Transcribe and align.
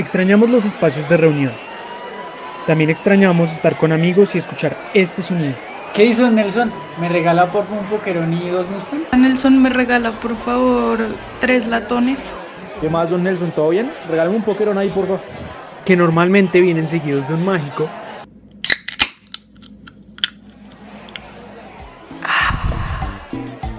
Extrañamos 0.00 0.48
los 0.48 0.64
espacios 0.64 1.06
de 1.10 1.18
reunión. 1.18 1.52
También 2.64 2.88
extrañamos 2.88 3.52
estar 3.52 3.76
con 3.76 3.92
amigos 3.92 4.34
y 4.34 4.38
escuchar 4.38 4.74
este 4.94 5.20
sonido. 5.20 5.52
¿Qué 5.92 6.06
hizo 6.06 6.30
Nelson? 6.30 6.72
¿Me 6.98 7.10
regala 7.10 7.52
por 7.52 7.66
favor 7.66 7.82
un 7.82 7.90
pokerón 7.90 8.32
y 8.32 8.48
dos 8.48 8.66
Mustang? 8.70 9.02
Nelson 9.14 9.62
me 9.62 9.68
regala 9.68 10.12
por 10.12 10.34
favor 10.38 11.00
tres 11.40 11.66
latones. 11.66 12.18
¿Qué 12.80 12.88
más, 12.88 13.10
don 13.10 13.22
Nelson? 13.24 13.50
¿Todo 13.50 13.68
bien? 13.68 13.92
Regálame 14.08 14.36
un 14.36 14.42
pokerón 14.42 14.78
ahí, 14.78 14.88
por 14.88 15.04
favor. 15.04 15.20
Que 15.84 15.96
normalmente 15.96 16.62
vienen 16.62 16.86
seguidos 16.86 17.28
de 17.28 17.34
un 17.34 17.44
mágico. 17.44 17.86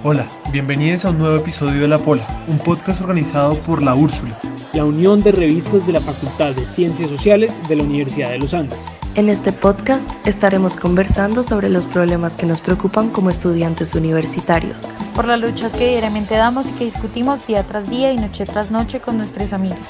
Hola, 0.04 0.26
bienvenidos 0.52 1.06
a 1.06 1.12
un 1.12 1.20
nuevo 1.20 1.36
episodio 1.36 1.84
de 1.84 1.88
La 1.88 2.00
Pola, 2.00 2.26
un 2.48 2.58
podcast 2.58 3.02
organizado 3.02 3.54
por 3.60 3.84
La 3.84 3.94
Úrsula, 3.94 4.36
la 4.74 4.84
unión 4.84 5.22
de 5.22 5.32
revistas 5.32 5.86
de 5.86 5.94
la 5.94 6.02
Facultad 6.02 6.56
de 6.56 6.66
Ciencias 6.66 7.08
Sociales 7.08 7.56
de 7.70 7.76
la 7.76 7.84
Universidad 7.84 8.32
de 8.32 8.40
los 8.40 8.56
Andes. 8.56 8.80
En 9.14 9.30
este 9.30 9.52
podcast 9.52 10.10
estaremos 10.26 10.76
conversando 10.76 11.44
sobre 11.44 11.70
los 11.70 11.86
problemas 11.86 12.36
que 12.36 12.48
nos 12.48 12.62
preocupan 12.62 13.12
como 13.12 13.30
estudiantes 13.30 13.94
universitarios. 13.94 14.90
Por 15.14 15.28
las 15.28 15.40
luchas 15.40 15.72
que 15.72 15.90
diariamente 15.90 16.34
damos 16.34 16.68
y 16.68 16.72
que 16.72 16.86
discutimos 16.86 17.46
día 17.46 17.62
tras 17.62 17.88
día 17.88 18.12
y 18.12 18.18
noche 18.18 18.46
tras 18.46 18.72
noche 18.72 19.02
con 19.02 19.18
nuestros 19.18 19.54
amigos, 19.54 19.90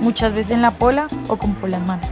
muchas 0.00 0.34
veces 0.34 0.52
en 0.52 0.62
la 0.62 0.78
pola 0.78 1.08
o 1.26 1.36
con 1.36 1.56
pola 1.56 1.78
en 1.78 1.84
mano. 1.84 2.02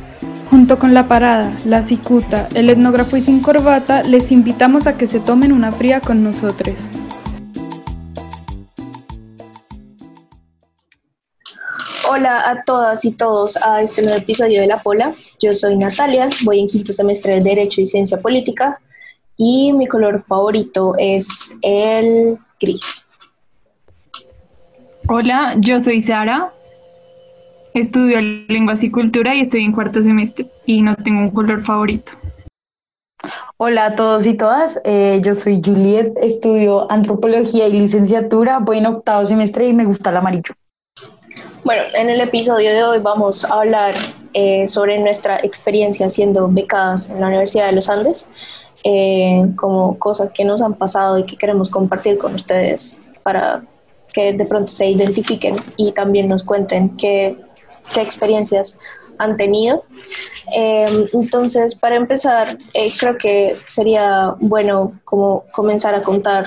Junto 0.51 0.81
con 0.81 0.95
la 0.95 1.07
parada, 1.07 1.57
la 1.65 1.85
cicuta, 1.85 2.49
el 2.55 2.71
etnógrafo 2.71 3.17
y 3.17 3.21
sin 3.21 3.41
corbata, 3.41 4.03
les 4.03 4.33
invitamos 4.33 4.89
a 4.89 4.97
que 4.97 5.07
se 5.07 5.21
tomen 5.21 5.53
una 5.53 5.71
fría 5.71 6.01
con 6.01 6.25
nosotros. 6.25 6.75
Hola 12.09 12.49
a 12.49 12.63
todas 12.63 13.05
y 13.05 13.17
todos 13.17 13.57
a 13.57 13.83
este 13.83 14.01
nuevo 14.01 14.19
episodio 14.19 14.61
de 14.61 14.69
La 14.69 14.79
Pola. 14.79 15.13
Yo 15.41 15.53
soy 15.53 15.77
Natalia, 15.77 16.29
voy 16.45 16.61
en 16.61 16.69
quinto 16.69 16.95
semestre 16.95 17.35
de 17.35 17.41
Derecho 17.41 17.81
y 17.81 17.87
Ciencia 17.87 18.21
Política 18.21 18.79
y 19.37 19.73
mi 19.73 19.89
color 19.89 20.23
favorito 20.23 20.95
es 20.99 21.59
el 21.63 22.39
gris. 22.61 23.05
Hola, 25.09 25.57
yo 25.59 25.81
soy 25.81 26.01
Sara, 26.01 26.53
estudio 27.75 28.21
lenguas 28.21 28.85
y 28.85 28.91
cultura 28.93 29.35
y 29.35 29.41
estoy 29.41 29.65
en 29.65 29.73
cuarto 29.73 30.01
semestre 30.01 30.47
y 30.65 30.83
no 30.83 30.95
tengo 30.95 31.23
un 31.23 31.31
color 31.31 31.65
favorito. 31.65 32.13
Hola 33.57 33.87
a 33.87 33.97
todos 33.97 34.27
y 34.27 34.35
todas, 34.35 34.81
eh, 34.85 35.21
yo 35.25 35.35
soy 35.35 35.61
Juliet, 35.65 36.13
estudio 36.23 36.89
antropología 36.89 37.67
y 37.67 37.73
licenciatura, 37.73 38.61
voy 38.61 38.79
en 38.79 38.87
octavo 38.87 39.27
semestre 39.27 39.67
y 39.67 39.73
me 39.73 39.85
gusta 39.85 40.11
el 40.11 40.19
amarillo. 40.19 40.55
Bueno, 41.67 41.83
en 41.95 42.09
el 42.09 42.21
episodio 42.21 42.71
de 42.71 42.85
hoy 42.85 43.01
vamos 43.01 43.45
a 43.45 43.55
hablar 43.55 43.97
eh, 44.35 44.69
sobre 44.69 45.01
nuestra 45.01 45.41
experiencia 45.41 46.09
siendo 46.09 46.47
becadas 46.47 47.11
en 47.11 47.21
la 47.21 47.27
Universidad 47.27 47.67
de 47.67 47.73
los 47.73 47.89
Andes, 47.89 48.31
eh, 48.85 49.45
como 49.57 49.99
cosas 49.99 50.31
que 50.31 50.45
nos 50.45 50.63
han 50.63 50.75
pasado 50.75 51.19
y 51.19 51.25
que 51.25 51.37
queremos 51.37 51.69
compartir 51.69 52.19
con 52.19 52.37
ustedes 52.37 53.03
para 53.25 53.65
que 54.13 54.33
de 54.33 54.45
pronto 54.45 54.69
se 54.69 54.87
identifiquen 54.87 55.57
y 55.77 55.91
también 55.91 56.29
nos 56.29 56.45
cuenten 56.45 56.97
qué, 56.97 57.37
experiencias 57.97 58.79
han 59.19 59.37
tenido. 59.37 59.83
Eh, 60.55 61.09
entonces, 61.15 61.75
para 61.75 61.97
empezar, 61.97 62.59
creo 63.01 63.19
que 63.19 63.57
sería 63.65 64.37
bueno 64.39 65.01
como 65.05 65.43
comenzar 65.51 65.97
a 65.97 66.03
contar 66.03 66.47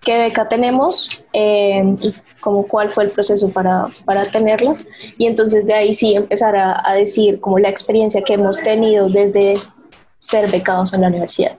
qué 0.00 0.18
beca 0.18 0.48
tenemos 0.48 1.24
eh, 1.32 1.94
como 2.40 2.66
cuál 2.66 2.90
fue 2.90 3.04
el 3.04 3.10
proceso 3.10 3.50
para, 3.52 3.86
para, 4.04 4.24
tenerla. 4.24 4.76
Y 5.18 5.26
entonces 5.26 5.66
de 5.66 5.74
ahí 5.74 5.94
sí 5.94 6.14
empezar 6.14 6.56
a, 6.56 6.82
a, 6.84 6.94
decir 6.94 7.40
como 7.40 7.58
la 7.58 7.68
experiencia 7.68 8.22
que 8.22 8.34
hemos 8.34 8.58
tenido 8.58 9.08
desde 9.08 9.56
ser 10.18 10.50
becados 10.50 10.92
en 10.94 11.02
la 11.02 11.08
universidad. 11.08 11.56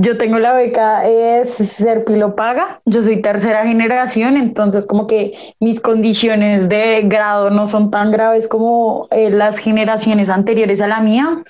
Yo 0.00 0.16
tengo 0.16 0.38
la 0.38 0.52
beca, 0.54 1.08
es 1.08 1.52
ser 1.54 2.04
paga. 2.36 2.80
Yo 2.84 3.02
soy 3.02 3.20
tercera 3.20 3.66
generación, 3.66 4.36
entonces 4.36 4.86
como 4.86 5.08
que 5.08 5.56
mis 5.58 5.80
condiciones 5.80 6.68
de 6.68 7.02
grado 7.02 7.50
no 7.50 7.66
son 7.66 7.90
tan 7.90 8.12
graves 8.12 8.46
como 8.46 9.08
eh, 9.10 9.28
las 9.28 9.58
generaciones 9.58 10.28
anteriores 10.28 10.80
a 10.80 10.86
la 10.86 11.00
mía. 11.00 11.42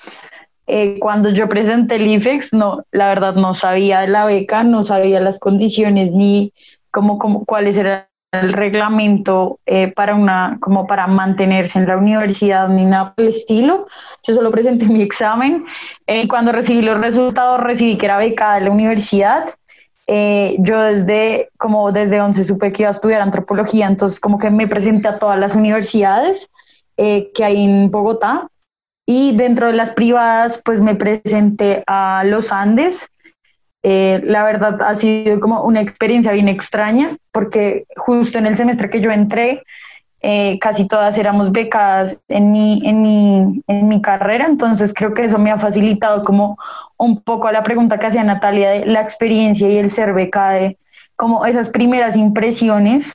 Eh, 0.71 0.99
cuando 0.99 1.31
yo 1.31 1.49
presenté 1.49 1.95
el 1.95 2.05
IFEX, 2.05 2.53
no, 2.53 2.83
la 2.91 3.07
verdad 3.07 3.33
no 3.33 3.55
sabía 3.55 4.05
la 4.05 4.25
beca, 4.25 4.61
no 4.61 4.83
sabía 4.83 5.19
las 5.19 5.39
condiciones 5.39 6.11
ni 6.11 6.53
cómo, 6.91 7.17
cómo 7.17 7.43
cuáles 7.43 7.75
eran 7.75 8.05
el 8.31 8.53
reglamento 8.53 9.59
eh, 9.65 9.87
para 9.87 10.13
una 10.13 10.59
como 10.61 10.85
para 10.85 11.07
mantenerse 11.07 11.79
en 11.79 11.87
la 11.87 11.97
universidad 11.97 12.69
ni 12.69 12.85
nada 12.85 13.15
por 13.15 13.25
el 13.25 13.31
estilo. 13.31 13.87
Yo 14.21 14.35
solo 14.35 14.51
presenté 14.51 14.85
mi 14.85 15.01
examen 15.01 15.65
eh, 16.05 16.21
y 16.21 16.27
cuando 16.27 16.51
recibí 16.51 16.83
los 16.83 17.01
resultados 17.01 17.61
recibí 17.61 17.97
que 17.97 18.05
era 18.05 18.19
becada 18.19 18.59
de 18.59 18.65
la 18.65 18.71
universidad. 18.71 19.45
yo 20.59 20.81
desde 20.81 21.49
como 21.57 21.91
desde 21.91 22.21
11 22.21 22.43
supe 22.43 22.71
que 22.71 22.83
iba 22.83 22.89
a 22.89 22.91
estudiar 22.91 23.21
antropología, 23.21 23.87
entonces 23.87 24.19
como 24.19 24.37
que 24.37 24.51
me 24.51 24.67
presenté 24.67 25.07
a 25.07 25.17
todas 25.17 25.39
las 25.39 25.55
universidades 25.55 26.51
que 26.95 27.43
hay 27.43 27.63
en 27.63 27.89
Bogotá 27.89 28.49
y 29.11 29.35
dentro 29.35 29.65
de 29.65 29.73
las 29.73 29.89
privadas, 29.89 30.61
pues 30.63 30.81
me 30.81 30.93
presenté 30.93 31.83
a 31.87 32.21
los 32.27 32.51
Andes. 32.51 33.09
Eh, 33.81 34.21
la 34.23 34.43
verdad 34.43 34.83
ha 34.83 34.93
sido 34.93 35.39
como 35.39 35.63
una 35.63 35.81
experiencia 35.81 36.31
bien 36.31 36.47
extraña, 36.47 37.17
porque 37.31 37.85
justo 37.97 38.37
en 38.37 38.45
el 38.45 38.55
semestre 38.55 38.91
que 38.91 39.01
yo 39.01 39.09
entré, 39.09 39.63
eh, 40.21 40.59
casi 40.59 40.87
todas 40.87 41.17
éramos 41.17 41.51
becadas 41.51 42.19
en 42.27 42.51
mi, 42.51 42.87
en, 42.87 43.01
mi, 43.01 43.63
en 43.65 43.87
mi 43.87 43.99
carrera, 43.99 44.45
entonces 44.45 44.93
creo 44.93 45.15
que 45.15 45.23
eso 45.23 45.39
me 45.39 45.49
ha 45.49 45.57
facilitado 45.57 46.23
como 46.23 46.59
un 46.95 47.19
poco 47.23 47.47
a 47.47 47.51
la 47.51 47.63
pregunta 47.63 47.97
que 47.97 48.05
hacía 48.05 48.23
Natalia 48.23 48.69
de 48.69 48.85
la 48.85 49.01
experiencia 49.01 49.67
y 49.67 49.77
el 49.77 49.89
ser 49.89 50.13
becada, 50.13 50.51
de 50.51 50.77
como 51.15 51.47
esas 51.47 51.71
primeras 51.71 52.15
impresiones, 52.15 53.11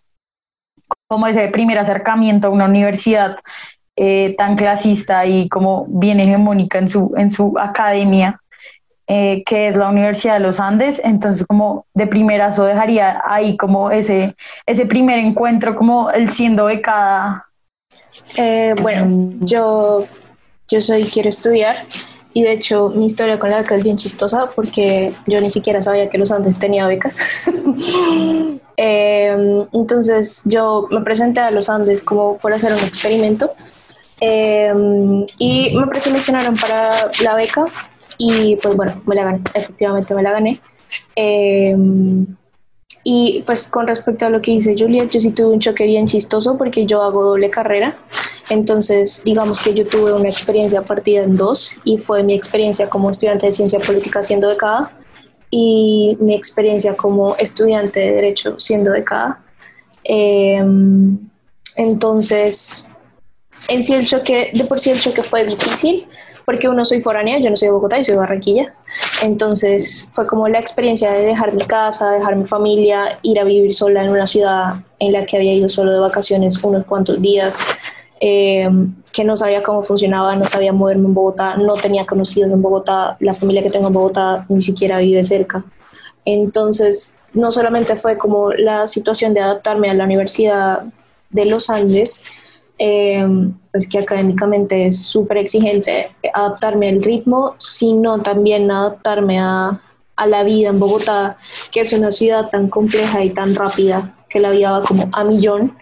como 1.06 1.28
ese 1.28 1.46
primer 1.48 1.78
acercamiento 1.78 2.48
a 2.48 2.50
una 2.50 2.64
universidad 2.64 3.36
eh, 3.96 4.34
tan 4.36 4.56
clasista 4.56 5.24
y 5.24 5.48
como 5.48 5.86
bien 5.88 6.18
hegemónica 6.18 6.78
en 6.78 6.88
su, 6.88 7.14
en 7.16 7.30
su 7.30 7.56
academia, 7.56 8.40
eh, 9.06 9.44
que 9.46 9.68
es 9.68 9.76
la 9.76 9.88
Universidad 9.88 10.34
de 10.34 10.40
los 10.40 10.58
Andes. 10.58 11.00
Entonces, 11.04 11.46
como 11.46 11.86
de 11.94 12.08
primerazo 12.08 12.64
dejaría 12.64 13.22
ahí 13.24 13.56
como 13.56 13.92
ese, 13.92 14.34
ese 14.66 14.86
primer 14.86 15.20
encuentro, 15.20 15.76
como 15.76 16.10
el 16.10 16.28
siendo 16.28 16.64
becada. 16.64 17.46
Eh, 18.36 18.74
bueno, 18.82 19.34
yo, 19.40 20.06
yo 20.68 20.80
soy 20.80 21.04
Quiero 21.04 21.28
Estudiar 21.28 21.86
y 22.32 22.42
de 22.42 22.52
hecho 22.52 22.88
mi 22.88 23.06
historia 23.06 23.38
con 23.38 23.50
la 23.50 23.58
beca 23.58 23.76
es 23.76 23.84
bien 23.84 23.96
chistosa 23.96 24.50
porque 24.56 25.12
yo 25.26 25.40
ni 25.40 25.50
siquiera 25.50 25.80
sabía 25.82 26.10
que 26.10 26.18
los 26.18 26.32
Andes 26.32 26.58
tenía 26.58 26.88
becas. 26.88 27.46
entonces 28.76 30.42
yo 30.46 30.88
me 30.90 31.00
presenté 31.02 31.38
a 31.40 31.52
los 31.52 31.68
Andes 31.68 32.02
como 32.02 32.38
por 32.38 32.52
hacer 32.52 32.72
un 32.72 32.80
experimento 32.80 33.52
Em, 34.26 35.26
y 35.38 35.76
me 35.76 35.86
preseleccionaron 35.86 36.56
para 36.56 36.88
la 37.22 37.34
beca 37.34 37.66
y 38.16 38.56
pues 38.56 38.74
bueno, 38.74 39.02
me 39.04 39.14
la 39.14 39.24
gané, 39.24 39.42
efectivamente 39.52 40.14
me 40.14 40.22
la 40.22 40.32
gané. 40.32 40.60
Em, 41.14 42.26
y 43.02 43.42
pues 43.44 43.66
con 43.66 43.86
respecto 43.86 44.24
a 44.24 44.30
lo 44.30 44.40
que 44.40 44.52
dice 44.52 44.74
Julia, 44.78 45.04
yo 45.04 45.20
sí 45.20 45.32
tuve 45.32 45.52
un 45.52 45.60
choque 45.60 45.84
bien 45.84 46.06
chistoso 46.06 46.56
porque 46.56 46.86
yo 46.86 47.02
hago 47.02 47.22
doble 47.22 47.50
carrera. 47.50 47.98
Entonces, 48.48 49.22
digamos 49.26 49.60
que 49.60 49.74
yo 49.74 49.86
tuve 49.86 50.14
una 50.14 50.30
experiencia 50.30 50.80
partida 50.80 51.22
en 51.24 51.36
dos 51.36 51.76
y 51.84 51.98
fue 51.98 52.22
mi 52.22 52.32
experiencia 52.32 52.88
como 52.88 53.10
estudiante 53.10 53.44
de 53.44 53.52
ciencia 53.52 53.78
política 53.78 54.22
siendo 54.22 54.48
becada 54.48 54.90
y 55.50 56.16
mi 56.18 56.34
experiencia 56.34 56.96
como 56.96 57.36
estudiante 57.36 58.00
de 58.00 58.12
derecho 58.12 58.58
siendo 58.58 58.92
becada. 58.92 59.44
Eh, 60.02 60.64
entonces, 61.76 62.88
en 63.68 63.82
sí 63.82 63.94
el 63.94 64.06
choque, 64.06 64.50
de 64.54 64.64
por 64.64 64.78
sí 64.78 64.90
el 64.90 65.00
choque 65.00 65.22
fue 65.22 65.44
difícil, 65.44 66.06
porque 66.44 66.68
uno 66.68 66.84
soy 66.84 67.00
foránea, 67.00 67.38
yo 67.38 67.50
no 67.50 67.56
soy 67.56 67.68
de 67.68 67.72
Bogotá, 67.72 67.96
yo 67.96 68.04
soy 68.04 68.14
de 68.14 68.18
Barranquilla. 68.18 68.74
Entonces 69.22 70.10
fue 70.14 70.26
como 70.26 70.48
la 70.48 70.58
experiencia 70.58 71.10
de 71.10 71.24
dejar 71.24 71.54
mi 71.54 71.64
casa, 71.64 72.10
dejar 72.10 72.36
mi 72.36 72.44
familia, 72.44 73.18
ir 73.22 73.40
a 73.40 73.44
vivir 73.44 73.72
sola 73.72 74.04
en 74.04 74.10
una 74.10 74.26
ciudad 74.26 74.74
en 74.98 75.12
la 75.12 75.24
que 75.24 75.36
había 75.36 75.54
ido 75.54 75.68
solo 75.68 75.92
de 75.92 76.00
vacaciones 76.00 76.62
unos 76.62 76.84
cuantos 76.84 77.20
días, 77.20 77.64
eh, 78.20 78.68
que 79.12 79.24
no 79.24 79.36
sabía 79.36 79.62
cómo 79.62 79.82
funcionaba, 79.82 80.36
no 80.36 80.44
sabía 80.44 80.72
moverme 80.72 81.06
en 81.06 81.14
Bogotá, 81.14 81.56
no 81.56 81.74
tenía 81.74 82.04
conocidos 82.06 82.50
en 82.50 82.60
Bogotá, 82.60 83.16
la 83.20 83.34
familia 83.34 83.62
que 83.62 83.70
tengo 83.70 83.88
en 83.88 83.92
Bogotá 83.94 84.44
ni 84.48 84.62
siquiera 84.62 84.98
vive 84.98 85.24
cerca. 85.24 85.64
Entonces, 86.24 87.16
no 87.32 87.52
solamente 87.52 87.96
fue 87.96 88.16
como 88.16 88.52
la 88.52 88.86
situación 88.86 89.34
de 89.34 89.40
adaptarme 89.40 89.90
a 89.90 89.94
la 89.94 90.04
Universidad 90.04 90.84
de 91.30 91.44
los 91.44 91.68
Andes, 91.68 92.24
eh, 92.86 93.26
pues 93.72 93.88
que 93.88 93.98
académicamente 93.98 94.86
es 94.86 95.06
súper 95.06 95.38
exigente 95.38 96.10
adaptarme 96.34 96.90
al 96.90 97.02
ritmo, 97.02 97.54
sino 97.56 98.18
también 98.18 98.70
adaptarme 98.70 99.40
a, 99.40 99.80
a, 100.16 100.26
la 100.26 100.42
vida 100.42 100.68
en 100.68 100.78
Bogotá, 100.78 101.38
que 101.72 101.80
es 101.80 101.94
una 101.94 102.10
ciudad 102.10 102.50
tan 102.50 102.68
compleja 102.68 103.24
y 103.24 103.30
tan 103.30 103.54
rápida 103.54 104.14
que 104.28 104.38
la 104.38 104.50
vida 104.50 104.72
va 104.72 104.82
como 104.82 105.08
a 105.12 105.24
millón 105.24 105.74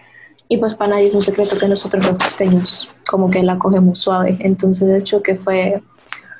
Y 0.47 0.55
pues 0.55 0.75
para 0.75 0.91
nadie 0.91 1.07
es 1.07 1.15
un 1.15 1.21
secreto 1.21 1.57
que 1.57 1.67
nosotros 1.67 2.05
los 2.05 2.17
costeños 2.17 2.87
como 3.05 3.29
que 3.29 3.43
la 3.43 3.59
cogemos 3.59 3.99
suave. 3.99 4.37
Entonces 4.39 4.87
el 4.87 5.03
choque 5.03 5.35
fue, 5.35 5.83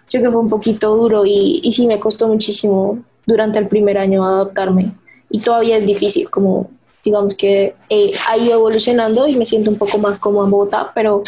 choque 0.08 0.32
fue 0.32 0.40
un 0.40 0.50
poquito 0.50 0.96
duro 0.96 1.26
y, 1.26 1.60
y 1.62 1.74
sí 1.74 1.88
me 1.88 2.00
costó 2.00 2.30
muchísimo 2.30 3.00
durante 3.26 3.60
el 3.60 3.68
primer 3.68 3.98
año 3.98 4.26
adaptarme. 4.26 4.94
Y 5.30 5.42
todavía 5.42 5.76
es 5.76 5.86
difícil, 5.86 6.30
como 6.30 6.70
digamos 7.04 7.36
que 7.36 7.76
he, 7.90 8.12
ha 8.30 8.38
ido 8.38 8.54
evolucionando 8.54 9.28
y 9.28 9.36
me 9.36 9.46
siento 9.46 9.70
un 9.70 9.78
poco 9.78 9.98
más 9.98 10.18
como 10.18 10.44
en 10.44 10.50
Bogotá, 10.50 10.92
pero 10.96 11.24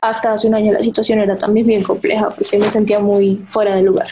hasta 0.00 0.32
hace 0.32 0.48
un 0.48 0.54
año 0.54 0.72
la 0.72 0.82
situación 0.82 1.20
era 1.20 1.38
también 1.38 1.66
bien 1.66 1.82
compleja 1.82 2.28
porque 2.30 2.58
me 2.58 2.68
sentía 2.68 2.98
muy 2.98 3.36
fuera 3.46 3.74
de 3.74 3.82
lugar. 3.82 4.08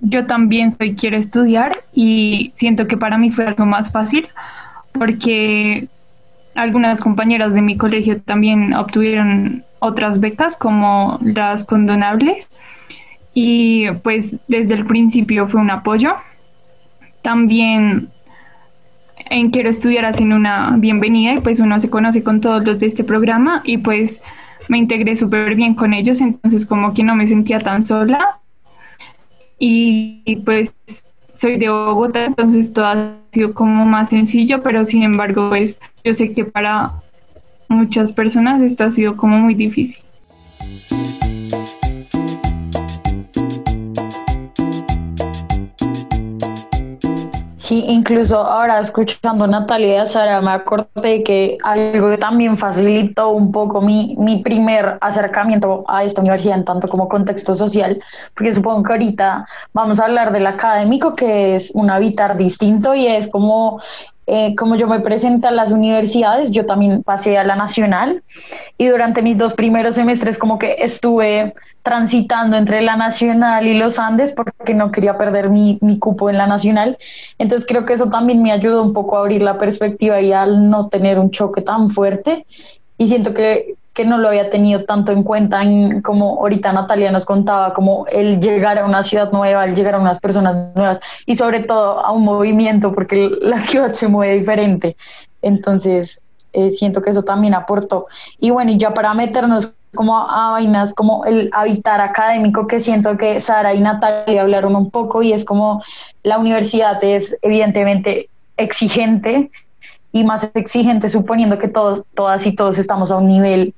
Yo 0.00 0.26
también 0.26 0.72
soy 0.72 0.94
quiero 0.94 1.16
estudiar 1.16 1.84
y 1.94 2.52
siento 2.56 2.86
que 2.86 2.96
para 2.96 3.18
mí 3.18 3.30
fue 3.30 3.46
algo 3.46 3.66
más 3.66 3.90
fácil 3.90 4.28
porque 4.92 5.88
algunas 6.54 7.00
compañeras 7.00 7.54
de 7.54 7.62
mi 7.62 7.76
colegio 7.76 8.20
también 8.20 8.74
obtuvieron 8.74 9.64
otras 9.78 10.20
becas 10.20 10.56
como 10.56 11.18
las 11.22 11.64
condonables 11.64 12.46
y 13.34 13.90
pues 14.02 14.36
desde 14.48 14.74
el 14.74 14.86
principio 14.86 15.48
fue 15.48 15.60
un 15.60 15.70
apoyo. 15.70 16.14
También 17.22 18.10
en 19.32 19.50
Quiero 19.50 19.70
Estudiar 19.70 20.04
hacen 20.04 20.32
una 20.32 20.76
bienvenida 20.76 21.34
y 21.34 21.40
pues 21.40 21.58
uno 21.58 21.80
se 21.80 21.88
conoce 21.88 22.22
con 22.22 22.42
todos 22.42 22.64
los 22.64 22.80
de 22.80 22.86
este 22.88 23.02
programa 23.02 23.62
y 23.64 23.78
pues 23.78 24.20
me 24.68 24.76
integré 24.76 25.16
súper 25.16 25.54
bien 25.54 25.74
con 25.74 25.94
ellos, 25.94 26.20
entonces 26.20 26.66
como 26.66 26.92
que 26.92 27.02
no 27.02 27.16
me 27.16 27.26
sentía 27.26 27.58
tan 27.58 27.84
sola. 27.84 28.38
Y, 29.58 30.36
pues 30.44 30.72
soy 31.36 31.56
de 31.56 31.70
Bogotá, 31.70 32.26
entonces 32.26 32.72
todo 32.72 32.86
ha 32.86 33.14
sido 33.32 33.54
como 33.54 33.86
más 33.86 34.10
sencillo, 34.10 34.60
pero 34.62 34.84
sin 34.84 35.02
embargo 35.02 35.48
pues 35.48 35.78
yo 36.04 36.14
sé 36.14 36.32
que 36.32 36.44
para 36.44 36.90
muchas 37.68 38.12
personas 38.12 38.60
esto 38.60 38.84
ha 38.84 38.90
sido 38.90 39.16
como 39.16 39.38
muy 39.38 39.54
difícil. 39.54 40.01
Sí, 47.72 47.86
incluso 47.88 48.36
ahora 48.36 48.80
escuchando 48.80 49.44
a 49.44 49.46
Natalia 49.46 50.04
Sara 50.04 50.42
me 50.42 50.50
acordé 50.50 51.22
que 51.22 51.56
algo 51.64 52.10
que 52.10 52.18
también 52.18 52.58
facilitó 52.58 53.30
un 53.30 53.50
poco 53.50 53.80
mi, 53.80 54.14
mi 54.18 54.42
primer 54.42 54.98
acercamiento 55.00 55.82
a 55.88 56.04
esta 56.04 56.20
universidad 56.20 56.64
tanto 56.64 56.86
como 56.86 57.08
contexto 57.08 57.54
social, 57.54 57.98
porque 58.34 58.52
supongo 58.52 58.82
que 58.82 58.92
ahorita 58.92 59.46
vamos 59.72 60.00
a 60.00 60.04
hablar 60.04 60.32
del 60.32 60.46
académico, 60.48 61.16
que 61.16 61.54
es 61.54 61.70
un 61.74 61.88
habitar 61.88 62.36
distinto 62.36 62.94
y 62.94 63.06
es 63.06 63.26
como 63.26 63.80
eh, 64.26 64.54
como 64.54 64.76
yo 64.76 64.86
me 64.86 65.00
presenté 65.00 65.48
a 65.48 65.50
las 65.50 65.72
universidades, 65.72 66.50
yo 66.50 66.64
también 66.64 67.02
pasé 67.02 67.38
a 67.38 67.44
la 67.44 67.56
nacional 67.56 68.22
y 68.78 68.86
durante 68.86 69.20
mis 69.22 69.36
dos 69.36 69.54
primeros 69.54 69.96
semestres 69.96 70.38
como 70.38 70.58
que 70.58 70.76
estuve 70.78 71.54
transitando 71.82 72.56
entre 72.56 72.80
la 72.80 72.96
Nacional 72.96 73.66
y 73.66 73.74
los 73.74 73.98
Andes 73.98 74.32
porque 74.32 74.72
no 74.72 74.92
quería 74.92 75.18
perder 75.18 75.50
mi, 75.50 75.78
mi, 75.80 75.98
cupo 75.98 76.30
en 76.30 76.38
la 76.38 76.46
Nacional. 76.46 76.96
Entonces 77.38 77.66
creo 77.66 77.84
que 77.84 77.94
eso 77.94 78.08
también 78.08 78.42
me 78.42 78.52
ayudó 78.52 78.82
un 78.82 78.92
poco 78.92 79.16
a 79.16 79.20
abrir 79.20 79.42
la 79.42 79.58
perspectiva 79.58 80.20
y 80.20 80.32
al 80.32 80.70
no 80.70 80.88
tener 80.88 81.18
un 81.18 81.30
choque 81.30 81.60
tan 81.60 81.90
fuerte. 81.90 82.46
Y 82.98 83.08
siento 83.08 83.34
que, 83.34 83.74
que 83.94 84.04
no 84.04 84.18
lo 84.18 84.28
había 84.28 84.48
tenido 84.48 84.84
tanto 84.84 85.12
en 85.12 85.22
cuenta 85.22 85.62
en, 85.62 86.00
como 86.00 86.40
ahorita 86.40 86.72
Natalia 86.72 87.12
nos 87.12 87.26
contaba, 87.26 87.74
como 87.74 88.06
el 88.06 88.40
llegar 88.40 88.78
a 88.78 88.86
una 88.86 89.02
ciudad 89.02 89.30
nueva, 89.32 89.64
el 89.64 89.74
llegar 89.74 89.94
a 89.94 90.00
unas 90.00 90.18
personas 90.20 90.74
nuevas 90.74 91.00
y 91.26 91.36
sobre 91.36 91.60
todo 91.60 92.00
a 92.00 92.12
un 92.12 92.24
movimiento 92.24 92.92
porque 92.92 93.30
la 93.40 93.60
ciudad 93.60 93.92
se 93.92 94.08
mueve 94.08 94.36
diferente. 94.36 94.96
Entonces 95.42 96.22
eh, 96.52 96.70
siento 96.70 97.02
que 97.02 97.10
eso 97.10 97.22
también 97.22 97.54
aportó. 97.54 98.06
Y 98.38 98.50
bueno, 98.50 98.70
y 98.70 98.78
ya 98.78 98.94
para 98.94 99.12
meternos 99.14 99.72
como 99.94 100.16
a, 100.16 100.52
vainas 100.52 100.94
como 100.94 101.24
el 101.26 101.50
habitar 101.52 102.00
académico 102.00 102.66
que 102.66 102.80
siento 102.80 103.18
que 103.18 103.40
Sara 103.40 103.74
y 103.74 103.80
Natalia 103.80 104.40
hablaron 104.40 104.74
un 104.74 104.90
poco 104.90 105.22
y 105.22 105.34
es 105.34 105.44
como 105.44 105.82
la 106.22 106.38
universidad 106.38 107.02
es 107.04 107.36
evidentemente 107.42 108.30
exigente 108.56 109.50
y 110.12 110.24
más 110.24 110.50
exigente 110.54 111.10
suponiendo 111.10 111.58
que 111.58 111.68
todos, 111.68 112.04
todas 112.14 112.46
y 112.46 112.52
todos 112.52 112.78
estamos 112.78 113.10
a 113.10 113.16
un 113.16 113.26
nivel 113.26 113.74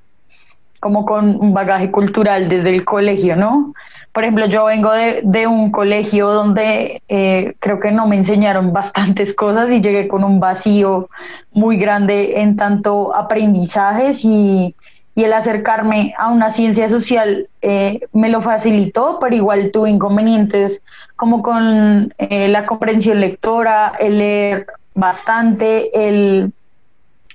como 0.84 1.06
con 1.06 1.40
un 1.40 1.54
bagaje 1.54 1.90
cultural 1.90 2.46
desde 2.46 2.68
el 2.68 2.84
colegio, 2.84 3.36
¿no? 3.36 3.72
Por 4.12 4.22
ejemplo, 4.22 4.44
yo 4.44 4.66
vengo 4.66 4.92
de, 4.92 5.22
de 5.24 5.46
un 5.46 5.70
colegio 5.70 6.28
donde 6.28 7.00
eh, 7.08 7.54
creo 7.58 7.80
que 7.80 7.90
no 7.90 8.06
me 8.06 8.16
enseñaron 8.16 8.70
bastantes 8.74 9.32
cosas 9.44 9.72
y 9.72 9.80
llegué 9.80 10.06
con 10.06 10.22
un 10.24 10.40
vacío 10.40 11.08
muy 11.52 11.78
grande 11.78 12.34
en 12.42 12.56
tanto 12.56 13.16
aprendizajes 13.16 14.26
y, 14.26 14.74
y 15.14 15.24
el 15.24 15.32
acercarme 15.32 16.12
a 16.18 16.30
una 16.30 16.50
ciencia 16.50 16.86
social 16.86 17.48
eh, 17.62 18.00
me 18.12 18.28
lo 18.28 18.42
facilitó, 18.42 19.16
pero 19.18 19.34
igual 19.34 19.70
tuve 19.70 19.88
inconvenientes 19.88 20.82
como 21.16 21.40
con 21.40 22.12
eh, 22.18 22.48
la 22.48 22.66
comprensión 22.66 23.20
lectora, 23.20 23.94
el 23.98 24.18
leer 24.18 24.66
bastante, 24.94 26.08
el, 26.08 26.52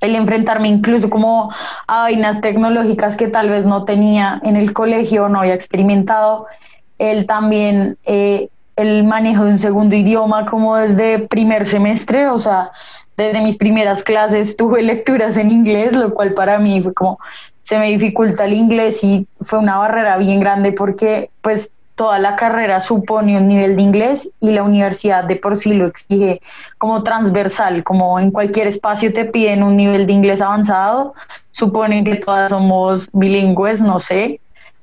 el 0.02 0.16
enfrentarme 0.16 0.68
incluso 0.68 1.10
como 1.10 1.52
a 1.88 2.02
vainas 2.04 2.42
tecnológicas 2.42 3.18
que 3.18 3.28
tal 3.28 3.50
vez 3.50 3.66
no 3.66 3.86
tenía 3.86 4.40
en 4.44 4.56
el 4.56 4.74
colegio, 4.74 5.30
no 5.30 5.40
había 5.40 5.54
experimentado, 5.54 6.48
el 6.98 7.26
también 7.26 7.98
eh, 8.06 8.50
el 8.76 9.04
manejo 9.04 9.46
de 9.46 9.52
un 9.52 9.60
segundo 9.60 9.96
idioma 9.96 10.46
como 10.46 10.76
desde 10.78 11.20
primer 11.20 11.66
semestre, 11.66 12.28
o 12.28 12.40
sea, 12.40 12.72
desde 13.18 13.42
mis 13.42 13.58
primeras 13.58 14.04
clases 14.04 14.56
tuve 14.56 14.82
lecturas 14.82 15.36
en 15.38 15.52
inglés, 15.52 15.94
lo 15.94 16.14
cual 16.14 16.34
para 16.34 16.60
mí 16.60 16.82
fue 16.82 16.94
como 16.94 17.20
se 17.64 17.78
me 17.78 17.90
dificulta 17.90 18.46
el 18.46 18.54
inglés 18.54 19.04
y 19.04 19.28
fue 19.42 19.60
una 19.60 19.78
barrera 19.78 20.18
bien 20.18 20.40
grande 20.40 20.72
porque 20.72 21.30
pues 21.42 21.72
toda 22.00 22.18
la 22.18 22.38
carrera 22.38 22.80
supone 22.80 23.36
un 23.36 23.50
nivel 23.50 23.76
de 23.76 23.82
inglés 23.82 24.32
y 24.40 24.52
la 24.52 24.64
universidad 24.64 25.26
de 25.26 25.36
por 25.36 25.58
sí 25.58 25.74
lo 25.74 25.86
exige 25.86 26.42
como 26.78 27.04
transversal, 27.04 27.84
como 27.84 28.18
en 28.22 28.32
cualquier 28.32 28.68
espacio 28.68 29.12
te 29.12 29.26
piden 29.26 29.64
un 29.64 29.76
nivel 29.76 30.08
de 30.08 30.14
inglés 30.14 30.42
avanzado, 30.42 31.14
suponen 31.52 32.06
que 32.06 32.16
todas 32.16 32.52
somos 32.52 33.10
bilingües, 33.12 33.82
no 33.82 34.00
sé, 34.00 34.40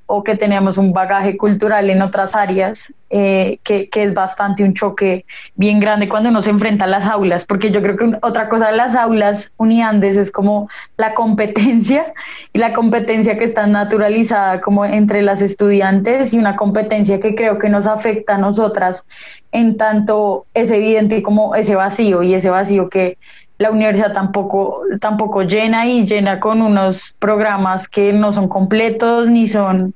o 0.06 0.22
que 0.22 0.36
tenemos 0.36 0.78
un 0.78 0.92
bagaje 0.92 1.36
cultural 1.36 1.90
en 1.90 2.00
otras 2.00 2.34
áreas, 2.34 2.92
eh, 3.10 3.58
que, 3.62 3.88
que, 3.88 4.02
es 4.02 4.14
bastante 4.14 4.64
un 4.64 4.74
choque 4.74 5.24
bien 5.54 5.78
grande 5.78 6.08
cuando 6.08 6.28
uno 6.28 6.42
se 6.42 6.50
enfrenta 6.50 6.86
a 6.86 6.88
las 6.88 7.06
aulas, 7.06 7.44
porque 7.44 7.70
yo 7.70 7.80
creo 7.82 7.96
que 7.96 8.18
otra 8.22 8.48
cosa 8.48 8.70
de 8.70 8.76
las 8.76 8.96
aulas 8.96 9.52
uniandes 9.56 10.16
es 10.16 10.32
como 10.32 10.68
la 10.96 11.14
competencia 11.14 12.12
y 12.52 12.58
la 12.58 12.72
competencia 12.72 13.36
que 13.36 13.44
está 13.44 13.66
naturalizada 13.66 14.60
como 14.60 14.84
entre 14.84 15.22
las 15.22 15.42
estudiantes 15.42 16.34
y 16.34 16.38
una 16.38 16.56
competencia 16.56 17.20
que 17.20 17.34
creo 17.34 17.58
que 17.58 17.68
nos 17.68 17.86
afecta 17.86 18.36
a 18.36 18.38
nosotras 18.38 19.04
en 19.52 19.76
tanto 19.76 20.46
es 20.54 20.70
evidente 20.70 21.22
como 21.22 21.54
ese 21.54 21.74
vacío 21.74 22.22
y 22.22 22.34
ese 22.34 22.50
vacío 22.50 22.88
que 22.88 23.18
la 23.58 23.70
universidad 23.70 24.12
tampoco, 24.12 24.82
tampoco 25.00 25.42
llena 25.42 25.86
y 25.86 26.06
llena 26.06 26.40
con 26.40 26.60
unos 26.60 27.14
programas 27.18 27.88
que 27.88 28.12
no 28.12 28.32
son 28.32 28.48
completos 28.48 29.28
ni 29.28 29.48
son 29.48 29.94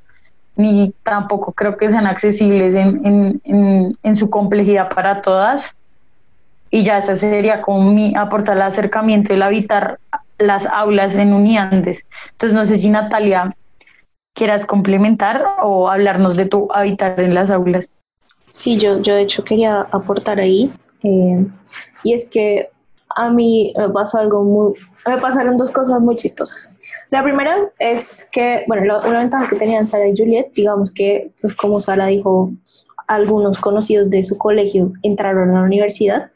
ni 0.56 0.94
tampoco 1.02 1.52
creo 1.52 1.76
que 1.76 1.88
sean 1.88 2.06
accesibles 2.06 2.74
en, 2.74 3.40
en, 3.44 3.96
en, 4.02 4.16
su 4.16 4.28
complejidad 4.28 4.90
para 4.90 5.22
todas. 5.22 5.74
Y 6.70 6.82
ya 6.84 6.98
esa 6.98 7.16
sería 7.16 7.62
como 7.62 7.90
mi 7.92 8.14
aportar 8.14 8.56
el 8.56 8.62
acercamiento, 8.62 9.32
el 9.32 9.42
habitar 9.42 9.98
las 10.38 10.66
aulas 10.66 11.16
en 11.16 11.32
Uniandes. 11.32 12.04
Entonces 12.32 12.56
no 12.56 12.66
sé 12.66 12.78
si 12.78 12.90
Natalia 12.90 13.56
quieras 14.34 14.66
complementar 14.66 15.44
o 15.62 15.88
hablarnos 15.88 16.36
de 16.36 16.46
tu 16.46 16.68
habitar 16.72 17.18
en 17.20 17.34
las 17.34 17.50
aulas. 17.50 17.90
Sí, 18.50 18.76
yo, 18.76 19.00
yo 19.00 19.14
de 19.14 19.22
hecho 19.22 19.44
quería 19.44 19.86
aportar 19.92 20.40
ahí. 20.40 20.70
Eh, 21.02 21.46
y 22.02 22.12
es 22.12 22.24
que 22.26 22.68
a 23.16 23.30
mí 23.30 23.72
me 23.76 23.88
pasó 23.90 24.18
algo 24.18 24.44
muy, 24.44 24.74
me 25.06 25.18
pasaron 25.18 25.56
dos 25.56 25.70
cosas 25.70 26.00
muy 26.00 26.16
chistosas. 26.16 26.68
La 27.10 27.22
primera 27.22 27.70
es 27.78 28.26
que, 28.30 28.64
bueno, 28.68 29.00
una 29.00 29.18
ventaja 29.18 29.48
que 29.48 29.56
tenían 29.56 29.86
Sara 29.86 30.08
y 30.08 30.16
Juliet, 30.16 30.52
digamos 30.54 30.92
que, 30.92 31.32
pues 31.40 31.54
como 31.56 31.80
Sara 31.80 32.06
dijo, 32.06 32.52
algunos 33.08 33.58
conocidos 33.58 34.08
de 34.10 34.22
su 34.22 34.38
colegio 34.38 34.92
entraron 35.02 35.50
a 35.50 35.60
la 35.60 35.62
universidad. 35.62 36.30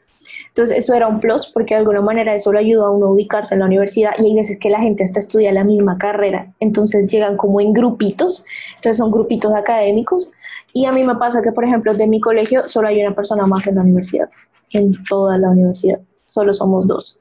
Entonces 0.49 0.77
eso 0.79 0.93
era 0.93 1.07
un 1.07 1.19
plus 1.19 1.45
porque 1.53 1.75
de 1.75 1.81
alguna 1.81 2.01
manera 2.01 2.35
eso 2.35 2.51
lo 2.51 2.59
ayuda 2.59 2.87
a 2.87 2.89
uno 2.89 3.05
a 3.05 3.11
ubicarse 3.11 3.53
en 3.53 3.59
la 3.59 3.67
universidad 3.67 4.11
y 4.17 4.25
hay 4.25 4.35
veces 4.35 4.57
que 4.59 4.69
la 4.69 4.79
gente 4.79 5.03
hasta 5.03 5.19
estudia 5.19 5.53
la 5.53 5.63
misma 5.63 5.99
carrera, 5.99 6.51
entonces 6.59 7.11
llegan 7.11 7.37
como 7.37 7.61
en 7.61 7.73
grupitos, 7.73 8.43
entonces 8.77 8.97
son 8.97 9.11
grupitos 9.11 9.53
académicos 9.53 10.31
y 10.73 10.85
a 10.85 10.91
mí 10.91 11.03
me 11.03 11.13
pasa 11.15 11.43
que 11.43 11.51
por 11.51 11.63
ejemplo 11.63 11.93
de 11.93 12.07
mi 12.07 12.19
colegio 12.19 12.67
solo 12.67 12.87
hay 12.87 13.05
una 13.05 13.13
persona 13.13 13.45
más 13.45 13.67
en 13.67 13.75
la 13.75 13.81
universidad, 13.81 14.27
en 14.71 14.95
toda 15.07 15.37
la 15.37 15.51
universidad 15.51 15.99
solo 16.25 16.53
somos 16.53 16.87
dos. 16.87 17.19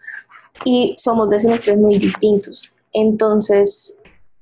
Y 0.65 0.95
somos 0.99 1.31
de 1.31 1.41
semestres 1.41 1.79
muy 1.79 1.99
distintos. 1.99 2.71
Entonces, 2.93 3.95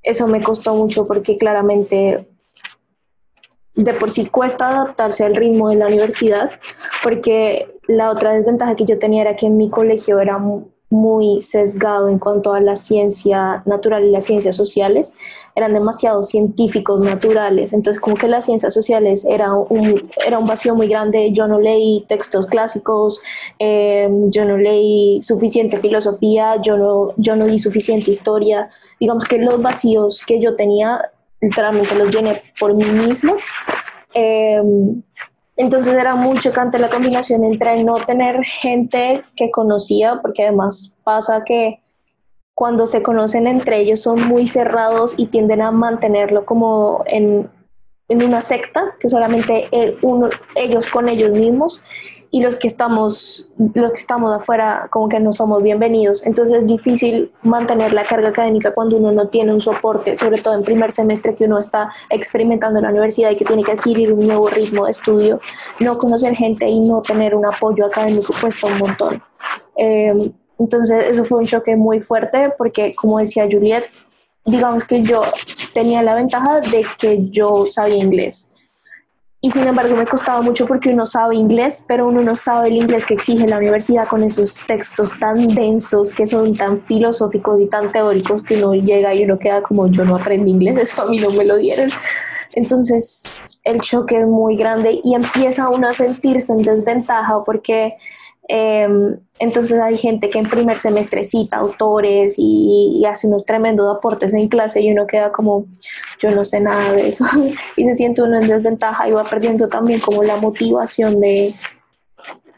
eso 0.02 0.26
me 0.26 0.42
costó 0.42 0.74
mucho 0.74 1.06
porque 1.06 1.38
claramente 1.38 2.28
de 3.74 3.94
por 3.94 4.10
sí 4.10 4.26
cuesta 4.26 4.68
adaptarse 4.68 5.24
al 5.24 5.34
ritmo 5.34 5.70
de 5.70 5.76
la 5.76 5.86
universidad, 5.86 6.50
porque 7.02 7.74
la 7.88 8.10
otra 8.10 8.34
desventaja 8.34 8.76
que 8.76 8.84
yo 8.84 8.98
tenía 8.98 9.22
era 9.22 9.36
que 9.36 9.46
en 9.46 9.56
mi 9.56 9.70
colegio 9.70 10.20
era 10.20 10.38
muy 10.92 11.40
sesgado 11.40 12.08
en 12.10 12.18
cuanto 12.18 12.52
a 12.52 12.60
la 12.60 12.76
ciencia 12.76 13.62
natural 13.64 14.04
y 14.04 14.10
las 14.10 14.24
ciencias 14.24 14.56
sociales, 14.56 15.14
eran 15.54 15.72
demasiado 15.72 16.22
científicos 16.22 17.00
naturales, 17.00 17.72
entonces 17.72 17.98
como 18.00 18.16
que 18.16 18.28
las 18.28 18.44
ciencias 18.44 18.74
sociales 18.74 19.24
era 19.24 19.54
un, 19.54 20.10
era 20.26 20.38
un 20.38 20.46
vacío 20.46 20.74
muy 20.74 20.88
grande, 20.88 21.32
yo 21.32 21.46
no 21.48 21.58
leí 21.58 22.04
textos 22.08 22.46
clásicos, 22.46 23.18
eh, 23.58 24.06
yo 24.28 24.44
no 24.44 24.58
leí 24.58 25.22
suficiente 25.22 25.78
filosofía, 25.78 26.60
yo 26.62 26.76
no, 26.76 27.14
yo 27.16 27.36
no 27.36 27.46
di 27.46 27.58
suficiente 27.58 28.10
historia, 28.10 28.68
digamos 29.00 29.24
que 29.24 29.38
los 29.38 29.60
vacíos 29.62 30.22
que 30.26 30.40
yo 30.40 30.56
tenía 30.56 31.00
literalmente 31.40 31.94
los 31.94 32.14
llené 32.14 32.42
por 32.60 32.74
mí 32.74 32.84
mismo. 32.84 33.36
Eh, 34.14 34.62
entonces 35.56 35.94
era 35.94 36.14
muy 36.14 36.38
chocante 36.38 36.78
la 36.78 36.90
combinación 36.90 37.44
entre 37.44 37.82
no 37.84 37.96
tener 37.96 38.42
gente 38.42 39.22
que 39.36 39.50
conocía, 39.50 40.18
porque 40.22 40.44
además 40.44 40.94
pasa 41.04 41.42
que 41.44 41.80
cuando 42.54 42.86
se 42.86 43.02
conocen 43.02 43.46
entre 43.46 43.80
ellos 43.80 44.00
son 44.00 44.26
muy 44.28 44.46
cerrados 44.48 45.14
y 45.16 45.26
tienden 45.26 45.62
a 45.62 45.70
mantenerlo 45.70 46.44
como 46.44 47.02
en, 47.06 47.48
en 48.08 48.22
una 48.22 48.42
secta, 48.42 48.94
que 49.00 49.08
solamente 49.08 49.68
uno, 50.02 50.30
ellos 50.54 50.86
con 50.90 51.08
ellos 51.08 51.32
mismos, 51.32 51.82
y 52.34 52.40
los 52.40 52.56
que 52.56 52.66
estamos 52.66 53.46
los 53.74 53.92
que 53.92 54.00
estamos 54.00 54.32
afuera 54.32 54.88
como 54.90 55.08
que 55.10 55.20
no 55.20 55.34
somos 55.34 55.62
bienvenidos. 55.62 56.24
Entonces 56.24 56.62
es 56.62 56.66
difícil 56.66 57.30
mantener 57.42 57.92
la 57.92 58.04
carga 58.04 58.30
académica 58.30 58.72
cuando 58.72 58.96
uno 58.96 59.12
no 59.12 59.28
tiene 59.28 59.52
un 59.52 59.60
soporte 59.60 60.16
sobre 60.16 60.40
todo 60.40 60.54
en 60.54 60.62
primer 60.62 60.92
semestre 60.92 61.34
que 61.34 61.44
uno 61.44 61.58
está 61.58 61.92
experimentando 62.08 62.78
en 62.78 62.84
la 62.84 62.90
universidad 62.90 63.30
y 63.30 63.36
que 63.36 63.44
tiene 63.44 63.62
que 63.62 63.72
adquirir 63.72 64.14
un 64.14 64.26
nuevo 64.26 64.48
ritmo 64.48 64.86
de 64.86 64.92
estudio. 64.92 65.40
No 65.78 65.98
conocer 65.98 66.34
gente 66.34 66.66
y 66.66 66.80
no 66.80 67.02
tener 67.02 67.34
un 67.34 67.44
apoyo 67.44 67.84
académico 67.84 68.32
cuesta 68.40 68.66
un 68.66 68.78
montón. 68.78 69.22
Em, 69.76 70.32
entonces 70.58 71.08
eso 71.10 71.26
fue 71.26 71.40
un 71.40 71.46
choque 71.46 71.76
muy 71.76 72.00
fuerte 72.00 72.50
porque 72.56 72.94
como 72.94 73.18
decía 73.18 73.44
Juliet 73.44 73.84
digamos 74.46 74.84
que 74.84 75.02
yo 75.02 75.22
tenía 75.74 76.02
la 76.02 76.14
ventaja 76.14 76.60
de 76.60 76.86
que 76.98 77.28
yo 77.30 77.66
sabía 77.66 77.96
inglés 77.96 78.48
y 79.44 79.50
sin 79.50 79.66
embargo 79.66 79.96
me 79.96 80.06
costaba 80.06 80.40
mucho 80.40 80.66
porque 80.66 80.90
uno 80.90 81.04
sabe 81.04 81.34
inglés, 81.34 81.84
pero 81.88 82.06
uno 82.06 82.22
no 82.22 82.36
sabe 82.36 82.68
el 82.68 82.76
inglés 82.76 83.04
que 83.04 83.14
exige 83.14 83.48
la 83.48 83.58
universidad 83.58 84.06
con 84.06 84.22
esos 84.22 84.54
textos 84.68 85.10
tan 85.18 85.48
densos, 85.48 86.12
que 86.12 86.28
son 86.28 86.56
tan 86.56 86.80
filosóficos 86.82 87.60
y 87.60 87.66
tan 87.66 87.90
teóricos 87.90 88.44
que 88.44 88.62
uno 88.62 88.74
llega 88.74 89.12
y 89.12 89.24
uno 89.24 89.36
queda 89.40 89.60
como 89.62 89.88
yo 89.88 90.04
no 90.04 90.14
aprendí 90.14 90.52
inglés, 90.52 90.78
eso 90.78 91.02
a 91.02 91.06
mí 91.06 91.18
no 91.18 91.30
me 91.30 91.44
lo 91.44 91.56
dieron. 91.56 91.90
Entonces 92.52 93.24
el 93.64 93.80
choque 93.80 94.20
es 94.20 94.26
muy 94.28 94.56
grande 94.56 95.00
y 95.02 95.16
empieza 95.16 95.68
uno 95.68 95.88
a 95.88 95.92
sentirse 95.92 96.52
en 96.52 96.62
desventaja 96.62 97.42
porque 97.44 97.96
Em, 98.54 99.16
entonces 99.38 99.80
hay 99.80 99.96
gente 99.96 100.28
que 100.28 100.38
en 100.38 100.46
primer 100.46 100.76
semestre 100.76 101.24
cita 101.24 101.56
autores 101.56 102.34
y, 102.36 103.02
hace 103.08 103.26
unos 103.26 103.46
tremendos 103.46 103.96
aportes 103.96 104.34
en 104.34 104.48
clase 104.48 104.82
y 104.82 104.92
uno 104.92 105.06
queda 105.06 105.32
como, 105.32 105.64
yo 106.20 106.30
no 106.32 106.44
sé 106.44 106.60
nada 106.60 106.92
de 106.92 107.08
eso 107.08 107.24
y 107.76 107.84
se 107.84 107.94
siente 107.94 108.20
uno 108.20 108.38
en 108.38 108.48
desventaja 108.48 109.08
y 109.08 109.12
va 109.12 109.24
perdiendo 109.24 109.70
también 109.70 110.00
como 110.00 110.22
la 110.22 110.36
motivación 110.36 111.18
de, 111.18 111.54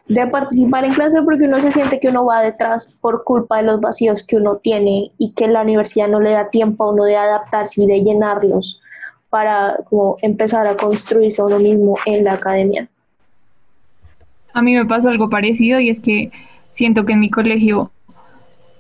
de 0.09 0.27
participar 0.27 0.85
en 0.85 0.95
clase 0.95 1.23
porque 1.23 1.45
uno 1.45 1.61
se 1.61 1.71
siente 1.71 2.01
que 2.01 2.09
uno 2.09 2.25
va 2.25 2.43
detrás 2.43 2.93
por 3.01 3.23
culpa 3.23 3.59
de 3.59 3.63
los 3.63 3.81
vacíos 3.81 4.25
que 4.27 4.35
uno 4.37 4.57
tiene 4.57 5.13
y 5.17 5.33
que 5.35 5.47
la 5.47 5.63
universidad 5.63 6.09
no 6.09 6.19
le 6.19 6.33
da 6.33 6.51
tiempo 6.51 6.83
a 6.83 6.93
uno 6.93 7.05
de 7.05 7.17
adaptarse 7.17 7.83
y 7.83 7.87
de 7.87 8.03
llenarlos 8.03 8.81
para 9.31 9.79
como 9.89 10.17
empezar 10.23 10.67
a 10.67 10.77
construirse 10.77 11.41
uno 11.41 11.61
mismo 11.61 11.95
en 12.05 12.25
la 12.25 12.33
academia. 12.33 12.89
A 14.55 14.63
mí 14.63 14.75
me 14.75 14.87
pasó 14.87 15.11
algo 15.11 15.29
parecido 15.29 15.81
y 15.81 15.91
es 15.91 16.01
que 16.01 16.31
siento 16.73 17.05
que 17.05 17.13
en 17.13 17.21
mi 17.21 17.29
colegio 17.29 17.91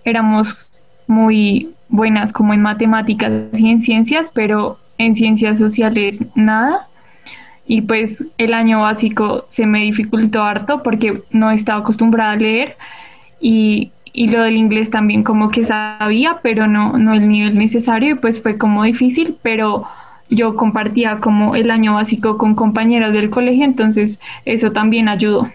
éramos 0.04 0.70
muy 1.06 1.70
buenas 1.88 2.32
como 2.32 2.54
en 2.54 2.62
matemáticas 2.62 3.32
y 3.52 3.70
en 3.70 3.82
ciencias, 3.82 4.30
pero 4.32 4.78
en 4.98 5.14
ciencias 5.14 5.58
sociales 5.58 6.20
nada. 6.34 6.88
Y 7.66 7.82
pues 7.82 8.22
el 8.38 8.54
año 8.54 8.80
básico 8.82 9.46
se 9.48 9.66
me 9.66 9.80
dificultó 9.80 10.42
harto 10.42 10.82
porque 10.82 11.22
no 11.30 11.50
estaba 11.50 11.80
acostumbrada 11.80 12.32
a 12.32 12.36
leer 12.36 12.76
y, 13.40 13.90
y 14.12 14.28
lo 14.28 14.42
del 14.42 14.56
inglés 14.56 14.90
también 14.90 15.24
como 15.24 15.50
que 15.50 15.64
sabía, 15.64 16.36
pero 16.42 16.66
no, 16.66 16.98
no 16.98 17.14
el 17.14 17.28
nivel 17.28 17.56
necesario 17.56 18.14
y 18.14 18.18
pues 18.18 18.40
fue 18.42 18.58
como 18.58 18.84
difícil, 18.84 19.36
pero 19.42 19.84
yo 20.28 20.56
compartía 20.56 21.18
como 21.18 21.56
el 21.56 21.70
año 21.70 21.94
básico 21.94 22.38
con 22.38 22.54
compañeras 22.54 23.12
del 23.12 23.30
colegio, 23.30 23.64
entonces 23.64 24.20
eso 24.44 24.70
también 24.72 25.08
ayudó. 25.08 25.48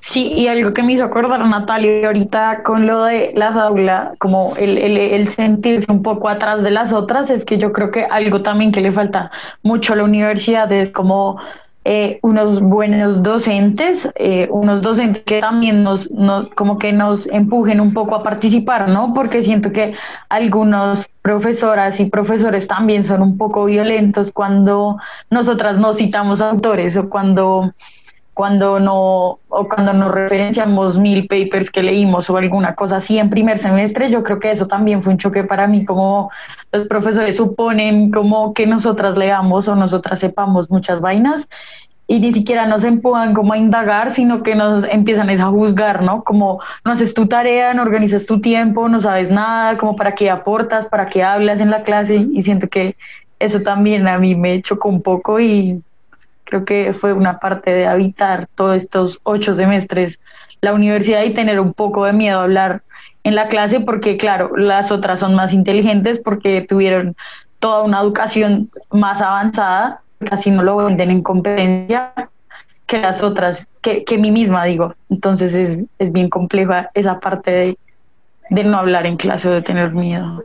Sí, 0.00 0.32
y 0.32 0.48
algo 0.48 0.72
que 0.72 0.82
me 0.82 0.92
hizo 0.92 1.04
acordar 1.04 1.44
Natalia 1.46 2.06
ahorita 2.06 2.62
con 2.62 2.86
lo 2.86 3.04
de 3.04 3.32
las 3.34 3.56
aulas, 3.56 4.10
como 4.18 4.54
el, 4.56 4.78
el, 4.78 5.28
sentirse 5.28 5.90
un 5.90 6.02
poco 6.02 6.28
atrás 6.28 6.62
de 6.62 6.70
las 6.70 6.92
otras, 6.92 7.30
es 7.30 7.44
que 7.44 7.58
yo 7.58 7.72
creo 7.72 7.90
que 7.90 8.04
algo 8.04 8.42
también 8.42 8.72
que 8.72 8.80
le 8.80 8.92
falta 8.92 9.30
mucho 9.62 9.92
a 9.92 9.96
la 9.96 10.04
universidad 10.04 10.70
es 10.72 10.92
como 10.92 11.38
eh, 11.88 12.18
unos 12.22 12.60
buenos 12.60 13.22
docentes, 13.22 14.08
eh, 14.16 14.48
unos 14.50 14.82
docentes 14.82 15.22
que 15.22 15.40
también 15.40 15.84
nos, 15.84 16.10
nos, 16.10 16.48
como 16.48 16.80
que 16.80 16.92
nos 16.92 17.28
empujen 17.28 17.80
un 17.80 17.94
poco 17.94 18.16
a 18.16 18.24
participar, 18.24 18.88
¿no? 18.88 19.14
Porque 19.14 19.40
siento 19.40 19.70
que 19.70 19.94
algunos 20.28 21.06
profesoras 21.22 22.00
y 22.00 22.06
profesores 22.06 22.66
también 22.66 23.04
son 23.04 23.22
un 23.22 23.38
poco 23.38 23.66
violentos 23.66 24.32
cuando 24.32 24.98
nosotras 25.30 25.78
no 25.78 25.92
citamos 25.92 26.40
autores 26.40 26.96
o 26.96 27.08
cuando 27.08 27.72
cuando 28.36 28.78
no 28.78 29.38
o 29.48 29.66
cuando 29.66 29.94
nos 29.94 30.10
referenciamos 30.10 30.98
mil 30.98 31.26
papers 31.26 31.70
que 31.70 31.82
leímos 31.82 32.28
o 32.28 32.36
alguna 32.36 32.74
cosa 32.74 32.98
así 32.98 33.18
en 33.18 33.30
primer 33.30 33.56
semestre, 33.56 34.10
yo 34.10 34.22
creo 34.22 34.38
que 34.38 34.50
eso 34.50 34.66
también 34.66 35.02
fue 35.02 35.14
un 35.14 35.18
choque 35.18 35.42
para 35.42 35.66
mí, 35.66 35.86
como 35.86 36.30
los 36.70 36.86
profesores 36.86 37.36
suponen 37.36 38.10
como 38.10 38.52
que 38.52 38.66
nosotras 38.66 39.16
leamos 39.16 39.68
o 39.68 39.74
nosotras 39.74 40.20
sepamos 40.20 40.70
muchas 40.70 41.00
vainas 41.00 41.48
y 42.06 42.20
ni 42.20 42.30
siquiera 42.30 42.66
nos 42.66 42.84
empujan 42.84 43.32
como 43.32 43.54
a 43.54 43.56
indagar, 43.56 44.10
sino 44.10 44.42
que 44.42 44.54
nos 44.54 44.84
empiezan 44.84 45.30
a 45.30 45.46
juzgar, 45.46 46.02
¿no? 46.02 46.22
Como 46.22 46.60
no 46.84 46.92
haces 46.92 47.14
tu 47.14 47.28
tarea, 47.28 47.72
no 47.72 47.80
organizas 47.80 48.26
tu 48.26 48.42
tiempo, 48.42 48.86
no 48.90 49.00
sabes 49.00 49.30
nada, 49.30 49.78
como 49.78 49.96
para 49.96 50.14
qué 50.14 50.28
aportas, 50.28 50.90
para 50.90 51.06
qué 51.06 51.22
hablas 51.22 51.62
en 51.62 51.70
la 51.70 51.80
clase 51.80 52.26
y 52.30 52.42
siento 52.42 52.68
que 52.68 52.96
eso 53.38 53.62
también 53.62 54.06
a 54.08 54.18
mí 54.18 54.34
me 54.34 54.60
chocó 54.60 54.90
un 54.90 55.00
poco 55.00 55.40
y 55.40 55.82
Creo 56.46 56.64
que 56.64 56.92
fue 56.92 57.12
una 57.12 57.38
parte 57.38 57.72
de 57.72 57.86
habitar 57.86 58.48
todos 58.54 58.76
estos 58.76 59.20
ocho 59.24 59.54
semestres 59.54 60.18
la 60.60 60.72
universidad 60.72 61.24
y 61.24 61.34
tener 61.34 61.60
un 61.60 61.74
poco 61.74 62.04
de 62.04 62.12
miedo 62.12 62.40
a 62.40 62.44
hablar 62.44 62.82
en 63.24 63.34
la 63.34 63.48
clase 63.48 63.80
porque, 63.80 64.16
claro, 64.16 64.56
las 64.56 64.90
otras 64.92 65.20
son 65.20 65.34
más 65.34 65.52
inteligentes 65.52 66.20
porque 66.20 66.62
tuvieron 66.62 67.16
toda 67.58 67.82
una 67.82 68.00
educación 68.00 68.70
más 68.90 69.20
avanzada, 69.20 70.00
casi 70.18 70.50
no 70.50 70.62
lo 70.62 70.76
venden 70.76 71.10
en 71.10 71.22
competencia 71.22 72.12
que 72.86 73.00
las 73.00 73.22
otras, 73.22 73.68
que, 73.82 74.04
que 74.04 74.18
mí 74.18 74.30
misma 74.30 74.64
digo. 74.64 74.94
Entonces 75.10 75.54
es, 75.54 75.76
es 75.98 76.12
bien 76.12 76.30
compleja 76.30 76.90
esa 76.94 77.18
parte 77.18 77.50
de, 77.50 77.78
de, 78.50 78.64
no 78.64 78.78
hablar 78.78 79.06
en 79.06 79.16
clase 79.16 79.48
o 79.48 79.52
de 79.52 79.62
tener 79.62 79.92
miedo. 79.92 80.44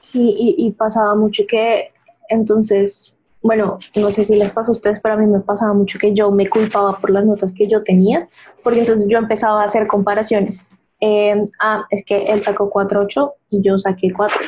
Sí, 0.00 0.34
y, 0.38 0.54
y 0.58 0.72
pasaba 0.72 1.14
mucho 1.14 1.44
que 1.48 1.92
entonces 2.28 3.14
bueno, 3.42 3.78
no 3.96 4.12
sé 4.12 4.24
si 4.24 4.36
les 4.36 4.52
pasa 4.52 4.70
a 4.70 4.72
ustedes, 4.72 5.00
pero 5.02 5.14
a 5.14 5.18
mí 5.18 5.26
me 5.26 5.40
pasaba 5.40 5.72
mucho 5.72 5.98
que 5.98 6.14
yo 6.14 6.30
me 6.30 6.48
culpaba 6.48 6.98
por 6.98 7.10
las 7.10 7.24
notas 7.24 7.52
que 7.52 7.68
yo 7.68 7.82
tenía, 7.82 8.28
porque 8.62 8.80
entonces 8.80 9.06
yo 9.08 9.18
empezaba 9.18 9.62
a 9.62 9.66
hacer 9.66 9.86
comparaciones. 9.86 10.66
Eh, 11.00 11.46
ah, 11.60 11.84
es 11.90 12.04
que 12.04 12.26
él 12.26 12.42
sacó 12.42 12.70
4.8 12.70 13.32
y 13.50 13.62
yo 13.62 13.78
saqué 13.78 14.12
4. 14.12 14.38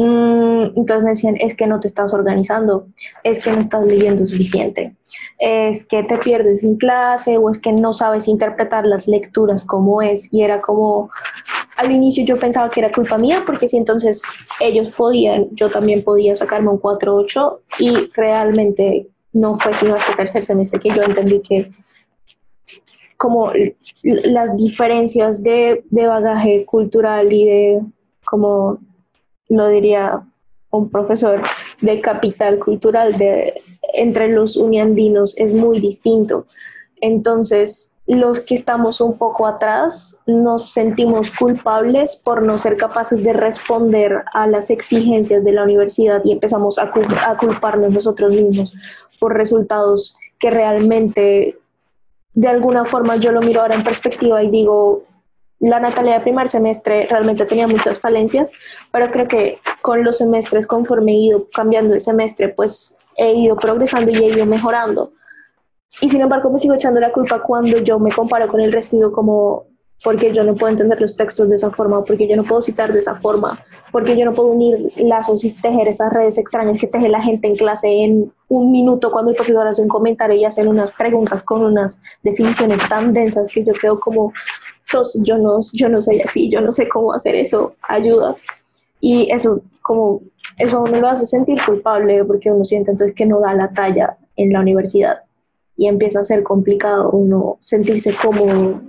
Mm, 0.00 0.72
entonces 0.76 1.04
me 1.04 1.10
decían, 1.10 1.36
es 1.40 1.54
que 1.54 1.66
no 1.66 1.78
te 1.78 1.86
estás 1.86 2.14
organizando, 2.14 2.86
es 3.22 3.38
que 3.44 3.52
no 3.52 3.60
estás 3.60 3.84
leyendo 3.84 4.24
suficiente, 4.26 4.96
es 5.38 5.84
que 5.84 6.02
te 6.04 6.16
pierdes 6.16 6.62
en 6.62 6.76
clase 6.76 7.36
o 7.36 7.50
es 7.50 7.58
que 7.58 7.70
no 7.70 7.92
sabes 7.92 8.26
interpretar 8.26 8.86
las 8.86 9.06
lecturas 9.06 9.62
como 9.62 10.00
es. 10.00 10.26
Y 10.32 10.40
era 10.40 10.62
como, 10.62 11.10
al 11.76 11.92
inicio 11.92 12.24
yo 12.24 12.38
pensaba 12.38 12.70
que 12.70 12.80
era 12.80 12.92
culpa 12.92 13.18
mía 13.18 13.42
porque 13.44 13.68
si 13.68 13.76
entonces 13.76 14.22
ellos 14.58 14.88
podían, 14.96 15.48
yo 15.52 15.68
también 15.70 16.02
podía 16.02 16.34
sacarme 16.34 16.70
un 16.70 16.80
4.8 16.80 17.58
y 17.80 18.10
realmente 18.14 19.06
no 19.34 19.58
fue 19.58 19.74
sino 19.74 19.96
hasta 19.96 20.16
tercer 20.16 20.46
semestre 20.46 20.80
que 20.80 20.88
yo 20.88 21.02
entendí 21.02 21.42
que 21.42 21.70
como 23.18 23.52
las 24.02 24.56
diferencias 24.56 25.42
de, 25.42 25.84
de 25.90 26.06
bagaje 26.06 26.64
cultural 26.64 27.30
y 27.30 27.44
de 27.44 27.80
como 28.24 28.78
lo 29.50 29.68
diría 29.68 30.22
un 30.70 30.88
profesor 30.88 31.42
de 31.80 32.00
capital 32.00 32.58
cultural 32.58 33.18
de, 33.18 33.60
entre 33.92 34.28
los 34.28 34.56
uniandinos 34.56 35.34
es 35.36 35.52
muy 35.52 35.80
distinto. 35.80 36.46
Entonces, 37.00 37.90
los 38.06 38.40
que 38.40 38.56
estamos 38.56 39.00
un 39.00 39.18
poco 39.18 39.46
atrás 39.46 40.16
nos 40.26 40.70
sentimos 40.70 41.30
culpables 41.32 42.16
por 42.16 42.42
no 42.42 42.58
ser 42.58 42.76
capaces 42.76 43.22
de 43.22 43.32
responder 43.32 44.24
a 44.32 44.46
las 44.46 44.70
exigencias 44.70 45.44
de 45.44 45.52
la 45.52 45.64
universidad 45.64 46.22
y 46.24 46.32
empezamos 46.32 46.78
a, 46.78 46.92
a 47.26 47.36
culparnos 47.36 47.92
nosotros 47.92 48.30
mismos 48.32 48.72
por 49.18 49.36
resultados 49.36 50.16
que 50.38 50.50
realmente 50.50 51.58
de 52.34 52.48
alguna 52.48 52.84
forma 52.84 53.16
yo 53.16 53.32
lo 53.32 53.42
miro 53.42 53.60
ahora 53.60 53.74
en 53.74 53.84
perspectiva 53.84 54.42
y 54.42 54.50
digo, 54.50 55.04
la 55.60 55.78
Natalia 55.78 56.14
de 56.14 56.20
primer 56.20 56.48
semestre 56.48 57.06
realmente 57.06 57.44
tenía 57.44 57.66
muchas 57.66 57.98
falencias, 58.00 58.50
pero 58.90 59.10
creo 59.10 59.28
que 59.28 59.58
con 59.82 60.02
los 60.02 60.18
semestres, 60.18 60.66
conforme 60.66 61.12
he 61.12 61.16
ido 61.16 61.46
cambiando 61.52 61.94
el 61.94 62.00
semestre, 62.00 62.48
pues 62.48 62.94
he 63.16 63.34
ido 63.34 63.56
progresando 63.56 64.10
y 64.10 64.16
he 64.16 64.28
ido 64.28 64.46
mejorando. 64.46 65.12
Y 66.00 66.08
sin 66.08 66.20
embargo, 66.20 66.50
me 66.50 66.58
sigo 66.58 66.74
echando 66.74 67.00
la 67.00 67.12
culpa 67.12 67.42
cuando 67.42 67.78
yo 67.78 67.98
me 67.98 68.12
comparo 68.12 68.48
con 68.48 68.60
el 68.60 68.72
resto 68.72 69.12
como, 69.12 69.64
porque 70.02 70.32
yo 70.32 70.44
no 70.44 70.54
puedo 70.54 70.70
entender 70.70 71.00
los 71.00 71.14
textos 71.14 71.50
de 71.50 71.56
esa 71.56 71.70
forma, 71.70 72.04
porque 72.04 72.26
yo 72.26 72.36
no 72.36 72.44
puedo 72.44 72.62
citar 72.62 72.92
de 72.92 73.00
esa 73.00 73.16
forma, 73.16 73.62
porque 73.92 74.16
yo 74.16 74.24
no 74.24 74.32
puedo 74.32 74.48
unir 74.48 74.92
lazos 74.96 75.44
y 75.44 75.50
tejer 75.60 75.88
esas 75.88 76.12
redes 76.12 76.38
extrañas 76.38 76.80
que 76.80 76.86
teje 76.86 77.08
la 77.08 77.20
gente 77.20 77.48
en 77.48 77.56
clase 77.56 77.88
en 77.88 78.32
un 78.48 78.70
minuto 78.72 79.10
cuando 79.10 79.32
el 79.32 79.36
profesor 79.36 79.66
hace 79.66 79.82
un 79.82 79.88
comentario 79.88 80.36
y 80.36 80.44
hacen 80.44 80.68
unas 80.68 80.90
preguntas 80.92 81.42
con 81.42 81.62
unas 81.62 81.98
definiciones 82.22 82.78
tan 82.88 83.12
densas 83.12 83.46
que 83.52 83.64
yo 83.64 83.74
quedo 83.74 84.00
como, 84.00 84.32
Sos, 84.90 85.16
yo 85.22 85.38
no, 85.38 85.60
yo 85.72 85.88
no 85.88 86.02
soy 86.02 86.20
así, 86.20 86.50
yo 86.50 86.60
no 86.60 86.72
sé 86.72 86.88
cómo 86.88 87.12
hacer 87.12 87.34
eso, 87.34 87.74
ayuda. 87.88 88.34
Y 89.00 89.30
eso, 89.32 89.62
como, 89.82 90.20
eso 90.58 90.82
uno 90.82 91.00
lo 91.00 91.08
hace 91.08 91.26
sentir 91.26 91.58
culpable 91.64 92.24
porque 92.24 92.50
uno 92.50 92.64
siente 92.64 92.90
entonces 92.90 93.14
que 93.14 93.26
no 93.26 93.40
da 93.40 93.54
la 93.54 93.70
talla 93.72 94.16
en 94.36 94.52
la 94.52 94.60
universidad 94.60 95.20
y 95.76 95.86
empieza 95.86 96.20
a 96.20 96.24
ser 96.24 96.42
complicado 96.42 97.10
uno 97.10 97.56
sentirse 97.60 98.14
como 98.20 98.82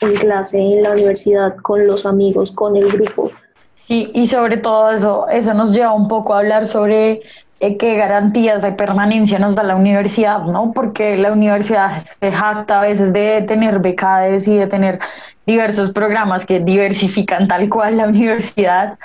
en 0.00 0.14
clase, 0.20 0.58
en 0.58 0.82
la 0.82 0.92
universidad, 0.92 1.56
con 1.56 1.86
los 1.86 2.06
amigos, 2.06 2.52
con 2.52 2.76
el 2.76 2.92
grupo. 2.92 3.30
Sí, 3.74 4.10
y 4.14 4.26
sobre 4.26 4.56
todo 4.56 4.90
eso, 4.90 5.28
eso 5.28 5.54
nos 5.54 5.74
lleva 5.74 5.92
un 5.92 6.08
poco 6.08 6.34
a 6.34 6.38
hablar 6.38 6.66
sobre 6.66 7.22
qué 7.60 7.96
garantías 7.96 8.62
de 8.62 8.72
permanencia 8.72 9.38
nos 9.38 9.54
da 9.54 9.62
la 9.62 9.76
universidad, 9.76 10.42
¿no? 10.42 10.72
Porque 10.72 11.16
la 11.16 11.32
universidad 11.32 11.98
se 11.98 12.30
jacta 12.30 12.80
a 12.80 12.82
veces 12.82 13.12
de 13.12 13.42
tener 13.42 13.78
becades 13.78 14.46
y 14.46 14.56
de 14.56 14.66
tener 14.66 14.98
diversos 15.46 15.92
programas 15.92 16.44
que 16.44 16.60
diversifican 16.60 17.48
tal 17.48 17.68
cual 17.68 17.96
la 17.96 18.08
universidad 18.08 18.98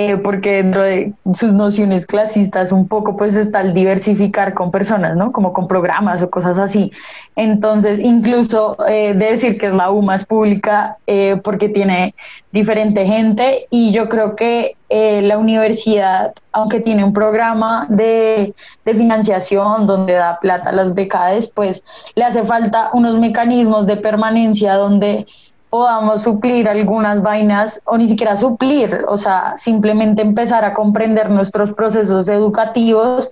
eh, 0.00 0.16
porque 0.16 0.62
dentro 0.62 0.84
de 0.84 1.12
sus 1.34 1.52
nociones 1.52 2.06
clasistas 2.06 2.70
un 2.70 2.86
poco 2.86 3.16
pues 3.16 3.34
está 3.34 3.62
el 3.62 3.74
diversificar 3.74 4.54
con 4.54 4.70
personas, 4.70 5.16
¿no? 5.16 5.32
Como 5.32 5.52
con 5.52 5.66
programas 5.66 6.22
o 6.22 6.30
cosas 6.30 6.56
así. 6.60 6.92
Entonces, 7.34 7.98
incluso 7.98 8.76
eh, 8.86 9.14
de 9.14 9.26
decir 9.26 9.58
que 9.58 9.66
es 9.66 9.74
la 9.74 9.90
U 9.90 10.00
más 10.00 10.24
pública 10.24 10.98
eh, 11.08 11.40
porque 11.42 11.68
tiene 11.68 12.14
diferente 12.52 13.06
gente 13.06 13.66
y 13.70 13.90
yo 13.90 14.08
creo 14.08 14.36
que 14.36 14.76
la 14.88 15.36
universidad, 15.36 16.32
aunque 16.52 16.80
tiene 16.80 17.04
un 17.04 17.12
programa 17.12 17.86
de, 17.90 18.54
de 18.86 18.94
financiación 18.94 19.86
donde 19.86 20.14
da 20.14 20.38
plata 20.40 20.70
a 20.70 20.72
las 20.72 20.94
becades, 20.94 21.48
pues 21.48 21.82
le 22.14 22.24
hace 22.24 22.42
falta 22.44 22.88
unos 22.94 23.18
mecanismos 23.18 23.86
de 23.86 23.96
permanencia 23.96 24.74
donde 24.74 25.26
podamos 25.70 26.22
suplir 26.22 26.68
algunas 26.68 27.22
vainas 27.22 27.80
o 27.84 27.98
ni 27.98 28.08
siquiera 28.08 28.36
suplir, 28.36 29.04
o 29.08 29.16
sea, 29.16 29.54
simplemente 29.56 30.22
empezar 30.22 30.64
a 30.64 30.74
comprender 30.74 31.30
nuestros 31.30 31.72
procesos 31.72 32.28
educativos 32.28 33.30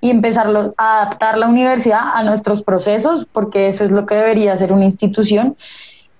y 0.00 0.10
empezar 0.10 0.46
a 0.76 1.02
adaptar 1.02 1.38
la 1.38 1.48
universidad 1.48 2.00
a 2.14 2.22
nuestros 2.22 2.62
procesos, 2.62 3.26
porque 3.30 3.68
eso 3.68 3.84
es 3.84 3.90
lo 3.90 4.06
que 4.06 4.14
debería 4.14 4.56
ser 4.56 4.72
una 4.72 4.84
institución 4.84 5.56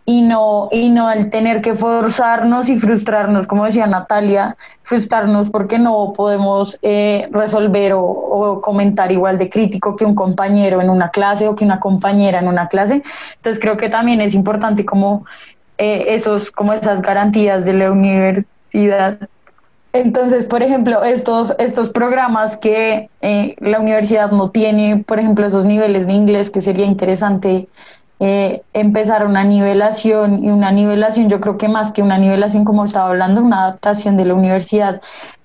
y 0.08 0.22
no, 0.22 0.70
y 0.72 0.88
no 0.88 1.12
el 1.12 1.28
tener 1.28 1.60
que 1.60 1.74
forzarnos 1.74 2.70
y 2.70 2.78
frustrarnos, 2.78 3.46
como 3.46 3.66
decía 3.66 3.86
Natalia, 3.86 4.56
frustrarnos 4.80 5.50
porque 5.50 5.78
no 5.78 6.14
podemos 6.16 6.78
eh, 6.80 7.28
resolver 7.30 7.92
o, 7.94 8.58
comentar 8.62 9.12
igual 9.12 9.36
de 9.36 9.50
crítico 9.50 9.96
que 9.96 10.06
un 10.06 10.14
compañero 10.14 10.80
en 10.80 10.88
una 10.88 11.10
clase 11.10 11.46
o 11.46 11.54
que 11.54 11.62
una 11.62 11.78
compañera 11.78 12.38
en 12.38 12.48
una 12.48 12.68
clase. 12.68 13.02
Entonces 13.36 13.60
creo 13.60 13.76
que 13.76 13.90
también 13.90 14.22
es 14.22 14.32
importante 14.32 14.86
como 14.86 15.26
eh, 15.76 16.06
esos, 16.08 16.50
como 16.50 16.72
esas 16.72 17.02
garantías 17.02 17.66
de 17.66 17.74
la 17.74 17.92
universidad. 17.92 19.18
Entonces, 19.92 20.46
por 20.46 20.62
ejemplo, 20.62 21.04
estos, 21.04 21.54
estos 21.58 21.90
programas 21.90 22.56
que 22.56 23.10
eh, 23.20 23.56
la 23.58 23.78
universidad 23.78 24.30
no 24.30 24.52
tiene, 24.52 25.04
por 25.06 25.18
ejemplo, 25.18 25.44
esos 25.44 25.66
niveles 25.66 26.06
de 26.06 26.14
inglés 26.14 26.48
que 26.48 26.62
sería 26.62 26.86
interesante 26.86 27.68
eh, 28.20 28.62
empezar 28.72 29.24
una 29.24 29.44
nivelación 29.44 30.44
y 30.44 30.50
una 30.50 30.72
nivelación, 30.72 31.28
yo 31.28 31.40
creo 31.40 31.56
que 31.56 31.68
más 31.68 31.92
que 31.92 32.02
una 32.02 32.18
nivelación, 32.18 32.64
como 32.64 32.84
estaba 32.84 33.10
hablando, 33.10 33.42
una 33.42 33.64
adaptación 33.64 34.16
de 34.16 34.24
la 34.24 34.34
universidad, 34.34 35.00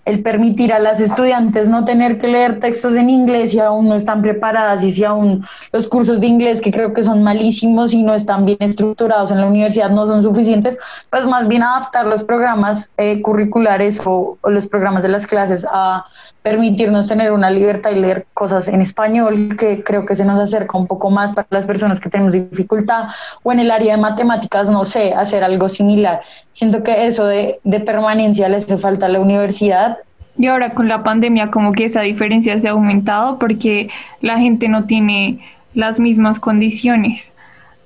el 0.06 0.22
permitir 0.22 0.74
a 0.74 0.80
las 0.80 1.00
estudiantes 1.00 1.70
no 1.70 1.86
tener 1.86 2.18
que 2.18 2.28
leer 2.28 2.60
textos 2.60 2.96
en 2.96 3.10
inglés 3.10 3.52
si 3.52 3.60
aún 3.60 3.88
no 3.88 3.96
están 3.96 4.22
preparadas 4.22 4.84
y 4.84 4.92
si 4.92 5.04
aún 5.06 5.46
los 5.72 5.88
cursos 5.88 6.20
de 6.20 6.28
inglés 6.28 6.60
que 6.60 6.72
creo 6.72 6.94
que 6.94 7.04
son 7.04 7.24
malísimos 7.24 7.94
y 7.94 8.04
no 8.04 8.14
están 8.14 8.46
bien 8.46 8.58
estructurados 8.60 9.32
en 9.32 9.40
la 9.40 9.48
universidad 9.48 9.90
no 9.90 10.06
son 10.06 10.22
suficientes, 10.22 10.78
pues 11.10 11.26
más 11.26 11.48
bien 11.48 11.64
adaptar 11.64 12.06
los 12.06 12.24
programas 12.24 12.90
eh, 12.98 13.22
curriculares 13.22 14.02
o, 14.04 14.38
los 14.44 14.68
programas 14.68 15.04
de 15.04 15.10
las 15.10 15.26
clases 15.26 15.66
a 15.72 16.06
permitirnos 16.44 17.08
tener 17.08 17.32
una 17.32 17.50
libertad 17.50 17.92
y 17.92 18.00
leer 18.00 18.28
cosas 18.34 18.68
en 18.68 18.82
español, 18.82 19.56
que 19.58 19.82
creo 19.82 20.06
que 20.06 20.16
se 20.16 20.26
nos 20.26 20.40
acerca 20.40 20.78
un 20.78 20.88
poco 20.88 21.10
más 21.10 21.32
para 21.32 21.48
las 21.50 21.66
personas 21.66 22.02
que 22.02 22.10
tenemos 22.10 22.34
dificultad, 22.34 23.06
o 23.44 23.52
en 23.54 23.60
el 23.60 23.72
área 23.72 23.96
de 23.96 24.02
matemáticas, 24.02 24.70
no 24.70 24.84
sé, 24.84 25.14
hacer 25.14 25.44
algo 25.44 25.70
similar. 25.70 26.22
Siento 26.52 26.84
que 26.84 27.06
eso 27.08 27.26
de, 27.26 27.62
de 27.64 27.80
permanencia 27.80 28.50
le 28.50 28.58
hace 28.58 28.78
falta 28.78 29.06
a 29.06 29.10
la 29.10 29.22
universidad. 29.22 29.93
Y 30.38 30.48
ahora 30.48 30.72
con 30.72 30.88
la 30.88 31.04
pandemia 31.04 31.52
como 31.52 31.74
que 31.74 31.86
esa 31.86 32.02
diferencia 32.02 32.60
se 32.60 32.68
ha 32.68 32.72
aumentado 32.72 33.38
porque 33.38 33.90
la 34.22 34.40
gente 34.40 34.68
no 34.68 34.86
tiene 34.86 35.40
las 35.74 36.00
mismas 36.00 36.40
condiciones. 36.40 37.32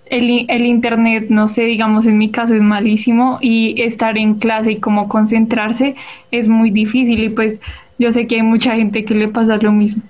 El, 0.05 0.45
el, 0.49 0.65
internet, 0.65 1.25
no 1.29 1.49
sé, 1.49 1.63
digamos 1.63 2.05
en 2.05 2.17
mi 2.17 2.31
caso 2.31 2.53
es 2.53 2.61
malísimo 2.61 3.39
y 3.41 3.81
estar 3.81 4.17
en 4.17 4.35
clase 4.35 4.71
y 4.71 4.79
como 4.79 5.09
concentrarse 5.09 5.95
es 6.31 6.47
muy 6.47 6.71
difícil 6.71 7.21
y 7.23 7.29
pues 7.29 7.59
yo 7.99 8.13
sé 8.13 8.25
que 8.25 8.35
hay 8.35 8.43
mucha 8.43 8.75
gente 8.75 9.03
que 9.03 9.15
le 9.15 9.27
pasa 9.27 9.57
lo 9.57 9.73
mismo. 9.73 10.01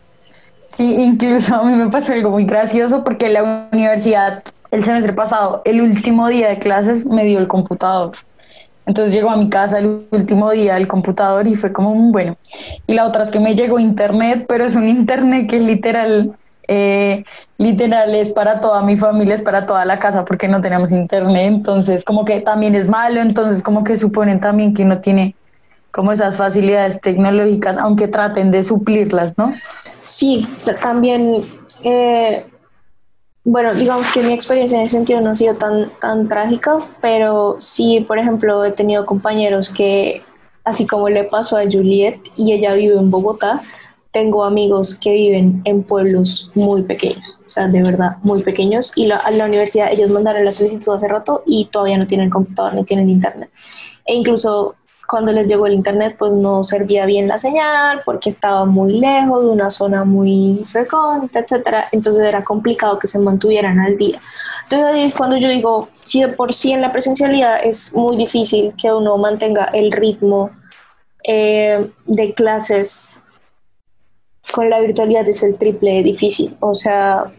Sí, 0.67 0.95
incluso 1.00 1.56
a 1.56 1.63
mí 1.63 1.73
me 1.73 1.89
pasó 1.89 2.13
algo 2.13 2.30
muy 2.30 2.45
gracioso 2.45 3.04
porque 3.04 3.30
la 3.30 3.69
universidad 3.71 4.43
el 4.71 4.84
semestre 4.84 5.13
pasado, 5.13 5.62
el 5.65 5.82
último 5.82 6.28
día 6.28 6.50
de 6.50 6.60
clases, 6.60 7.06
me 7.06 7.26
dio 7.26 7.39
el 7.39 7.47
computador. 7.47 8.12
Entonces 8.88 9.13
llegó 9.13 9.30
a 9.30 9.36
mi 9.36 9.50
casa 9.50 9.80
el 9.80 10.08
último 10.12 10.50
día 10.50 10.78
el 10.78 10.88
computador 10.88 11.45
y 11.45 11.56
fue 11.56 11.73
como, 11.73 11.91
un 11.91 12.13
bueno. 12.13 12.38
Y 12.88 12.93
la 12.93 13.06
otra 13.06 13.23
es 13.23 13.32
que 13.32 13.39
me 13.39 13.54
llegó 13.54 13.80
internet, 13.80 14.45
pero 14.47 14.63
es 14.63 14.76
un 14.76 14.88
internet 14.88 15.50
que 15.50 15.60
literal, 15.60 16.32
eh, 16.69 17.26
literal 17.58 18.15
es 18.15 18.30
para 18.30 18.62
toda 18.62 18.82
mi 18.84 18.95
familia, 18.95 19.36
es 19.36 19.41
para 19.41 19.65
toda 19.65 19.84
la 19.84 20.00
casa 20.00 20.23
porque 20.23 20.47
no 20.47 20.62
tenemos 20.62 20.93
internet. 20.93 21.47
Entonces 21.47 22.06
como 22.06 22.23
que 22.23 22.39
también 22.39 22.76
es 22.76 22.88
malo, 22.88 23.19
entonces 23.19 23.62
como 23.62 23.84
que 23.84 23.97
suponen 23.97 24.39
también 24.39 24.73
que 24.73 24.84
uno 24.84 25.00
tiene 25.00 25.36
como 25.91 26.13
esas 26.13 26.38
facilidades 26.38 27.02
tecnológicas, 27.02 27.78
aunque 27.78 28.08
traten 28.08 28.52
de 28.52 28.63
suplirlas, 28.63 29.38
¿no? 29.38 29.54
Sí, 30.04 30.47
también, 30.82 31.43
eh, 31.84 32.45
bueno, 33.49 33.73
digamos 33.73 34.12
que 34.12 34.21
mi 34.21 34.33
experiencia 34.33 34.77
en 34.77 34.83
ese 34.83 34.97
sentido 34.97 35.21
no 35.21 35.29
ha 35.29 35.36
sido 35.38 35.55
tan, 35.55 35.89
tan 36.01 36.27
trágica, 36.27 36.79
pero 36.99 37.55
sí, 37.60 38.01
por 38.05 38.19
ejemplo, 38.19 38.65
he 38.65 38.73
tenido 38.73 39.05
compañeros 39.05 39.69
que, 39.69 40.21
así 40.65 40.86
como 40.86 41.07
le 41.07 41.23
pasó 41.23 41.55
a 41.55 41.63
Juliet 41.63 42.19
y 42.36 42.51
ella 42.51 42.73
vive 42.73 42.99
en 42.99 43.10
Bogotá, 43.10 43.62
tengo 44.12 44.43
amigos 44.43 44.99
que 44.99 45.13
viven 45.13 45.62
en 45.63 45.83
pueblos 45.83 46.51
muy 46.55 46.81
pequeños, 46.81 47.38
o 47.45 47.49
sea, 47.49 47.69
de 47.69 47.81
verdad, 47.81 48.17
muy 48.21 48.43
pequeños, 48.43 48.91
y 48.97 49.10
a 49.10 49.31
la 49.31 49.45
universidad 49.45 49.93
ellos 49.93 50.10
mandaron 50.10 50.43
la 50.43 50.51
solicitud 50.51 50.95
hace 50.95 51.07
rato 51.07 51.43
y 51.45 51.69
todavía 51.71 51.97
no 51.97 52.05
tienen 52.05 52.29
computador 52.29 52.73
ni 52.73 52.83
tienen 52.83 53.10
internet. 53.10 53.49
E 54.03 54.13
incluso 54.13 54.75
cuando 55.07 55.31
les 55.31 55.47
llegó 55.47 55.65
el 55.67 55.73
internet 55.73 56.15
pues 56.19 56.35
no 56.35 56.63
servía 56.63 57.05
bien 57.05 57.27
la 57.27 57.39
señal 57.39 58.01
porque 58.03 58.29
estaba 58.29 58.65
muy 58.65 58.99
lejos 58.99 59.41
de 59.43 59.49
una 59.49 59.69
zona 59.69 60.03
muy 60.03 60.65
recóndita, 60.73 61.39
etcétera, 61.39 61.87
entonces 61.91 62.23
era 62.23 62.43
complicado 62.43 62.99
que 62.99 63.07
se 63.07 63.17
mantuvieran 63.17 63.79
al 63.79 63.97
día. 63.97 64.19
Entonces 64.63 65.15
cuando 65.15 65.37
yo 65.37 65.47
digo, 65.49 65.87
si 66.03 66.21
de 66.21 66.27
por 66.27 66.53
sí 66.53 66.73
en 66.73 66.81
la 66.81 66.91
presencialidad 66.91 67.59
es 67.63 67.93
muy 67.93 68.17
difícil 68.17 68.73
que 68.79 68.91
uno 68.91 69.17
mantenga 69.17 69.65
el 69.73 69.91
ritmo 69.91 70.51
eh, 71.23 71.89
de 72.05 72.33
clases 72.33 73.23
con 74.51 74.69
la 74.69 74.79
virtualidad 74.79 75.27
es 75.27 75.41
el 75.43 75.57
triple 75.57 76.03
difícil, 76.03 76.55
o 76.59 76.73
sea, 76.73 77.31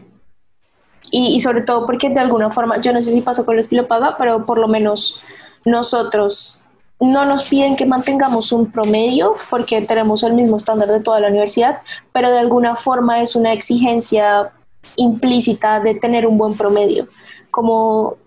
y, 1.11 1.35
y 1.35 1.39
sobre 1.39 1.61
todo 1.61 1.85
porque 1.85 2.09
de 2.09 2.19
alguna 2.19 2.51
forma, 2.51 2.81
yo 2.81 2.93
no 2.93 3.01
sé 3.01 3.11
si 3.11 3.21
pasa 3.21 3.45
con 3.45 3.57
el 3.57 3.67
lo 3.71 3.87
paga, 3.87 4.15
pero 4.17 4.45
por 4.45 4.59
lo 4.59 4.67
menos 4.67 5.21
nosotros 5.65 6.63
no 6.99 7.25
nos 7.25 7.45
piden 7.45 7.75
que 7.75 7.85
mantengamos 7.85 8.51
un 8.51 8.71
promedio 8.71 9.35
porque 9.49 9.81
tenemos 9.81 10.23
el 10.23 10.33
mismo 10.33 10.57
estándar 10.57 10.89
de 10.89 10.99
toda 10.99 11.19
la 11.19 11.29
universidad, 11.29 11.81
pero 12.11 12.29
de 12.29 12.39
alguna 12.39 12.75
forma 12.75 13.21
es 13.21 13.35
una 13.35 13.53
exigencia 13.53 14.51
implícita 14.97 15.79
de 15.79 15.95
tener 15.95 16.27
un 16.27 16.37
buen 16.37 16.55
promedio. 16.55 17.07
Como 17.51 18.17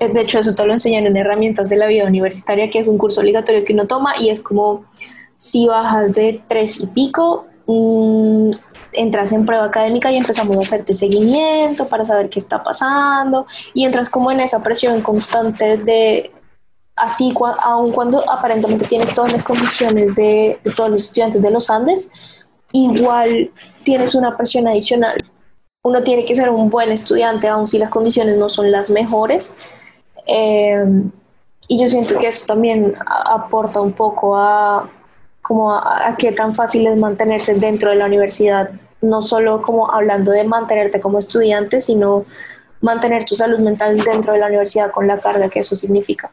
de 0.00 0.20
hecho 0.20 0.40
eso 0.40 0.54
te 0.54 0.66
lo 0.66 0.72
enseñan 0.72 1.06
en 1.06 1.16
herramientas 1.16 1.68
de 1.68 1.76
la 1.76 1.86
vida 1.86 2.04
universitaria, 2.04 2.70
que 2.70 2.80
es 2.80 2.88
un 2.88 2.98
curso 2.98 3.20
obligatorio 3.20 3.64
que 3.64 3.72
uno 3.72 3.86
toma 3.86 4.14
y 4.18 4.30
es 4.30 4.40
como 4.40 4.84
si 5.36 5.66
bajas 5.66 6.12
de 6.12 6.42
tres 6.48 6.80
y 6.80 6.86
pico, 6.86 7.46
mm, 7.66 8.50
entras 8.94 9.32
en 9.32 9.46
prueba 9.46 9.64
académica 9.64 10.10
y 10.10 10.16
empezamos 10.16 10.56
a 10.56 10.60
hacerte 10.60 10.94
seguimiento 10.94 11.86
para 11.86 12.04
saber 12.04 12.28
qué 12.28 12.38
está 12.38 12.62
pasando 12.62 13.46
y 13.74 13.84
entras 13.84 14.10
como 14.10 14.30
en 14.30 14.40
esa 14.40 14.62
presión 14.62 15.00
constante 15.02 15.76
de 15.76 16.32
así 17.02 17.34
aun 17.64 17.90
cuando 17.90 18.22
aparentemente 18.30 18.86
tienes 18.86 19.12
todas 19.12 19.32
las 19.32 19.42
condiciones 19.42 20.14
de, 20.14 20.60
todos 20.76 20.88
los 20.88 21.04
estudiantes 21.04 21.42
de 21.42 21.50
los 21.50 21.68
Andes, 21.68 22.10
igual 22.70 23.50
tienes 23.84 24.14
una 24.14 24.36
presión 24.36 24.68
adicional. 24.68 25.16
Uno 25.82 26.04
tiene 26.04 26.24
que 26.24 26.34
ser 26.36 26.48
un 26.50 26.70
buen 26.70 26.92
estudiante, 26.92 27.48
aun 27.48 27.66
si 27.66 27.78
las 27.78 27.90
condiciones 27.90 28.38
no 28.38 28.48
son 28.48 28.70
las 28.70 28.88
mejores. 28.88 29.54
Eh, 30.26 30.84
y 31.66 31.80
yo 31.80 31.88
siento 31.88 32.16
que 32.18 32.28
eso 32.28 32.46
también 32.46 32.94
aporta 33.06 33.80
un 33.80 33.92
poco 33.92 34.36
a, 34.36 34.88
como 35.42 35.74
a, 35.74 36.14
qué 36.16 36.30
tan 36.30 36.54
fácil 36.54 36.86
es 36.86 36.96
mantenerse 36.96 37.54
dentro 37.54 37.90
de 37.90 37.96
la 37.96 38.06
universidad, 38.06 38.70
no 39.00 39.22
solo 39.22 39.60
como 39.60 39.90
hablando 39.90 40.30
de 40.30 40.44
mantenerte 40.44 41.00
como 41.00 41.18
estudiante, 41.18 41.80
sino 41.80 42.24
mantener 42.80 43.24
tu 43.24 43.34
salud 43.34 43.58
mental 43.58 43.98
dentro 43.98 44.34
de 44.34 44.38
la 44.38 44.46
universidad 44.46 44.92
con 44.92 45.08
la 45.08 45.18
carga 45.18 45.48
que 45.48 45.58
eso 45.58 45.74
significa. 45.74 46.30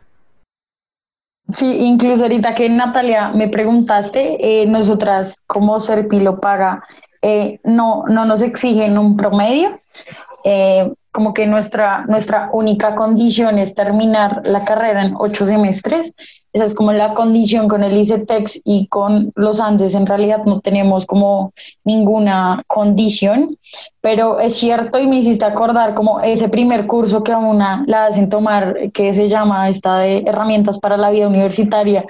Sí, 1.54 1.80
incluso 1.86 2.24
ahorita 2.24 2.54
que 2.54 2.70
Natalia 2.70 3.30
me 3.30 3.48
preguntaste, 3.48 4.38
eh, 4.40 4.66
nosotras 4.68 5.42
como 5.48 5.80
Serpilo 5.80 6.40
paga, 6.40 6.84
eh, 7.22 7.60
no, 7.64 8.04
no 8.08 8.26
nos 8.26 8.42
exigen 8.42 8.98
un 8.98 9.18
promedio, 9.18 9.82
eh, 10.44 10.94
como 11.12 11.34
que 11.34 11.48
nuestra, 11.48 12.06
nuestra 12.08 12.50
única 12.54 12.94
condición 12.94 13.58
es 13.58 13.74
terminar 13.74 14.42
la 14.44 14.64
carrera 14.64 15.04
en 15.04 15.16
ocho 15.18 15.46
semestres. 15.46 16.14
Esa 16.52 16.66
es 16.66 16.74
como 16.74 16.92
la 16.92 17.14
condición 17.14 17.68
con 17.68 17.84
el 17.84 17.96
ICETEX 17.98 18.62
y 18.64 18.88
con 18.88 19.32
los 19.36 19.60
Andes. 19.60 19.94
En 19.96 20.06
realidad 20.06 20.44
no 20.46 20.62
tenemos 20.62 21.06
como 21.06 21.54
ninguna 21.84 22.64
condición, 22.68 23.58
pero 24.02 24.40
es 24.40 24.56
cierto 24.56 25.00
y 25.00 25.08
me 25.08 25.18
hiciste 25.18 25.46
acordar 25.46 25.94
como 25.94 26.20
ese 26.22 26.50
primer 26.50 26.88
curso 26.88 27.24
que 27.24 27.32
a 27.32 27.38
una 27.38 27.84
la 27.88 28.08
hacen 28.08 28.30
tomar, 28.30 28.92
que 28.94 29.14
se 29.14 29.30
llama 29.30 29.70
esta 29.70 30.00
de 30.00 30.24
herramientas 30.26 30.80
para 30.80 30.98
la 30.98 31.12
vida 31.12 31.28
universitaria 31.28 32.06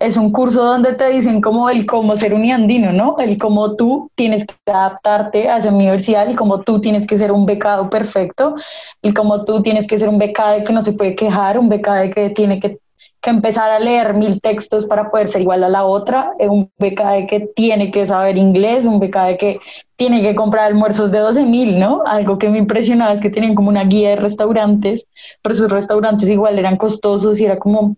es 0.00 0.16
un 0.16 0.32
curso 0.32 0.64
donde 0.64 0.94
te 0.94 1.08
dicen 1.10 1.42
como 1.42 1.68
el 1.68 1.84
cómo 1.84 2.16
ser 2.16 2.32
un 2.32 2.50
andino, 2.50 2.90
¿no? 2.90 3.16
El 3.18 3.36
cómo 3.36 3.76
tú 3.76 4.10
tienes 4.14 4.46
que 4.46 4.54
adaptarte 4.66 5.48
a 5.50 5.58
esa 5.58 5.68
universidad, 5.68 6.26
el 6.26 6.36
cómo 6.36 6.62
tú 6.62 6.80
tienes 6.80 7.06
que 7.06 7.18
ser 7.18 7.30
un 7.30 7.44
becado 7.44 7.90
perfecto, 7.90 8.54
el 9.02 9.12
cómo 9.12 9.44
tú 9.44 9.62
tienes 9.62 9.86
que 9.86 9.98
ser 9.98 10.08
un 10.08 10.18
becado 10.18 10.64
que 10.64 10.72
no 10.72 10.82
se 10.82 10.94
puede 10.94 11.14
quejar, 11.14 11.58
un 11.58 11.68
becado 11.68 12.08
que 12.10 12.30
tiene 12.30 12.58
que 12.58 12.78
que 13.20 13.30
empezar 13.30 13.70
a 13.70 13.78
leer 13.78 14.14
mil 14.14 14.40
textos 14.40 14.86
para 14.86 15.10
poder 15.10 15.28
ser 15.28 15.42
igual 15.42 15.62
a 15.62 15.68
la 15.68 15.84
otra, 15.84 16.32
un 16.38 16.70
de 16.78 16.94
que 17.28 17.50
tiene 17.54 17.90
que 17.90 18.06
saber 18.06 18.38
inglés, 18.38 18.86
un 18.86 18.98
de 18.98 19.10
que 19.10 19.60
tiene 19.96 20.22
que 20.22 20.34
comprar 20.34 20.64
almuerzos 20.64 21.12
de 21.12 21.18
12 21.18 21.44
mil, 21.44 21.78
¿no? 21.78 22.02
Algo 22.06 22.38
que 22.38 22.48
me 22.48 22.56
impresionaba 22.56 23.12
es 23.12 23.20
que 23.20 23.28
tienen 23.28 23.54
como 23.54 23.68
una 23.68 23.84
guía 23.84 24.10
de 24.10 24.16
restaurantes, 24.16 25.06
pero 25.42 25.54
sus 25.54 25.70
restaurantes 25.70 26.30
igual 26.30 26.58
eran 26.58 26.78
costosos 26.78 27.38
y 27.38 27.44
era 27.44 27.58
como, 27.58 27.96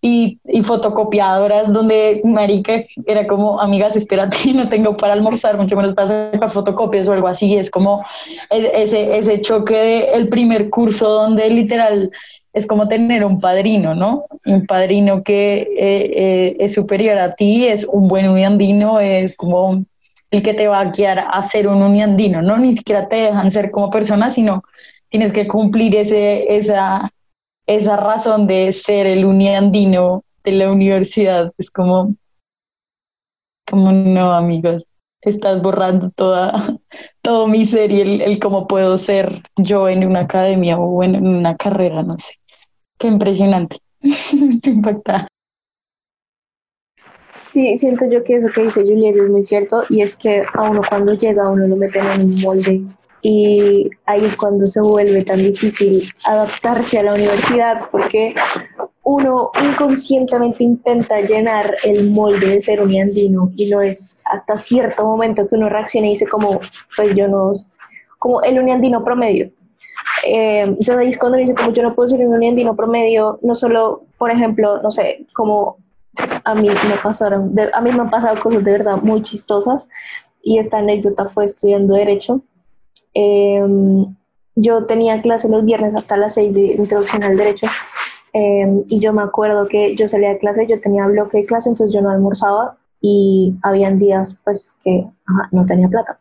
y, 0.00 0.40
y 0.44 0.62
fotocopiadoras 0.62 1.72
donde, 1.72 2.20
marica, 2.24 2.82
era 3.06 3.28
como, 3.28 3.60
amigas, 3.60 3.94
espérate, 3.94 4.52
no 4.54 4.68
tengo 4.68 4.96
para 4.96 5.12
almorzar, 5.12 5.56
mucho 5.56 5.76
menos 5.76 5.94
para 5.94 6.06
hacer 6.06 6.48
fotocopias 6.48 7.06
o 7.06 7.12
algo 7.12 7.28
así, 7.28 7.56
es 7.56 7.70
como 7.70 8.04
e, 8.50 8.72
ese, 8.74 9.16
ese 9.16 9.40
choque 9.40 9.76
de 9.76 10.04
el 10.14 10.28
primer 10.28 10.68
curso 10.70 11.08
donde 11.08 11.48
literal 11.50 12.10
es 12.54 12.68
como 12.68 12.86
tener 12.86 13.24
un 13.24 13.40
padrino, 13.40 13.96
¿no? 13.96 14.26
Un 14.46 14.64
padrino 14.64 15.24
que 15.24 15.62
eh, 15.62 15.66
eh, 15.76 16.56
es 16.60 16.72
superior 16.72 17.18
a 17.18 17.34
ti, 17.34 17.66
es 17.66 17.84
un 17.84 18.06
buen 18.06 18.28
uniandino, 18.28 19.00
es 19.00 19.36
como 19.36 19.84
el 20.30 20.42
que 20.42 20.54
te 20.54 20.68
va 20.68 20.80
a 20.80 20.90
guiar 20.90 21.26
a 21.30 21.42
ser 21.42 21.66
un 21.66 21.82
uniandino, 21.82 22.42
¿no? 22.42 22.56
Ni 22.56 22.76
siquiera 22.76 23.08
te 23.08 23.16
dejan 23.16 23.50
ser 23.50 23.72
como 23.72 23.90
persona, 23.90 24.30
sino 24.30 24.62
tienes 25.08 25.32
que 25.32 25.48
cumplir 25.48 25.96
ese, 25.96 26.56
esa, 26.56 27.10
esa 27.66 27.96
razón 27.96 28.46
de 28.46 28.70
ser 28.72 29.06
el 29.06 29.24
uniandino 29.24 30.22
de 30.44 30.52
la 30.52 30.70
universidad. 30.70 31.52
Es 31.58 31.72
como, 31.72 32.14
como 33.68 33.90
no, 33.90 34.32
amigos, 34.32 34.86
estás 35.22 35.60
borrando 35.60 36.10
toda, 36.10 36.52
todo 37.20 37.48
mi 37.48 37.66
ser 37.66 37.90
y 37.90 38.00
el, 38.00 38.20
el 38.20 38.38
cómo 38.38 38.68
puedo 38.68 38.96
ser 38.96 39.42
yo 39.56 39.88
en 39.88 40.06
una 40.06 40.20
academia 40.20 40.78
o 40.78 41.02
en 41.02 41.26
una 41.26 41.56
carrera, 41.56 42.04
no 42.04 42.16
sé. 42.18 42.34
Impresionante. 43.08 43.76
Estoy 44.00 44.72
impactada. 44.72 45.28
Sí, 47.52 47.78
siento 47.78 48.06
yo 48.10 48.24
que 48.24 48.36
eso 48.36 48.48
que 48.52 48.62
dice 48.64 48.82
Juliet 48.82 49.14
es 49.14 49.30
muy 49.30 49.44
cierto 49.44 49.84
y 49.88 50.02
es 50.02 50.16
que 50.16 50.44
a 50.54 50.62
uno 50.62 50.82
cuando 50.88 51.14
llega 51.14 51.48
uno 51.48 51.68
lo 51.68 51.76
meten 51.76 52.04
en 52.06 52.22
un 52.22 52.40
molde 52.40 52.82
y 53.22 53.88
ahí 54.06 54.24
es 54.24 54.36
cuando 54.36 54.66
se 54.66 54.80
vuelve 54.80 55.24
tan 55.24 55.38
difícil 55.38 56.12
adaptarse 56.24 56.98
a 56.98 57.04
la 57.04 57.14
universidad 57.14 57.82
porque 57.92 58.34
uno 59.04 59.52
inconscientemente 59.62 60.64
intenta 60.64 61.20
llenar 61.20 61.76
el 61.84 62.10
molde 62.10 62.48
de 62.48 62.62
ser 62.62 62.82
un 62.82 63.00
andino 63.00 63.52
y 63.54 63.70
no 63.70 63.82
es 63.82 64.20
hasta 64.24 64.56
cierto 64.56 65.04
momento 65.04 65.46
que 65.46 65.54
uno 65.54 65.68
reacciona 65.68 66.08
y 66.08 66.10
dice 66.10 66.26
como 66.26 66.60
pues 66.96 67.14
yo 67.14 67.28
no 67.28 67.52
como 68.18 68.42
el 68.42 68.58
uniandino 68.58 69.04
promedio 69.04 69.48
eh, 70.24 70.62
entonces 70.62 70.96
ahí 70.96 71.08
es 71.10 71.18
cuando 71.18 71.38
dice 71.38 71.54
como 71.54 71.72
yo 71.72 71.82
no 71.82 71.94
puedo 71.94 72.08
ser 72.08 72.26
un 72.26 72.34
andino 72.34 72.74
promedio, 72.74 73.38
no 73.42 73.54
solo, 73.54 74.04
por 74.18 74.30
ejemplo, 74.30 74.80
no 74.82 74.90
sé, 74.90 75.26
como 75.34 75.78
a 76.44 76.54
mí 76.54 76.68
me 76.68 76.96
pasaron, 77.02 77.54
a 77.72 77.80
mí 77.80 77.92
me 77.92 78.00
han 78.00 78.10
pasado 78.10 78.40
cosas 78.40 78.64
de 78.64 78.72
verdad 78.72 78.96
muy 79.02 79.22
chistosas 79.22 79.88
y 80.42 80.58
esta 80.58 80.78
anécdota 80.78 81.28
fue 81.30 81.46
estudiando 81.46 81.94
Derecho. 81.94 82.42
Em, 83.14 84.14
yo 84.56 84.86
tenía 84.86 85.20
clase 85.22 85.48
los 85.48 85.64
viernes 85.64 85.94
hasta 85.94 86.16
las 86.16 86.34
6 86.34 86.54
de 86.54 86.60
introducción 86.74 87.22
al 87.22 87.36
Derecho 87.36 87.66
em, 88.32 88.84
y 88.88 89.00
yo 89.00 89.12
me 89.12 89.22
acuerdo 89.22 89.68
que 89.68 89.96
yo 89.96 90.08
salía 90.08 90.30
de 90.30 90.38
clase, 90.38 90.66
yo 90.66 90.80
tenía 90.80 91.06
bloque 91.06 91.38
de 91.38 91.46
clase, 91.46 91.68
entonces 91.68 91.94
yo 91.94 92.00
no 92.02 92.10
almorzaba 92.10 92.76
y 93.00 93.54
habían 93.62 93.98
días 93.98 94.38
pues 94.44 94.72
que 94.82 95.06
no 95.52 95.66
tenía 95.66 95.88
plata. 95.88 96.18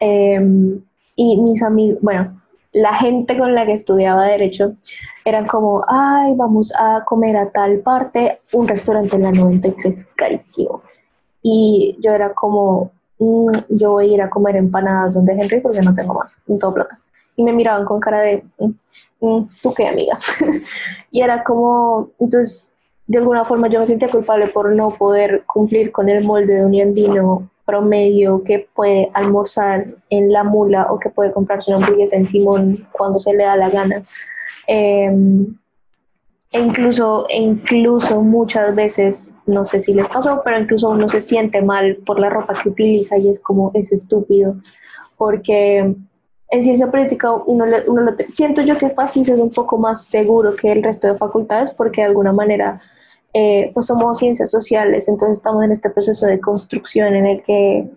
Em, 0.00 0.80
y 1.16 1.36
mis 1.40 1.62
amigos, 1.62 1.98
bueno, 2.02 2.40
la 2.74 2.94
gente 2.96 3.38
con 3.38 3.54
la 3.54 3.64
que 3.64 3.72
estudiaba 3.72 4.24
derecho 4.24 4.74
eran 5.24 5.46
como, 5.46 5.84
ay, 5.88 6.34
vamos 6.36 6.72
a 6.76 7.02
comer 7.06 7.36
a 7.36 7.50
tal 7.50 7.78
parte, 7.78 8.40
un 8.52 8.68
restaurante 8.68 9.16
en 9.16 9.22
la 9.22 9.32
93 9.32 10.04
carísimo. 10.16 10.82
Y 11.40 11.96
yo 12.00 12.12
era 12.12 12.34
como, 12.34 12.90
mm, 13.18 13.50
yo 13.70 13.92
voy 13.92 14.10
a 14.10 14.14
ir 14.14 14.22
a 14.22 14.28
comer 14.28 14.56
empanadas 14.56 15.14
donde 15.14 15.34
Henry 15.34 15.60
porque 15.60 15.80
no 15.80 15.94
tengo 15.94 16.14
más, 16.14 16.36
en 16.48 16.58
todo 16.58 16.74
plata. 16.74 16.98
Y 17.36 17.44
me 17.44 17.52
miraban 17.52 17.84
con 17.84 18.00
cara 18.00 18.20
de, 18.20 18.42
mm, 18.58 18.70
mm, 19.20 19.48
¿tú 19.62 19.72
qué, 19.72 19.86
amiga? 19.86 20.18
y 21.12 21.22
era 21.22 21.44
como, 21.44 22.10
entonces, 22.18 22.70
de 23.06 23.18
alguna 23.18 23.44
forma 23.44 23.68
yo 23.68 23.80
me 23.80 23.86
sentía 23.86 24.10
culpable 24.10 24.48
por 24.48 24.72
no 24.72 24.90
poder 24.90 25.44
cumplir 25.46 25.92
con 25.92 26.08
el 26.08 26.24
molde 26.24 26.54
de 26.54 26.64
un 26.64 26.80
andino 26.80 27.48
promedio 27.64 28.42
que 28.44 28.68
puede 28.74 29.10
almorzar 29.14 29.86
en 30.10 30.32
la 30.32 30.44
mula 30.44 30.86
o 30.90 30.98
que 30.98 31.10
puede 31.10 31.32
comprarse 31.32 31.70
una 31.70 31.84
hamburguesa 31.84 32.16
en 32.16 32.26
Simón 32.26 32.86
cuando 32.92 33.18
se 33.18 33.32
le 33.32 33.44
da 33.44 33.56
la 33.56 33.70
gana. 33.70 34.02
Em, 34.66 35.56
e 36.52 36.60
incluso, 36.60 37.26
incluso 37.30 38.22
muchas 38.22 38.74
veces, 38.74 39.32
no 39.46 39.64
sé 39.64 39.80
si 39.80 39.92
les 39.92 40.06
pasó, 40.08 40.40
pero 40.44 40.60
incluso 40.60 40.90
uno 40.90 41.08
se 41.08 41.20
siente 41.20 41.60
mal 41.62 41.96
por 42.06 42.20
la 42.20 42.30
ropa 42.30 42.54
que 42.62 42.68
utiliza 42.68 43.18
y 43.18 43.28
es 43.28 43.40
como, 43.40 43.72
es 43.74 43.90
estúpido, 43.90 44.56
porque 45.16 45.96
en 46.50 46.62
ciencia 46.62 46.90
política 46.90 47.32
uno, 47.32 47.64
uno 47.86 48.02
lo 48.02 48.12
siento 48.32 48.62
yo 48.62 48.78
que 48.78 48.90
fácil 48.90 49.22
es 49.22 49.38
un 49.38 49.50
poco 49.50 49.78
más 49.78 50.04
seguro 50.04 50.54
que 50.54 50.70
el 50.70 50.82
resto 50.82 51.08
de 51.08 51.18
facultades 51.18 51.70
porque 51.72 52.02
de 52.02 52.08
alguna 52.08 52.32
manera 52.32 52.80
eh, 53.36 53.72
pues 53.74 53.86
somos 53.86 54.18
ciencias 54.18 54.52
sociales, 54.52 55.08
entonces 55.08 55.38
estamos 55.38 55.64
en 55.64 55.72
este 55.72 55.90
proceso 55.90 56.24
de 56.24 56.38
construcción 56.38 57.16
en 57.16 57.26
el 57.26 57.42
que 57.42 57.90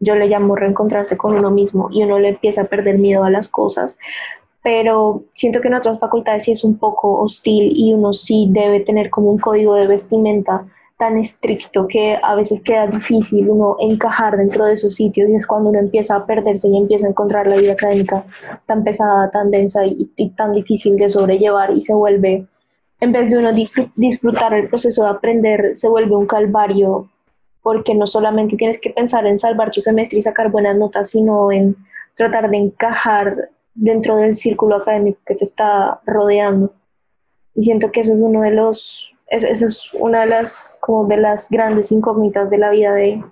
yo 0.00 0.14
le 0.14 0.28
llamo 0.28 0.56
reencontrarse 0.56 1.18
con 1.18 1.34
uno 1.34 1.50
mismo 1.50 1.88
y 1.92 2.02
uno 2.04 2.18
le 2.18 2.28
empieza 2.30 2.62
a 2.62 2.64
perder 2.64 2.96
miedo 2.96 3.22
a 3.22 3.30
las 3.30 3.48
cosas, 3.48 3.98
pero 4.62 5.24
siento 5.34 5.60
que 5.60 5.68
en 5.68 5.74
otras 5.74 5.98
facultades 5.98 6.44
sí 6.44 6.52
es 6.52 6.64
un 6.64 6.78
poco 6.78 7.18
hostil 7.18 7.70
y 7.76 7.92
uno 7.92 8.14
sí 8.14 8.48
debe 8.50 8.80
tener 8.80 9.10
como 9.10 9.30
un 9.30 9.38
código 9.38 9.74
de 9.74 9.86
vestimenta 9.86 10.64
tan 10.96 11.18
estricto 11.18 11.86
que 11.86 12.18
a 12.22 12.34
veces 12.34 12.62
queda 12.62 12.86
difícil 12.86 13.50
uno 13.50 13.76
encajar 13.80 14.38
dentro 14.38 14.64
de 14.64 14.72
esos 14.72 14.94
sitios 14.94 15.28
y 15.28 15.34
es 15.34 15.46
cuando 15.46 15.68
uno 15.68 15.80
empieza 15.80 16.16
a 16.16 16.24
perderse 16.24 16.66
y 16.66 16.78
empieza 16.78 17.06
a 17.06 17.10
encontrar 17.10 17.46
la 17.46 17.56
vida 17.56 17.74
académica 17.74 18.24
tan 18.64 18.82
pesada, 18.84 19.30
tan 19.30 19.50
densa 19.50 19.84
y 19.84 20.30
tan 20.30 20.54
difícil 20.54 20.96
de 20.96 21.10
sobrellevar 21.10 21.76
y 21.76 21.82
se 21.82 21.92
vuelve 21.92 22.46
en 23.00 23.12
vez 23.12 23.30
de 23.30 23.38
uno 23.38 23.52
disfrutar 23.96 24.54
el 24.54 24.68
proceso 24.68 25.04
de 25.04 25.10
aprender, 25.10 25.76
se 25.76 25.88
vuelve 25.88 26.16
un 26.16 26.26
calvario, 26.26 27.08
porque 27.62 27.94
no 27.94 28.06
solamente 28.06 28.56
tienes 28.56 28.80
que 28.80 28.90
pensar 28.90 29.26
en 29.26 29.38
salvar 29.38 29.70
tu 29.70 29.80
semestre 29.80 30.18
y 30.18 30.22
sacar 30.22 30.50
buenas 30.50 30.76
notas, 30.76 31.10
sino 31.10 31.52
en 31.52 31.76
tratar 32.16 32.50
de 32.50 32.56
encajar 32.56 33.50
dentro 33.74 34.16
del 34.16 34.36
círculo 34.36 34.76
académico 34.76 35.20
que 35.26 35.36
te 35.36 35.44
está 35.44 36.00
rodeando. 36.06 36.72
Y 37.54 37.64
siento 37.64 37.92
que 37.92 38.00
eso 38.00 38.12
es 38.12 38.20
uno 38.20 38.42
de 38.42 38.50
los, 38.50 39.08
eso 39.28 39.66
es 39.66 39.80
una 39.92 40.22
de 40.22 40.26
las, 40.26 40.74
como 40.80 41.06
de 41.06 41.18
las 41.18 41.48
grandes 41.48 41.92
incógnitas 41.92 42.50
de 42.50 42.58
la 42.58 42.70
vida 42.70 42.94
de, 42.94 43.22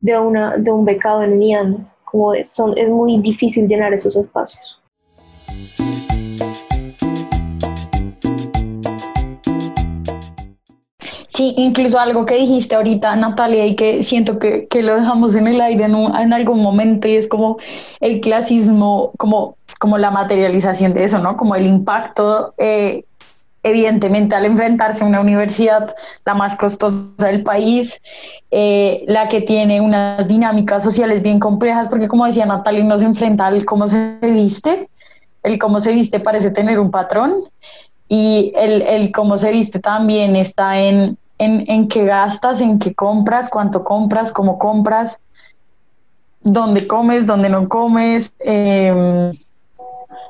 de, 0.00 0.18
una, 0.18 0.56
de 0.56 0.70
un 0.70 0.84
becado 0.86 1.22
en 1.22 1.34
UNIANDES, 1.34 1.86
como 2.04 2.32
es, 2.32 2.54
es 2.76 2.88
muy 2.88 3.20
difícil 3.20 3.68
llenar 3.68 3.92
esos 3.92 4.16
espacios. 4.16 4.80
Sí, 11.38 11.54
incluso 11.56 12.00
algo 12.00 12.26
que 12.26 12.34
dijiste 12.34 12.74
ahorita, 12.74 13.14
Natalia, 13.14 13.64
y 13.64 13.76
que 13.76 14.02
siento 14.02 14.40
que, 14.40 14.66
que 14.66 14.82
lo 14.82 14.96
dejamos 14.96 15.36
en 15.36 15.46
el 15.46 15.60
aire 15.60 15.84
en, 15.84 15.94
en, 15.94 16.32
algún 16.32 16.60
momento, 16.60 17.06
y 17.06 17.14
es 17.14 17.28
como 17.28 17.58
el 18.00 18.20
clasismo, 18.20 19.12
como, 19.18 19.56
como 19.78 19.98
la 19.98 20.10
materialización 20.10 20.94
de 20.94 21.04
eso, 21.04 21.20
¿no? 21.20 21.36
Como 21.36 21.54
el 21.54 21.64
impacto, 21.64 22.54
eh, 22.58 23.04
evidentemente, 23.62 24.34
al 24.34 24.46
enfrentarse 24.46 25.04
a 25.04 25.06
una 25.06 25.20
universidad, 25.20 25.94
la 26.24 26.34
más 26.34 26.56
costosa 26.56 27.24
del 27.24 27.44
país, 27.44 28.00
eh, 28.50 29.04
la 29.06 29.28
que 29.28 29.40
tiene 29.40 29.80
unas 29.80 30.26
dinámicas 30.26 30.82
sociales 30.82 31.22
bien 31.22 31.38
complejas, 31.38 31.86
porque 31.86 32.08
como 32.08 32.26
decía 32.26 32.46
Natalia, 32.46 32.82
no 32.82 32.98
se 32.98 33.04
enfrenta 33.04 33.46
al 33.46 33.64
cómo 33.64 33.86
se 33.86 34.18
viste, 34.22 34.88
el 35.44 35.56
cómo 35.60 35.80
se 35.80 35.92
viste 35.92 36.18
parece 36.18 36.50
tener 36.50 36.80
un 36.80 36.90
patrón, 36.90 37.44
y 38.08 38.52
el, 38.56 38.82
el 38.82 39.12
cómo 39.12 39.38
se 39.38 39.52
viste 39.52 39.78
también 39.78 40.34
está 40.34 40.80
en 40.80 41.16
en, 41.38 41.64
en 41.68 41.88
qué 41.88 42.04
gastas, 42.04 42.60
en 42.60 42.78
qué 42.78 42.94
compras, 42.94 43.48
cuánto 43.48 43.84
compras, 43.84 44.32
cómo 44.32 44.58
compras, 44.58 45.20
dónde 46.42 46.86
comes, 46.86 47.26
dónde 47.26 47.48
no 47.48 47.68
comes, 47.68 48.34
em, 48.40 49.32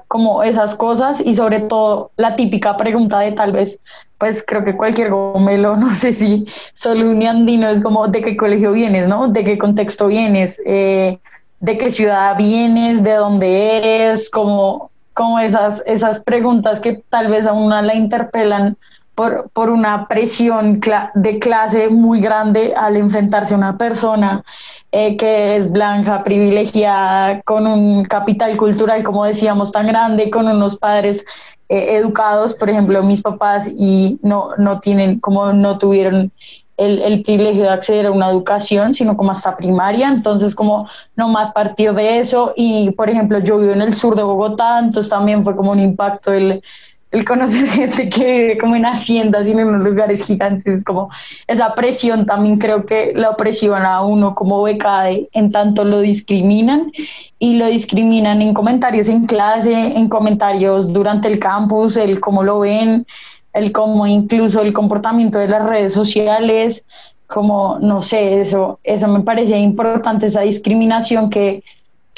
como 0.07 0.43
esas 0.43 0.75
cosas. 0.75 1.21
Y 1.21 1.35
sobre 1.35 1.61
todo 1.61 2.11
la 2.17 2.37
típica 2.37 2.77
pregunta 2.77 3.21
de 3.21 3.33
tal 3.33 3.53
vez, 3.53 3.81
pues 4.19 4.45
creo 4.47 4.65
que 4.65 4.77
cualquier 4.77 5.11
gomelo, 5.11 5.77
no 5.79 5.95
sé 5.95 6.13
si 6.13 6.47
solo 6.75 7.11
un 7.11 7.23
andino 7.25 7.69
es 7.69 7.83
como 7.83 8.09
de 8.09 8.21
qué 8.21 8.37
colegio 8.37 8.73
vienes, 8.73 9.09
¿no? 9.09 9.29
De 9.29 9.45
qué 9.45 9.59
contexto 9.59 10.09
vienes, 10.09 10.61
eh, 10.67 11.19
de 11.61 11.79
qué 11.79 11.91
ciudad 11.91 12.37
vienes, 12.37 13.03
de 13.03 13.15
dónde 13.15 13.79
eres, 13.79 14.31
como, 14.31 14.91
como 15.15 15.39
esas, 15.41 15.83
esas 15.87 16.21
preguntas 16.21 16.81
que 16.81 17.03
tal 17.09 17.29
vez 17.29 17.47
a 17.47 17.53
una 17.53 17.83
la 17.83 17.95
interpelan 17.95 18.77
por, 19.19 19.51
por 19.53 19.69
una 19.69 20.07
presión 20.07 20.79
de 21.15 21.39
clase 21.41 21.89
muy 21.89 22.21
grande 22.21 22.73
al 22.77 22.97
enfrentarse 22.97 23.53
a 23.53 23.57
una 23.57 23.77
persona 23.77 24.45
eh, 24.93 25.17
que 25.17 25.57
es 25.57 25.73
blanca, 25.73 26.23
privilegiada, 26.23 27.43
con 27.43 27.67
un 27.67 28.05
capital 28.05 28.57
cultural, 28.57 29.03
como 29.03 29.25
decíamos, 29.25 29.73
tan 29.73 29.89
grande, 29.89 30.31
con 30.31 30.47
unos 30.47 30.77
padres 30.77 31.27
eh, 31.69 31.97
educados, 31.97 32.55
por 32.55 32.71
ejemplo, 32.71 33.03
mis 33.03 33.21
papás, 33.21 33.69
y 33.77 34.21
no, 34.23 34.51
no 34.57 34.79
tienen, 34.79 35.19
como 35.19 35.53
no 35.53 35.79
tuvieron 35.79 36.31
el, 36.77 37.03
el, 37.03 37.23
privilegio 37.25 37.65
de 37.65 37.71
acceder 37.71 38.07
a 38.07 38.13
una 38.13 38.31
educación, 38.31 38.95
sino 38.95 39.17
como 39.17 39.33
hasta 39.33 39.57
primaria, 39.57 40.07
entonces 40.07 40.55
como 40.55 40.89
no 41.17 41.29
más 41.29 41.51
partir 41.51 41.93
de 41.93 42.21
eso, 42.21 42.53
y 42.55 42.93
por 42.93 43.11
ejemplo, 43.11 43.41
yo 43.41 43.59
vivo 43.59 43.73
en 43.73 43.83
el 43.83 43.97
sur 43.97 44.15
de 44.15 44.23
Bogotá, 44.23 44.79
entonces 44.79 45.11
también 45.11 45.43
fue 45.43 45.57
como 45.57 45.73
un 45.73 45.81
impacto 45.81 46.33
el 46.33 46.63
el 47.11 47.25
conocer 47.25 47.67
gente 47.71 48.09
que 48.09 48.25
vive 48.25 48.59
como 48.59 48.77
en 48.77 48.85
haciendas 48.85 49.47
y 49.47 49.53
en 49.53 49.67
unos 49.67 49.85
lugares 49.85 50.27
gigantes, 50.27 50.85
como 50.85 51.11
esa 51.47 51.75
presión 51.75 52.27
también 52.27 52.59
creo 52.59 52.85
que 52.85 53.13
la 53.15 53.31
opresión 53.31 53.83
a 53.83 54.03
uno 54.03 54.35
como 54.35 54.63
becade 54.63 55.29
en 55.33 55.51
tanto 55.51 55.85
lo 55.85 56.01
discriminan 56.01 56.93
y 57.39 57.57
lo 57.57 57.67
discriminan 57.67 58.43
en 58.43 58.55
comentarios 58.55 59.09
en 59.09 59.27
clase, 59.27 59.73
en 59.73 60.09
comentarios 60.09 60.93
durante 60.93 61.29
el 61.29 61.39
campus, 61.39 61.97
el 61.97 62.21
cómo 62.21 62.43
lo 62.43 62.61
ven, 62.61 63.07
el 63.53 63.73
cómo 63.73 64.07
incluso 64.07 64.61
el 64.61 64.73
comportamiento 64.73 65.39
de 65.39 65.49
las 65.49 65.65
redes 65.65 65.93
sociales, 65.93 66.85
como 67.27 67.79
no 67.81 68.03
sé, 68.03 68.41
eso, 68.41 68.81
eso 68.85 69.07
me 69.09 69.21
parece 69.21 69.59
importante, 69.59 70.27
esa 70.27 70.41
discriminación 70.43 71.29
que 71.29 71.63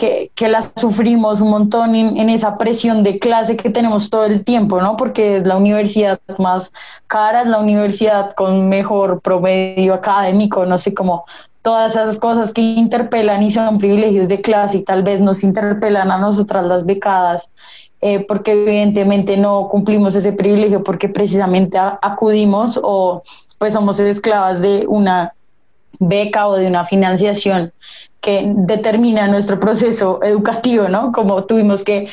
que, 0.01 0.33
que 0.35 0.49
la 0.49 0.63
sufrimos 0.77 1.43
un 1.43 1.51
montón 1.51 1.95
en, 1.95 2.31
esa 2.31 2.57
presión 2.57 3.03
de 3.03 3.19
clase 3.19 3.55
que 3.55 3.69
tenemos 3.69 4.09
todo 4.09 4.25
el 4.25 4.45
tiempo, 4.45 4.81
¿no? 4.81 4.97
Porque 4.97 5.37
es 5.37 5.47
la 5.47 5.59
universidad 5.59 6.19
más 6.39 6.73
cara, 7.07 7.43
es 7.43 7.49
la 7.49 7.59
universidad 7.59 8.33
con 8.33 8.71
mejor 8.71 9.21
promedio 9.21 9.93
académico, 9.93 10.65
no 10.65 10.79
sé 10.79 10.95
cómo 10.95 11.27
todas 11.61 11.93
esas 11.93 12.17
cosas 12.17 12.55
que 12.55 12.63
interpelan 12.63 13.43
y 13.43 13.51
son 13.51 13.77
privilegios 13.77 14.29
de 14.29 14.41
clase 14.41 14.79
y 14.79 14.85
tal 14.85 15.03
vez 15.03 15.21
nos 15.21 15.45
interpelan 15.45 16.11
a 16.11 16.17
nosotras 16.17 16.65
las 16.65 16.87
becadas, 16.87 17.51
eh, 18.01 18.25
porque 18.27 18.53
evidentemente 18.53 19.37
no 19.37 19.69
cumplimos 19.69 20.15
ese 20.15 20.33
privilegio 20.33 20.83
porque 20.83 21.11
precisamente 21.11 21.77
acudimos 21.79 22.81
o 22.83 23.23
pues 23.59 23.75
somos 23.75 24.01
esclavas 24.01 24.63
de 24.63 24.87
una 24.89 25.35
beca 25.98 26.48
o 26.48 26.57
de 26.57 26.66
una 26.66 26.85
financiación 26.85 27.72
que 28.20 28.44
determina 28.55 29.29
nuestro 29.29 29.59
proceso 29.59 30.22
educativo, 30.22 30.88
¿no? 30.88 31.12
Como 31.12 31.44
tuvimos 31.44 31.83
que 31.83 32.09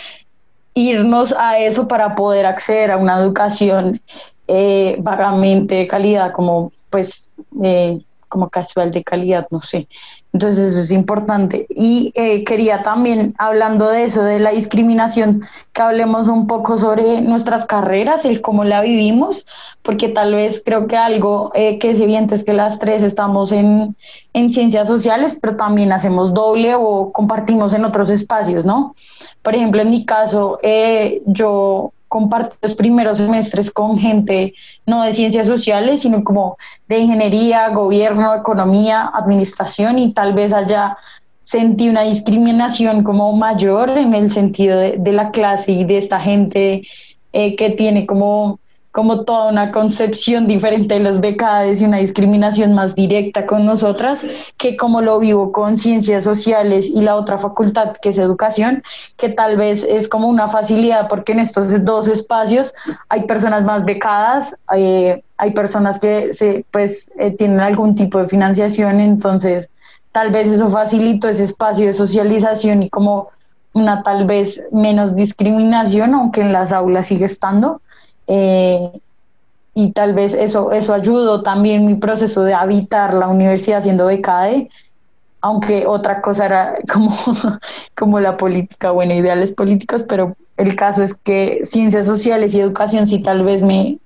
irnos 0.73 1.33
a 1.37 1.59
eso 1.59 1.87
para 1.87 2.15
poder 2.15 2.45
acceder 2.45 2.91
a 2.91 2.97
una 2.97 3.19
educación 3.19 4.01
eh, 4.47 4.95
vagamente 4.99 5.75
de 5.75 5.87
calidad, 5.87 6.31
como 6.31 6.71
pues 6.89 7.31
eh, 7.63 7.99
como 8.38 8.50
casual 8.50 8.91
de 8.91 9.04
calidad, 9.04 9.47
no 9.50 9.62
sé. 9.63 9.88
Entonces 10.32 10.73
eso 10.73 10.80
es 10.82 10.91
importante. 10.91 11.65
Y 11.69 12.12
eh, 12.13 12.43
quería 12.43 12.84
también, 12.84 13.34
hablando 13.39 13.89
de 13.89 14.04
eso, 14.04 14.21
de 14.21 14.39
la 14.39 14.52
discriminación, 14.52 15.41
que 15.73 15.82
hablemos 15.82 16.28
un 16.28 16.45
poco 16.45 16.78
sobre 16.78 17.21
nuestras 17.21 17.65
carreras, 17.65 18.26
el 18.26 18.41
cómo 18.41 18.63
la 18.63 18.82
vivimos, 18.82 19.47
porque 19.82 20.10
tal 20.10 20.36
vez 20.36 20.62
creo 20.63 20.86
que 20.86 20.95
algo 20.95 21.52
eh, 21.56 21.80
que 21.80 21.89
es 21.89 22.00
evidente 22.00 22.36
es 22.36 22.43
que 22.43 22.54
las 22.54 22.78
tres 22.78 23.02
estamos 23.02 23.52
en, 23.52 23.95
en 24.34 24.52
ciencias 24.52 24.88
sociales, 24.88 25.36
pero 25.41 25.56
también 25.56 25.91
hacemos 25.91 26.36
doble 26.36 26.76
o 26.76 27.12
compartimos 27.12 27.73
en 27.73 27.86
otros 27.86 28.12
espacios, 28.12 28.63
¿no? 28.63 28.93
Por 29.41 29.56
ejemplo, 29.56 29.82
en 29.82 29.89
mi 29.89 30.06
caso, 30.06 30.60
eh, 30.62 31.23
yo 31.26 31.93
comparto 32.08 32.56
los 32.62 32.76
primeros 32.76 33.17
semestres 33.17 33.72
con 33.72 33.98
gente 33.98 34.54
no 34.86 35.04
de 35.04 35.12
ciencias 35.12 35.48
sociales, 35.48 36.02
sino 36.02 36.24
como 36.24 36.58
de 36.88 37.00
ingeniería, 37.00 37.70
gobierno, 37.70 38.36
economía, 38.36 39.12
administración 39.13 40.00
y 40.00 40.13
tal 40.13 40.34
vez 40.34 40.54
allá 40.54 40.98
sentí 41.43 41.88
una 41.88 42.02
discriminación 42.02 43.04
como 43.04 43.32
mayor 43.34 43.89
en 43.91 44.13
el 44.13 44.32
sentido 44.32 44.78
de, 44.78 45.12
la 45.13 45.32
clase 45.32 45.72
y 45.72 45.86
de 45.86 45.98
esta 45.98 46.20
gente 46.20 46.84
eh, 47.32 47.56
que 47.56 47.70
tiene 47.70 48.06
como 48.06 48.60
como 48.97 49.25
toda 49.25 49.51
una 49.51 49.71
concepción 49.71 50.47
diferente 50.47 50.95
de 50.95 51.01
los 51.01 51.19
becades 51.19 51.79
y 51.79 51.86
una 51.86 51.97
discriminación 51.97 52.73
más 52.73 52.95
directa 52.95 53.45
con 53.45 53.63
nosotras, 53.63 54.25
que 54.57 54.75
como 54.75 55.01
lo 55.01 55.19
vivo 55.19 55.51
con 55.51 55.77
ciencias 55.77 56.23
sociales 56.23 56.89
y 56.89 57.01
la 57.01 57.15
otra 57.15 57.38
facultad 57.38 57.95
que 58.01 58.10
es 58.10 58.17
educación, 58.17 58.81
que 59.15 59.29
tal 59.29 59.55
vez 59.55 59.86
es 59.88 60.07
como 60.10 60.27
una 60.27 60.47
facilidad 60.47 61.10
porque 61.10 61.33
en 61.33 61.41
estos 61.41 61.86
dos 61.86 62.07
espacios 62.07 62.73
hay 63.07 63.25
personas 63.25 63.63
más 63.65 63.86
becadas, 63.86 64.55
eh, 64.75 65.21
hay 65.38 65.51
personas 65.51 65.99
que 65.99 66.33
se, 66.33 66.65
pues, 66.71 67.12
eh, 67.19 67.29
tienen 67.38 67.60
algún 67.60 67.93
tipo 67.93 68.17
de 68.17 68.27
financiación, 68.27 68.99
entonces 68.99 69.69
tal 70.12 70.31
vez 70.31 70.47
eso 70.47 70.71
facilitó 70.71 71.27
ese 71.29 71.43
espacio 71.43 71.86
de 71.86 71.93
socialización 71.93 72.81
y 72.81 72.89
como 72.89 73.29
una 73.73 74.01
tal 74.01 74.25
vez 74.25 74.65
menos 74.71 75.15
discriminación, 75.15 76.15
aunque 76.15 76.41
en 76.41 76.51
las 76.51 76.71
aulas 76.71 77.05
sigue 77.05 77.25
estando 77.25 77.79
eh, 78.27 78.91
y 79.73 79.91
tal 79.91 80.13
vez 80.13 80.33
eso, 80.33 80.71
eso 80.71 80.93
ayudó 80.93 81.43
también 81.43 81.85
mi 81.85 81.95
proceso 81.95 82.43
de 82.43 82.53
habitar 82.53 83.13
la 83.13 83.27
universidad 83.27 83.81
siendo 83.81 84.07
becade, 84.07 84.69
aunque 85.41 85.85
otra 85.85 86.21
cosa 86.21 86.45
era 86.45 86.77
como, 86.93 87.11
como 87.95 88.19
la 88.19 88.37
política, 88.37 88.91
bueno, 88.91 89.13
ideales 89.13 89.51
políticos, 89.53 90.03
pero 90.07 90.35
el 90.57 90.75
caso 90.75 91.03
es 91.03 91.13
que 91.13 91.59
ciencias 91.63 92.05
sociales 92.07 92.55
y 92.55 92.59
educación 92.59 93.05
sí 93.05 93.21
tal 93.21 93.43
vez 93.43 93.61
me, 93.61 93.99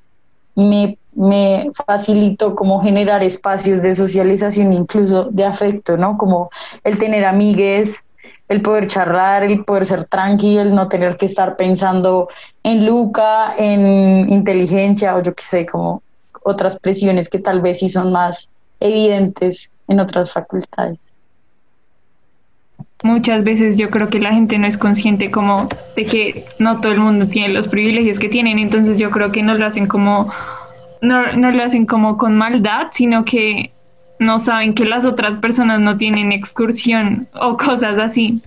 me, 0.55 0.97
me 1.15 1.71
facilitó 1.88 2.55
como 2.55 2.84
generar 2.84 3.23
espacios 3.23 3.81
de 3.81 3.95
socialización, 3.95 4.73
incluso 4.73 5.29
de 5.31 5.45
afecto, 5.45 5.95
¿no? 5.97 6.17
Como 6.17 6.49
el 6.84 6.97
tener 6.97 7.25
amigues, 7.25 8.03
el 8.52 8.62
poder 8.62 8.86
charlar, 8.88 9.44
el 9.46 9.64
poder 9.64 9.86
ser 9.86 10.06
tranquilo, 10.06 10.62
el 10.62 10.76
no 10.76 10.90
tener 10.90 11.16
que 11.16 11.26
estar 11.26 11.56
pensando 11.56 12.28
en 12.64 12.86
Luca, 12.86 13.56
en 13.58 14.30
inteligencia 14.30 15.16
o 15.16 15.22
yo 15.22 15.34
qué 15.34 15.44
sé, 15.44 15.66
como 15.66 16.04
otras 16.44 16.78
presiones 16.78 17.30
que 17.30 17.40
tal 17.40 17.62
vez 17.62 17.80
sí 17.80 17.88
son 17.88 18.12
más 18.12 18.50
evidentes 18.82 19.72
en 19.88 20.02
otras 20.02 20.34
facultades. 20.34 21.14
Muchas 23.04 23.46
veces 23.46 23.78
yo 23.78 23.90
creo 23.90 24.10
que 24.10 24.20
la 24.20 24.34
gente 24.34 24.58
no 24.58 24.68
es 24.68 24.78
consciente 24.78 25.32
como 25.32 25.70
de 25.96 26.06
que 26.06 26.46
no 26.60 26.82
todo 26.82 26.92
el 26.92 27.00
mundo 27.00 27.28
tiene 27.28 27.54
los 27.54 27.70
privilegios 27.70 28.20
que 28.20 28.28
tienen, 28.28 28.60
entonces 28.60 28.98
yo 28.98 29.12
creo 29.12 29.32
que 29.32 29.44
no 29.44 29.56
lo 29.56 29.66
hacen 29.66 29.88
como 29.88 30.30
no, 31.02 31.32
no 31.38 31.52
lo 31.52 31.64
hacen 31.64 31.86
como 31.86 32.18
con 32.18 32.36
maldad, 32.36 32.88
sino 32.92 33.24
que 33.24 33.72
no 34.21 34.39
saben 34.39 34.75
que 34.75 34.86
las 34.86 35.03
otras 35.03 35.38
personas 35.38 35.79
no 35.79 35.97
tienen 35.97 36.31
excursión 36.31 37.27
o 37.34 37.57
cosas 37.57 37.97
así. 37.97 38.39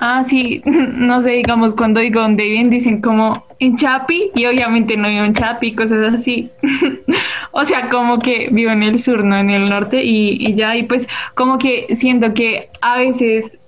Ah, 0.00 0.22
sí, 0.24 0.62
no 0.64 1.22
sé, 1.22 1.30
digamos, 1.30 1.74
cuando 1.74 1.98
digo 1.98 2.20
donde 2.20 2.44
viven, 2.44 2.70
dicen 2.70 3.02
como 3.02 3.44
en 3.58 3.76
Chapi 3.76 4.30
y 4.36 4.46
obviamente 4.46 4.96
no 4.96 5.08
vivo 5.08 5.24
en 5.24 5.34
Chapi, 5.34 5.74
cosas 5.74 6.14
así. 6.14 6.48
o 7.50 7.64
sea, 7.64 7.88
como 7.88 8.20
que 8.20 8.48
vivo 8.52 8.70
en 8.70 8.84
el 8.84 9.02
sur, 9.02 9.24
no 9.24 9.36
en 9.36 9.50
el 9.50 9.68
norte 9.68 10.04
y, 10.04 10.54
ya, 10.54 10.76
y 10.76 10.84
pues 10.84 11.08
como 11.34 11.58
que 11.58 11.96
siento 11.96 12.32
que 12.32 12.68
a 12.80 12.98
veces 12.98 13.58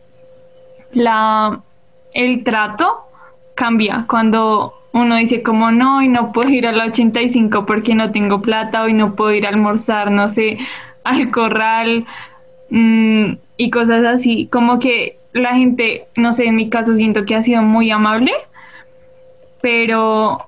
la, 0.92 1.60
el 2.14 2.44
trato 2.44 3.08
cambia 3.56 4.04
cuando 4.08 4.74
uno 4.92 5.16
dice 5.16 5.42
como 5.42 5.72
no 5.72 6.00
y 6.00 6.08
no 6.08 6.30
puedo 6.30 6.48
ir 6.48 6.68
a 6.68 6.72
la 6.72 6.86
85 6.86 7.66
porque 7.66 7.96
no 7.96 8.12
tengo 8.12 8.40
plata 8.40 8.82
hoy 8.82 8.92
no 8.92 9.14
puedo 9.16 9.32
ir 9.32 9.46
a 9.46 9.48
almorzar, 9.48 10.10
no 10.12 10.28
sé, 10.28 10.58
al 11.04 11.30
corral 11.30 12.06
mm, 12.70 13.32
y 13.56 13.70
cosas 13.70 14.04
así, 14.04 14.48
como 14.50 14.78
que 14.78 15.18
la 15.32 15.54
gente, 15.54 16.06
no 16.16 16.32
sé, 16.32 16.46
en 16.46 16.56
mi 16.56 16.68
caso 16.68 16.96
siento 16.96 17.24
que 17.24 17.34
ha 17.34 17.42
sido 17.42 17.62
muy 17.62 17.90
amable, 17.90 18.32
pero 19.62 20.46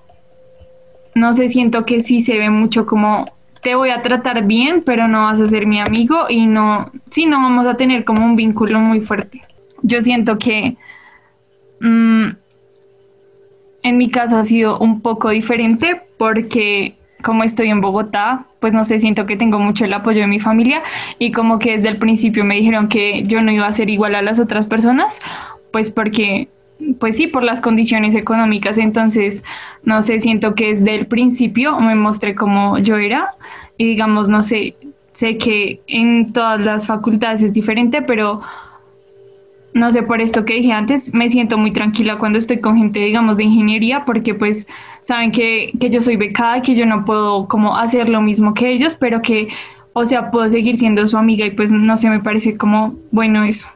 no 1.14 1.34
sé, 1.34 1.48
siento 1.48 1.84
que 1.84 2.02
sí 2.02 2.22
se 2.22 2.38
ve 2.38 2.50
mucho 2.50 2.86
como 2.86 3.26
te 3.62 3.76
voy 3.76 3.90
a 3.90 4.02
tratar 4.02 4.44
bien, 4.44 4.82
pero 4.84 5.06
no 5.06 5.22
vas 5.22 5.40
a 5.40 5.48
ser 5.48 5.66
mi 5.66 5.80
amigo 5.80 6.26
y 6.28 6.46
no, 6.46 6.90
sí, 7.10 7.26
no 7.26 7.36
vamos 7.36 7.66
a 7.66 7.76
tener 7.76 8.04
como 8.04 8.24
un 8.24 8.34
vínculo 8.34 8.80
muy 8.80 9.00
fuerte. 9.00 9.42
Yo 9.82 10.02
siento 10.02 10.38
que 10.38 10.76
mm, 11.80 12.28
en 13.84 13.96
mi 13.96 14.10
caso 14.10 14.36
ha 14.36 14.44
sido 14.44 14.78
un 14.78 15.00
poco 15.00 15.30
diferente 15.30 16.02
porque 16.18 16.96
como 17.22 17.44
estoy 17.44 17.68
en 17.68 17.80
Bogotá, 17.80 18.44
pues 18.60 18.72
no 18.72 18.84
sé, 18.84 19.00
siento 19.00 19.26
que 19.26 19.36
tengo 19.36 19.58
mucho 19.58 19.84
el 19.84 19.92
apoyo 19.92 20.20
de 20.20 20.26
mi 20.26 20.40
familia 20.40 20.82
y 21.18 21.32
como 21.32 21.58
que 21.58 21.76
desde 21.76 21.88
el 21.88 21.96
principio 21.96 22.44
me 22.44 22.56
dijeron 22.56 22.88
que 22.88 23.24
yo 23.24 23.40
no 23.40 23.50
iba 23.52 23.66
a 23.66 23.72
ser 23.72 23.90
igual 23.90 24.14
a 24.14 24.22
las 24.22 24.38
otras 24.38 24.66
personas, 24.66 25.20
pues 25.72 25.90
porque, 25.90 26.48
pues 27.00 27.16
sí, 27.16 27.26
por 27.26 27.42
las 27.42 27.60
condiciones 27.60 28.14
económicas, 28.14 28.78
entonces, 28.78 29.42
no 29.84 30.02
sé, 30.02 30.20
siento 30.20 30.54
que 30.54 30.74
desde 30.74 30.94
el 30.94 31.06
principio 31.06 31.78
me 31.80 31.94
mostré 31.94 32.34
como 32.34 32.78
yo 32.78 32.96
era 32.96 33.28
y 33.78 33.86
digamos, 33.86 34.28
no 34.28 34.42
sé, 34.42 34.74
sé 35.14 35.38
que 35.38 35.80
en 35.86 36.32
todas 36.32 36.60
las 36.60 36.86
facultades 36.86 37.42
es 37.42 37.52
diferente, 37.52 38.02
pero 38.02 38.42
no 39.74 39.90
sé, 39.92 40.02
por 40.02 40.20
esto 40.20 40.44
que 40.44 40.54
dije 40.54 40.72
antes, 40.72 41.14
me 41.14 41.30
siento 41.30 41.56
muy 41.56 41.72
tranquila 41.72 42.18
cuando 42.18 42.38
estoy 42.38 42.60
con 42.60 42.76
gente, 42.76 43.00
digamos, 43.00 43.38
de 43.38 43.44
ingeniería, 43.44 44.04
porque 44.04 44.34
pues 44.34 44.66
saben 45.04 45.32
que, 45.32 45.72
que 45.80 45.90
yo 45.90 46.02
soy 46.02 46.16
becada, 46.16 46.62
que 46.62 46.74
yo 46.74 46.86
no 46.86 47.04
puedo 47.04 47.48
como 47.48 47.76
hacer 47.76 48.08
lo 48.08 48.20
mismo 48.20 48.54
que 48.54 48.72
ellos, 48.72 48.96
pero 48.98 49.22
que, 49.22 49.48
o 49.92 50.06
sea, 50.06 50.30
puedo 50.30 50.48
seguir 50.50 50.78
siendo 50.78 51.06
su 51.08 51.16
amiga 51.16 51.46
y 51.46 51.50
pues 51.50 51.70
no 51.70 51.96
sé, 51.98 52.08
me 52.08 52.20
parece 52.20 52.56
como 52.56 52.94
bueno 53.10 53.44
eso. 53.44 53.66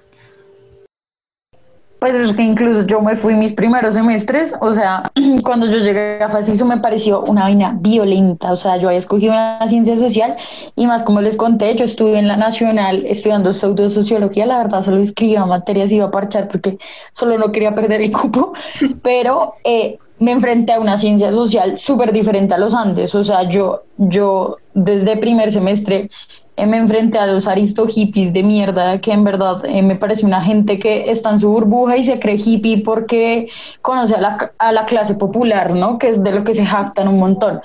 Pues 1.98 2.14
es 2.14 2.36
que 2.36 2.42
incluso 2.42 2.86
yo 2.86 3.00
me 3.00 3.16
fui 3.16 3.34
mis 3.34 3.54
primeros 3.54 3.94
semestres, 3.94 4.54
o 4.60 4.74
sea, 4.74 5.10
cuando 5.44 5.66
yo 5.66 5.78
llegué 5.78 6.22
a 6.22 6.28
Faciso 6.28 6.66
me 6.66 6.76
pareció 6.76 7.22
una 7.22 7.44
vaina 7.44 7.76
violenta, 7.80 8.52
o 8.52 8.56
sea, 8.56 8.76
yo 8.76 8.88
había 8.88 8.98
escogido 8.98 9.32
una 9.32 9.66
ciencia 9.66 9.96
social 9.96 10.36
y 10.76 10.86
más 10.86 11.02
como 11.02 11.22
les 11.22 11.36
conté, 11.36 11.74
yo 11.74 11.84
estuve 11.84 12.18
en 12.18 12.28
la 12.28 12.36
Nacional 12.36 13.04
estudiando 13.06 13.52
pseudosociología, 13.54 14.44
la 14.44 14.58
verdad 14.58 14.82
solo 14.82 14.98
escribía 14.98 15.46
materias 15.46 15.90
y 15.90 15.96
iba 15.96 16.06
a 16.06 16.10
parchar 16.10 16.48
porque 16.48 16.78
solo 17.12 17.38
no 17.38 17.50
quería 17.50 17.74
perder 17.74 18.02
el 18.02 18.12
cupo, 18.12 18.52
pero 19.02 19.54
eh, 19.64 19.98
me 20.18 20.32
enfrenté 20.32 20.72
a 20.72 20.80
una 20.80 20.96
ciencia 20.96 21.32
social 21.32 21.78
súper 21.78 22.12
diferente 22.12 22.54
a 22.54 22.58
los 22.58 22.74
antes, 22.74 23.14
o 23.14 23.24
sea, 23.24 23.48
yo, 23.48 23.82
yo 23.98 24.56
desde 24.74 25.16
primer 25.16 25.52
semestre 25.52 26.10
eh, 26.56 26.66
me 26.66 26.78
enfrenté 26.78 27.18
a 27.18 27.26
los 27.26 27.46
aristo 27.46 27.86
hippies 27.86 28.32
de 28.32 28.42
mierda, 28.42 28.98
que 29.00 29.12
en 29.12 29.24
verdad 29.24 29.62
eh, 29.66 29.82
me 29.82 29.94
parece 29.94 30.24
una 30.24 30.40
gente 30.42 30.78
que 30.78 31.10
está 31.10 31.30
en 31.30 31.38
su 31.38 31.50
burbuja 31.50 31.98
y 31.98 32.04
se 32.04 32.18
cree 32.18 32.36
hippie 32.36 32.82
porque 32.82 33.48
conoce 33.82 34.14
a 34.14 34.20
la, 34.20 34.52
a 34.56 34.72
la, 34.72 34.86
clase 34.86 35.14
popular, 35.14 35.74
¿no? 35.74 35.98
Que 35.98 36.08
es 36.08 36.22
de 36.22 36.32
lo 36.32 36.44
que 36.44 36.54
se 36.54 36.64
jactan 36.64 37.08
un 37.08 37.18
montón. 37.18 37.60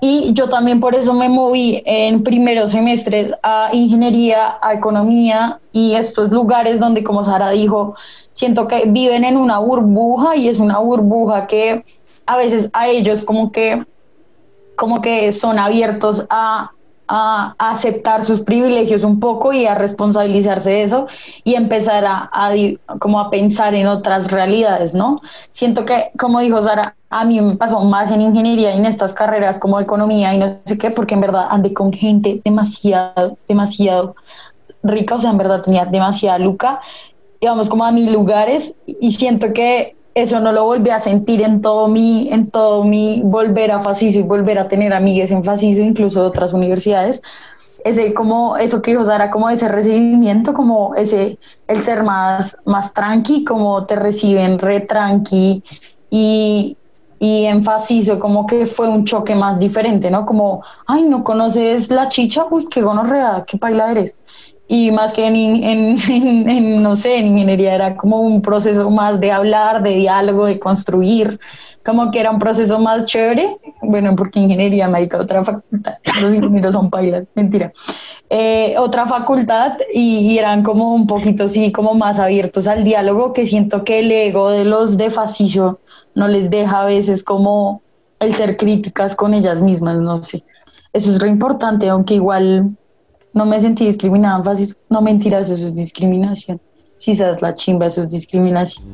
Y 0.00 0.32
yo 0.34 0.48
también 0.48 0.78
por 0.78 0.94
eso 0.94 1.14
me 1.14 1.28
moví 1.28 1.82
en 1.84 2.22
primeros 2.22 2.70
semestres 2.70 3.34
a 3.42 3.70
ingeniería, 3.72 4.58
a 4.62 4.74
economía 4.74 5.58
y 5.72 5.94
estos 5.94 6.30
lugares 6.30 6.78
donde, 6.78 7.02
como 7.02 7.24
Sara 7.24 7.50
dijo, 7.50 7.96
siento 8.30 8.68
que 8.68 8.84
viven 8.86 9.24
en 9.24 9.36
una 9.36 9.58
burbuja 9.58 10.36
y 10.36 10.48
es 10.48 10.60
una 10.60 10.78
burbuja 10.78 11.48
que 11.48 11.84
a 12.26 12.36
veces 12.36 12.70
a 12.72 12.88
ellos 12.88 13.24
como 13.24 13.50
que 13.50 13.84
como 14.76 15.02
que 15.02 15.32
son 15.32 15.58
abiertos 15.58 16.24
a 16.30 16.70
a, 17.08 17.54
aceptar 17.58 18.24
sus 18.24 18.40
privilegios 18.40 19.02
un 19.02 19.18
poco 19.18 19.52
y 19.52 19.66
a 19.66 19.74
responsabilizarse 19.74 20.70
de 20.70 20.82
eso 20.82 21.06
y 21.44 21.54
empezar 21.54 22.04
a, 22.06 22.30
como 22.98 23.18
a 23.18 23.30
pensar 23.30 23.74
en 23.74 23.86
otras 23.86 24.30
realidades, 24.30 24.94
¿no? 24.94 25.20
Siento 25.52 25.84
que, 25.84 26.10
como 26.18 26.40
dijo 26.40 26.60
Sara, 26.62 26.94
a 27.10 27.24
mí 27.24 27.40
me 27.40 27.56
pasó 27.56 27.80
más 27.80 28.10
en 28.10 28.20
ingeniería 28.20 28.74
y 28.74 28.78
en 28.78 28.86
estas 28.86 29.14
carreras 29.14 29.58
como 29.58 29.80
economía 29.80 30.34
y 30.34 30.38
no 30.38 30.58
sé 30.64 30.76
qué, 30.76 30.90
porque 30.90 31.14
en 31.14 31.22
verdad 31.22 31.48
andé 31.50 31.72
con 31.72 31.92
gente 31.92 32.40
demasiado, 32.44 33.38
demasiado 33.48 34.14
rica, 34.82 35.14
o 35.14 35.18
sea, 35.18 35.30
en 35.30 35.38
verdad 35.38 35.62
tenía 35.62 35.86
demasiada 35.86 36.38
luca, 36.38 36.80
íbamos 37.40 37.68
como 37.68 37.84
a 37.84 37.92
mil 37.92 38.12
lugares 38.12 38.74
y 38.86 39.12
siento 39.12 39.52
que 39.52 39.96
eso 40.20 40.40
no 40.40 40.52
lo 40.52 40.64
volví 40.64 40.90
a 40.90 41.00
sentir 41.00 41.42
en 41.42 41.60
todo 41.60 41.88
mi, 41.88 42.28
en 42.30 42.50
todo 42.50 42.84
mi 42.84 43.22
volver 43.24 43.70
a 43.70 43.78
Faciso 43.78 44.18
y 44.18 44.22
volver 44.22 44.58
a 44.58 44.68
tener 44.68 44.92
amigas 44.92 45.30
en 45.30 45.44
Faciso, 45.44 45.82
incluso 45.82 46.20
de 46.22 46.28
otras 46.28 46.52
universidades. 46.52 47.22
Ese 47.84 48.12
como, 48.12 48.56
eso 48.56 48.82
que 48.82 48.90
dijo 48.90 49.04
Sara, 49.04 49.30
como 49.30 49.48
ese 49.48 49.68
recibimiento, 49.68 50.52
como 50.52 50.94
ese, 50.96 51.38
el 51.66 51.80
ser 51.80 52.02
más, 52.02 52.56
más 52.64 52.92
tranqui, 52.92 53.44
como 53.44 53.86
te 53.86 53.96
reciben 53.96 54.58
re 54.58 54.80
tranqui 54.80 55.62
y, 56.10 56.76
y 57.20 57.44
en 57.44 57.62
Faciso 57.62 58.18
como 58.18 58.46
que 58.46 58.66
fue 58.66 58.88
un 58.88 59.04
choque 59.04 59.34
más 59.34 59.58
diferente, 59.58 60.10
¿no? 60.10 60.26
Como, 60.26 60.64
ay, 60.86 61.02
¿no 61.02 61.22
conoces 61.22 61.90
la 61.90 62.08
chicha? 62.08 62.46
Uy, 62.50 62.66
qué 62.68 62.82
gonorrea, 62.82 63.44
qué 63.46 63.58
paila 63.58 63.92
eres 63.92 64.16
y 64.68 64.90
más 64.90 65.12
que 65.12 65.26
en, 65.26 65.34
en, 65.64 66.48
en, 66.48 66.82
no 66.82 66.94
sé, 66.94 67.18
en 67.18 67.26
ingeniería 67.26 67.74
era 67.74 67.96
como 67.96 68.20
un 68.20 68.42
proceso 68.42 68.90
más 68.90 69.18
de 69.18 69.32
hablar, 69.32 69.82
de 69.82 69.94
diálogo, 69.94 70.44
de 70.44 70.58
construir, 70.58 71.40
como 71.84 72.10
que 72.10 72.20
era 72.20 72.30
un 72.30 72.38
proceso 72.38 72.78
más 72.78 73.06
chévere, 73.06 73.56
bueno, 73.80 74.14
porque 74.14 74.40
ingeniería 74.40 74.88
médica, 74.88 75.18
otra 75.18 75.42
facultad, 75.42 75.94
los 76.20 76.34
ingenieros 76.34 76.72
son 76.72 76.90
pailas, 76.90 77.26
mentira, 77.34 77.72
eh, 78.28 78.74
otra 78.78 79.06
facultad 79.06 79.78
y, 79.92 80.36
eran 80.36 80.62
como 80.62 80.94
un 80.94 81.06
poquito, 81.06 81.48
sí, 81.48 81.72
como 81.72 81.94
más 81.94 82.18
abiertos 82.18 82.68
al 82.68 82.84
diálogo, 82.84 83.32
que 83.32 83.46
siento 83.46 83.84
que 83.84 84.00
el 84.00 84.12
ego 84.12 84.50
de 84.50 84.66
los 84.66 84.98
de 84.98 85.08
Faciso 85.08 85.80
no 86.14 86.28
les 86.28 86.50
deja 86.50 86.82
a 86.82 86.84
veces 86.84 87.24
como 87.24 87.80
el 88.20 88.34
ser 88.34 88.58
críticas 88.58 89.14
con 89.16 89.32
ellas 89.32 89.62
mismas, 89.62 89.96
no 89.96 90.22
sé. 90.22 90.44
Eso 90.92 91.08
es 91.08 91.20
re 91.20 91.28
importante, 91.30 91.88
aunque 91.88 92.14
igual 92.14 92.76
no 93.32 93.46
me 93.46 93.58
sentí 93.60 93.84
discriminada 93.84 94.42
fácil. 94.42 94.74
No 94.88 95.00
mentiras, 95.00 95.50
eso 95.50 95.66
es 95.66 95.74
discriminación. 95.74 96.60
Si 96.98 97.14
sabes 97.14 97.40
la 97.42 97.54
chimba, 97.54 97.86
eso 97.86 98.02
es 98.02 98.10
discriminación. 98.10 98.84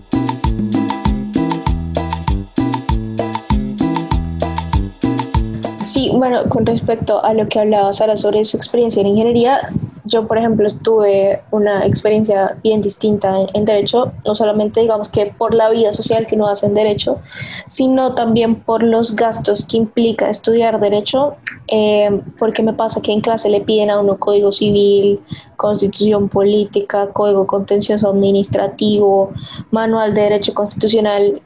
Sí, 5.85 6.11
bueno, 6.13 6.49
con 6.49 6.67
respecto 6.67 7.23
a 7.25 7.35
lo 7.35 7.47
que 7.49 7.61
hablaba 7.61 7.93
Sara 7.93 8.17
sobre 8.17 8.45
su 8.45 8.57
experiencia 8.57 9.01
en 9.01 9.09
ingeniería, 9.09 9.71
yo, 10.05 10.27
por 10.27 10.37
ejemplo, 10.37 10.69
tuve 10.83 11.43
una 11.51 11.87
experiencia 11.87 12.59
bien 12.63 12.83
distinta 12.83 13.37
en, 13.55 13.65
derecho, 13.65 14.13
no 14.27 14.35
solamente 14.35 14.81
digamos 14.81 15.09
que 15.09 15.27
por 15.27 15.55
la 15.55 15.71
vida 15.71 15.95
social 15.95 16.27
que 16.27 16.35
uno 16.35 16.47
hace 16.47 16.67
en 16.67 16.75
derecho, 16.75 17.21
sino 17.69 18.15
también 18.15 18.57
por 18.57 18.83
los 18.83 19.17
gastos 19.17 19.65
que 19.65 19.79
implica 19.79 20.29
estudiar 20.29 20.79
derecho, 20.79 21.37
eh, 21.69 22.21
porque 22.39 22.63
me 22.63 22.75
pasa 22.75 23.01
que 23.01 23.13
en 23.13 23.23
clase 23.23 23.49
le 23.49 23.63
piden 23.63 23.91
a 23.91 23.99
uno 23.99 24.19
código 24.19 24.53
civil, 24.53 25.21
constitución 25.57 26.29
política, 26.29 27.11
código 27.13 27.47
contencioso 27.47 28.11
administrativo, 28.11 29.33
manual 29.71 30.13
de 30.13 30.23
derecho 30.23 30.53
constitucional. 30.53 31.41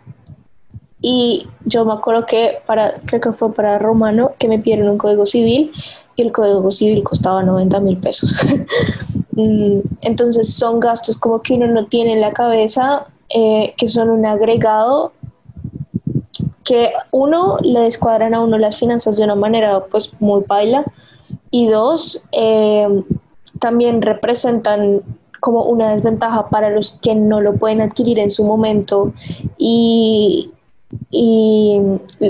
Y 1.00 1.46
yo 1.64 1.84
me 1.84 1.92
acuerdo 1.92 2.26
que 2.26 2.58
para, 2.66 2.94
creo 3.04 3.20
que 3.20 3.32
fue 3.32 3.54
para 3.54 3.78
Romano, 3.78 4.32
que 4.36 4.48
me 4.48 4.58
pidieron 4.58 4.88
un 4.88 4.98
código 4.98 5.26
civil 5.26 5.70
y 6.18 6.22
el 6.22 6.32
código 6.32 6.70
civil 6.72 7.04
costaba 7.04 7.42
90 7.42 7.80
mil 7.80 7.96
pesos. 7.96 8.34
Mm, 9.40 9.82
entonces 10.00 10.52
son 10.52 10.80
gastos 10.80 11.16
como 11.16 11.42
que 11.42 11.54
uno 11.54 11.68
no 11.68 11.86
tiene 11.86 12.14
en 12.14 12.20
la 12.20 12.32
cabeza, 12.32 13.06
eh, 13.32 13.72
que 13.76 13.86
son 13.86 14.10
un 14.10 14.26
agregado 14.26 15.12
que 16.64 16.90
uno 17.12 17.58
le 17.62 17.82
descuadran 17.82 18.34
a 18.34 18.40
uno 18.40 18.58
las 18.58 18.76
finanzas 18.80 19.16
de 19.16 19.22
una 19.22 19.36
manera 19.36 19.84
pues 19.84 20.12
muy 20.18 20.42
baila 20.44 20.84
y 21.52 21.68
dos 21.68 22.26
eh, 22.32 22.88
también 23.60 24.02
representan 24.02 25.02
como 25.38 25.66
una 25.66 25.94
desventaja 25.94 26.48
para 26.48 26.70
los 26.70 26.98
que 27.00 27.14
no 27.14 27.40
lo 27.40 27.54
pueden 27.54 27.80
adquirir 27.80 28.18
en 28.18 28.30
su 28.30 28.44
momento 28.44 29.12
y 29.56 30.50
y 31.10 31.80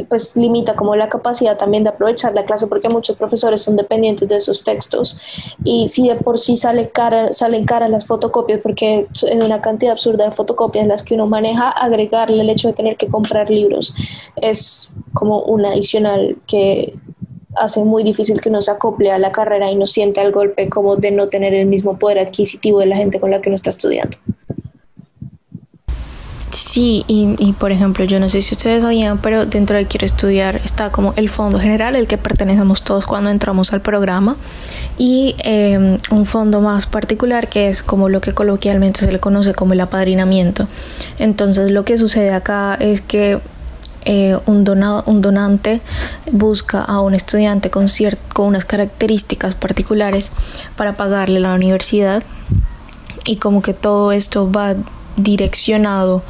pues 0.08 0.36
limita 0.36 0.76
como 0.76 0.94
la 0.94 1.08
capacidad 1.08 1.56
también 1.56 1.82
de 1.82 1.90
aprovechar 1.90 2.32
la 2.34 2.44
clase 2.44 2.68
porque 2.68 2.88
muchos 2.88 3.16
profesores 3.16 3.62
son 3.62 3.74
dependientes 3.74 4.28
de 4.28 4.36
esos 4.36 4.62
textos 4.62 5.18
y 5.64 5.88
si 5.88 6.06
de 6.06 6.14
por 6.14 6.38
sí 6.38 6.56
sale 6.56 6.90
cara, 6.90 7.32
salen 7.32 7.64
caras 7.64 7.90
las 7.90 8.06
fotocopias 8.06 8.60
porque 8.62 9.08
es 9.12 9.22
una 9.24 9.60
cantidad 9.60 9.92
absurda 9.92 10.26
de 10.26 10.32
fotocopias 10.32 10.86
las 10.86 11.02
que 11.02 11.14
uno 11.14 11.26
maneja, 11.26 11.70
agregarle 11.70 12.40
el 12.42 12.50
hecho 12.50 12.68
de 12.68 12.74
tener 12.74 12.96
que 12.96 13.08
comprar 13.08 13.50
libros 13.50 13.94
es 14.36 14.92
como 15.12 15.40
un 15.42 15.66
adicional 15.66 16.38
que 16.46 16.94
hace 17.56 17.84
muy 17.84 18.04
difícil 18.04 18.40
que 18.40 18.48
uno 18.48 18.62
se 18.62 18.70
acople 18.70 19.10
a 19.10 19.18
la 19.18 19.32
carrera 19.32 19.70
y 19.70 19.74
no 19.74 19.86
siente 19.86 20.20
el 20.20 20.30
golpe 20.30 20.68
como 20.68 20.96
de 20.96 21.10
no 21.10 21.28
tener 21.28 21.54
el 21.54 21.66
mismo 21.66 21.98
poder 21.98 22.20
adquisitivo 22.20 22.78
de 22.78 22.86
la 22.86 22.96
gente 22.96 23.18
con 23.18 23.30
la 23.30 23.40
que 23.40 23.48
uno 23.48 23.56
está 23.56 23.70
estudiando. 23.70 24.16
Sí, 26.50 27.04
y, 27.06 27.52
por 27.52 27.72
ejemplo, 27.72 28.04
yo 28.04 28.18
no 28.18 28.28
sé 28.28 28.40
si 28.40 28.54
ustedes 28.54 28.82
sabían, 28.82 29.18
pero 29.18 29.44
dentro 29.44 29.76
de 29.76 29.86
Quiero 29.86 30.06
Estudiar 30.06 30.56
está 30.64 30.90
como 30.90 31.12
el 31.16 31.28
fondo 31.28 31.60
general, 31.60 31.94
el 31.94 32.06
que 32.06 32.16
pertenecemos 32.16 32.82
todos 32.82 33.04
cuando 33.04 33.28
entramos 33.28 33.72
al 33.74 33.82
programa, 33.82 34.36
y 34.96 35.34
eh, 35.40 35.98
un 36.10 36.26
fondo 36.26 36.60
más 36.60 36.86
particular 36.86 37.48
que 37.48 37.68
es 37.68 37.82
como 37.82 38.08
lo 38.08 38.22
que 38.22 38.32
coloquialmente 38.32 39.00
se 39.00 39.12
le 39.12 39.20
conoce 39.20 39.52
como 39.52 39.74
el 39.74 39.80
apadrinamiento. 39.80 40.68
Entonces, 41.18 41.70
lo 41.70 41.84
que 41.84 41.98
sucede 41.98 42.32
acá 42.32 42.76
es 42.80 43.02
que 43.02 43.40
eh, 44.04 44.38
un, 44.46 44.64
donado, 44.64 45.02
un 45.04 45.20
donante 45.20 45.82
busca 46.32 46.82
a 46.82 47.00
un 47.00 47.14
estudiante 47.14 47.68
con, 47.68 47.86
con 48.32 48.46
unas 48.46 48.64
características 48.64 49.54
particulares 49.54 50.32
para 50.76 50.96
pagarle 50.96 51.40
la 51.40 51.52
universidad 51.52 52.22
y 53.26 53.36
como 53.36 53.60
que 53.60 53.74
todo 53.74 54.12
esto 54.12 54.50
va 54.50 54.76
direccionado 55.18 56.22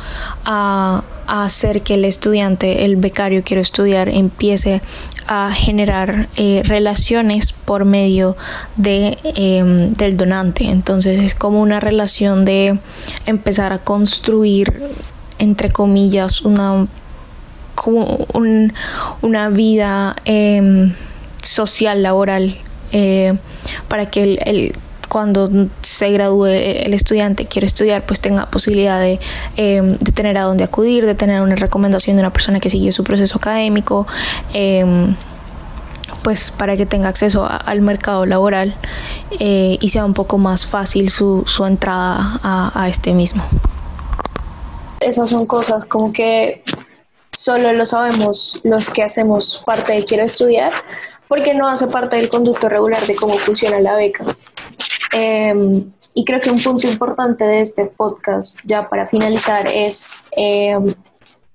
a, 0.44 1.02
hacer 1.26 1.82
que 1.82 1.92
el 1.92 2.06
estudiante, 2.06 2.86
el 2.86 2.96
becario 2.96 3.42
quiero 3.44 3.60
estudiar, 3.60 4.08
empiece 4.08 4.80
a 5.26 5.52
generar 5.52 6.30
eh, 6.36 6.62
relaciones 6.64 7.52
por 7.52 7.84
medio 7.84 8.34
de, 8.76 9.18
em, 9.34 9.92
del 9.92 10.16
donante. 10.16 10.64
Entonces 10.64 11.20
es 11.20 11.34
como 11.34 11.60
una 11.60 11.80
relación 11.80 12.46
de 12.46 12.78
empezar 13.26 13.74
a 13.74 13.78
construir, 13.80 14.80
entre 15.38 15.70
comillas, 15.70 16.40
una, 16.40 16.86
como 17.74 18.26
una 19.20 19.50
vida 19.50 20.16
em, 20.24 20.94
social, 21.42 22.02
laboral, 22.02 22.56
eh, 22.92 23.36
para 23.88 24.08
que 24.08 24.22
el 24.22 24.72
cuando 25.08 25.48
se 25.82 26.10
gradúe 26.10 26.46
el 26.46 26.94
estudiante 26.94 27.46
quiere 27.46 27.66
estudiar, 27.66 28.04
pues 28.06 28.20
tenga 28.20 28.46
posibilidad 28.46 29.00
de, 29.00 29.18
em, 29.56 29.96
de, 29.98 30.12
tener 30.12 30.38
a 30.38 30.42
dónde 30.42 30.64
acudir, 30.64 31.06
de 31.06 31.14
tener 31.14 31.40
una 31.40 31.56
recomendación 31.56 32.16
de 32.16 32.22
una 32.22 32.32
persona 32.32 32.60
que 32.60 32.70
sigue 32.70 32.92
su 32.92 33.04
proceso 33.04 33.38
académico, 33.38 34.06
em, 34.52 35.16
pues 36.22 36.50
para 36.50 36.76
que 36.76 36.86
tenga 36.86 37.08
acceso 37.08 37.48
al 37.48 37.80
mercado 37.80 38.26
laboral 38.26 38.74
eh, 39.40 39.78
y 39.80 39.88
sea 39.88 40.04
un 40.04 40.14
poco 40.14 40.36
más 40.38 40.66
fácil 40.66 41.10
su, 41.10 41.44
su 41.46 41.64
entrada 41.64 42.40
a 42.42 42.88
este 42.88 43.12
mismo. 43.12 43.42
Esas 45.00 45.30
son 45.30 45.46
cosas 45.46 45.84
como 45.84 46.12
que 46.12 46.64
solo 47.32 47.72
lo 47.72 47.86
sabemos 47.86 48.60
los 48.64 48.90
que 48.90 49.02
hacemos 49.02 49.62
parte 49.64 49.92
de 49.92 50.04
Quiero 50.04 50.24
Estudiar, 50.24 50.72
porque 51.28 51.54
no 51.54 51.68
hace 51.68 51.86
parte 51.86 52.16
del 52.16 52.28
conducto 52.28 52.68
regular 52.68 53.06
de 53.06 53.14
cómo 53.14 53.34
funciona 53.38 53.80
la 53.80 53.94
beca. 53.94 54.24
Em, 55.12 55.92
y 56.14 56.24
creo 56.24 56.40
que 56.40 56.50
un 56.50 56.62
punto 56.62 56.86
importante 56.88 57.44
de 57.44 57.60
este 57.60 57.86
podcast, 57.86 58.60
ya 58.64 58.88
para 58.88 59.06
finalizar, 59.06 59.68
es 59.68 60.26
em, 60.32 60.94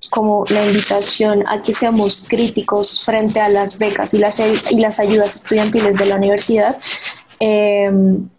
como 0.10 0.43
la 0.49 0.66
invitación 0.66 1.43
a 1.47 1.62
que 1.62 1.74
seamos 1.74 2.28
críticos 2.28 3.04
frente 3.04 3.39
a 3.39 3.49
las 3.49 3.78
becas 3.78 4.14
y 4.14 4.20
las, 4.20 4.39
y 4.72 4.78
las 4.78 4.99
ayudas 4.99 5.36
estudiantiles 5.36 5.97
de 5.97 6.06
la 6.06 6.16
universidad. 6.16 6.78
Em, 7.39 8.30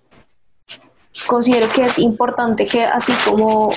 considero 1.26 1.68
que 1.68 1.84
es 1.84 1.98
importante 1.98 2.66
que 2.66 2.84
así 2.84 3.12
como, 3.24 3.70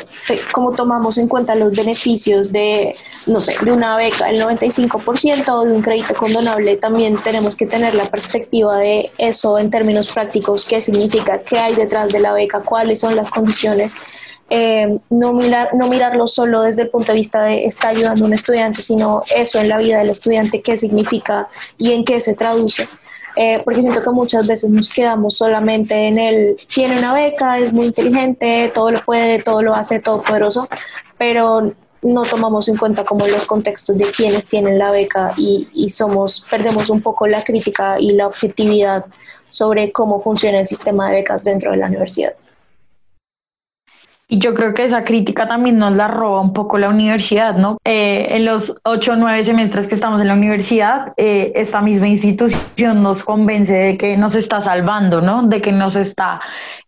como 0.51 0.71
tomamos 0.71 1.17
en 1.17 1.27
cuenta 1.27 1.55
los 1.55 1.71
beneficios 1.71 2.51
de, 2.51 2.95
no 3.27 3.41
sé, 3.41 3.55
de 3.61 3.71
una 3.71 3.95
beca 3.95 4.29
el 4.29 4.41
95% 4.41 5.47
o 5.49 5.63
de 5.63 5.71
un 5.71 5.81
crédito 5.81 6.15
condonable, 6.15 6.77
también 6.77 7.17
tenemos 7.21 7.55
que 7.55 7.67
tener 7.67 7.93
la 7.93 8.05
perspectiva 8.05 8.77
de 8.77 9.11
eso 9.17 9.59
en 9.59 9.69
términos 9.69 10.11
prácticos, 10.11 10.65
qué 10.65 10.81
significa, 10.81 11.39
qué 11.41 11.59
hay 11.59 11.75
detrás 11.75 12.11
de 12.11 12.19
la 12.19 12.33
beca, 12.33 12.61
cuáles 12.61 12.99
son 12.99 13.15
las 13.15 13.29
condiciones. 13.29 13.95
Eh, 14.49 14.97
no, 15.09 15.33
mirar, 15.33 15.69
no 15.73 15.87
mirarlo 15.87 16.25
solo 16.25 16.61
desde 16.61 16.83
el 16.83 16.89
punto 16.89 17.11
de 17.11 17.17
vista 17.17 17.43
de 17.43 17.65
está 17.65 17.89
ayudando 17.89 18.23
a 18.23 18.27
un 18.27 18.33
estudiante, 18.33 18.81
sino 18.81 19.21
eso 19.35 19.59
en 19.59 19.69
la 19.69 19.77
vida 19.77 19.97
del 19.99 20.09
estudiante, 20.09 20.61
qué 20.61 20.77
significa 20.77 21.49
y 21.77 21.91
en 21.91 22.03
qué 22.03 22.19
se 22.19 22.33
traduce. 22.33 22.87
Eh, 23.39 23.61
porque 23.63 23.83
siento 23.83 24.01
que 24.01 24.09
muchas 24.09 24.47
veces 24.47 24.71
nos 24.71 24.89
quedamos 24.89 25.37
solamente 25.37 26.07
en 26.07 26.17
el, 26.17 26.57
tiene 26.73 26.97
una 26.97 27.13
beca, 27.13 27.59
es 27.59 27.71
muy 27.71 27.85
inteligente, 27.85 28.71
todo 28.73 28.89
lo 28.89 28.99
puede, 29.01 29.43
todo 29.43 29.61
lo 29.61 29.75
hace, 29.75 29.99
todo 29.99 30.23
poderoso, 30.23 30.67
pero 31.19 31.71
no 32.01 32.23
tomamos 32.23 32.67
en 32.67 32.77
cuenta 32.77 33.03
como 33.03 33.27
los 33.27 33.45
contextos 33.45 33.95
de 33.99 34.05
quienes 34.05 34.47
tienen 34.47 34.79
la 34.79 34.89
beca 34.89 35.33
y, 35.37 35.67
y 35.71 35.89
somos, 35.89 36.47
perdemos 36.49 36.89
un 36.89 36.99
poco 37.01 37.27
la 37.27 37.43
crítica 37.43 37.99
y 37.99 38.13
la 38.13 38.25
objetividad 38.25 39.05
sobre 39.49 39.91
cómo 39.91 40.19
funciona 40.19 40.59
el 40.59 40.65
sistema 40.65 41.07
de 41.07 41.17
becas 41.17 41.43
dentro 41.43 41.69
de 41.69 41.77
la 41.77 41.85
universidad. 41.85 42.33
Y 44.29 44.39
yo 44.39 44.53
creo 44.53 44.73
que 44.73 44.83
esa 44.83 45.05
crítica 45.05 45.47
también 45.47 45.77
nos 45.77 45.95
la 45.95 46.09
roba 46.09 46.41
un 46.41 46.51
poco 46.51 46.77
la 46.77 46.89
universidad, 46.89 47.55
¿no? 47.55 47.77
Eh, 47.85 48.27
en 48.31 48.43
los 48.43 48.75
ocho 48.83 49.13
o 49.13 49.15
nueve 49.15 49.41
semestres 49.45 49.87
que 49.87 49.95
estamos 49.95 50.19
en 50.19 50.27
la 50.27 50.33
universidad, 50.33 51.13
eh, 51.15 51.53
esta 51.55 51.79
misma 51.79 52.09
institución 52.09 53.01
nos 53.01 53.23
convence 53.23 53.73
de 53.73 53.97
que 53.97 54.17
nos 54.17 54.35
está 54.35 54.59
salvando, 54.59 55.21
¿no? 55.21 55.43
De 55.43 55.61
que 55.61 55.71
nos 55.71 55.95
está, 55.95 56.41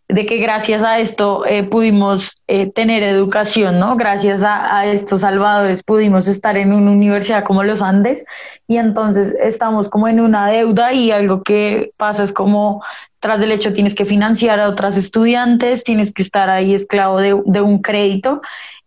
de 0.06 0.26
que 0.26 0.36
gracias 0.36 0.84
a 0.84 0.98
esto 0.98 1.46
eh, 1.46 1.62
pudimos 1.62 2.36
tener 2.74 3.02
educación, 3.02 3.78
¿no? 3.78 3.96
Gracias 3.96 4.42
a, 4.42 4.76
a, 4.76 4.86
estos 4.86 5.22
salvadores 5.22 5.82
pudimos 5.82 6.28
estar 6.28 6.58
en 6.58 6.74
una 6.74 6.90
universidad 6.90 7.44
como 7.44 7.62
los 7.62 7.80
Andes 7.80 8.22
y 8.66 8.76
entonces 8.76 9.34
estamos 9.42 9.88
como 9.88 10.08
en 10.08 10.20
una 10.20 10.48
deuda 10.48 10.92
y 10.92 11.10
algo 11.10 11.42
que 11.42 11.92
pasa 11.96 12.24
es 12.24 12.32
como 12.32 12.82
tras 13.20 13.38
del 13.38 13.52
hecho 13.52 13.72
tienes 13.72 13.94
que 13.94 14.04
financiar 14.04 14.58
a 14.60 14.68
otras 14.68 14.96
estudiantes, 14.96 15.84
tienes 15.84 16.12
que 16.12 16.22
estar 16.22 16.48
ahí 16.48 16.74
esclavo 16.74 17.20
de, 17.20 17.60
un 17.60 17.78
crédito. 17.80 18.40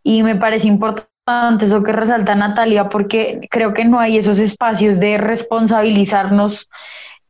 Y 0.04 0.24
me 0.24 0.36
parece 0.36 0.68
importante 0.68 1.66
eso 1.66 1.84
que 1.84 1.94
resalta 1.94 2.36
Natalia 2.36 2.90
porque 2.90 3.48
creo 3.50 3.74
que 3.74 3.86
no 3.86 4.00
hay 4.00 4.18
esos 4.18 4.40
espacios 4.40 5.00
de 5.00 5.18
responsabilizarnos 5.18 6.68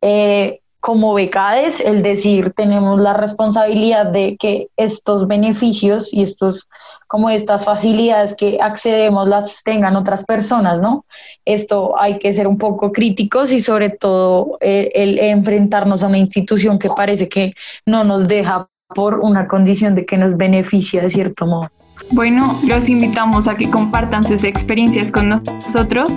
eh, 0.00 0.60
como 0.84 1.14
becades, 1.14 1.80
el 1.80 2.02
decir, 2.02 2.52
tenemos 2.54 3.00
la 3.00 3.14
responsabilidad 3.14 4.04
de 4.04 4.36
que 4.38 4.68
estos 4.76 5.26
beneficios 5.26 6.12
y 6.12 6.22
estos, 6.22 6.68
como 7.06 7.30
estas 7.30 7.64
facilidades 7.64 8.36
que 8.36 8.58
accedemos 8.60 9.26
las 9.26 9.62
tengan 9.62 9.96
otras 9.96 10.26
personas, 10.26 10.82
¿no? 10.82 11.06
Esto 11.46 11.98
hay 11.98 12.18
que 12.18 12.34
ser 12.34 12.46
un 12.46 12.58
poco 12.58 12.92
críticos 12.92 13.50
y 13.54 13.62
sobre 13.62 13.88
todo 13.88 14.58
eh, 14.60 14.90
el, 14.94 15.18
enfrentarnos 15.20 16.02
a 16.02 16.08
una 16.08 16.18
institución 16.18 16.78
que 16.78 16.90
parece 16.94 17.30
que 17.30 17.52
no 17.86 18.04
nos 18.04 18.28
deja 18.28 18.68
por 18.94 19.20
una 19.20 19.48
condición 19.48 19.94
de 19.94 20.04
que 20.04 20.18
nos 20.18 20.36
beneficia 20.36 21.00
de 21.00 21.08
cierto 21.08 21.46
modo. 21.46 21.70
Bueno, 22.10 22.54
los 22.66 22.90
invitamos 22.90 23.48
a 23.48 23.54
que 23.54 23.70
compartan 23.70 24.22
sus 24.22 24.44
experiencias 24.44 25.10
con 25.10 25.30
nosotros 25.30 26.10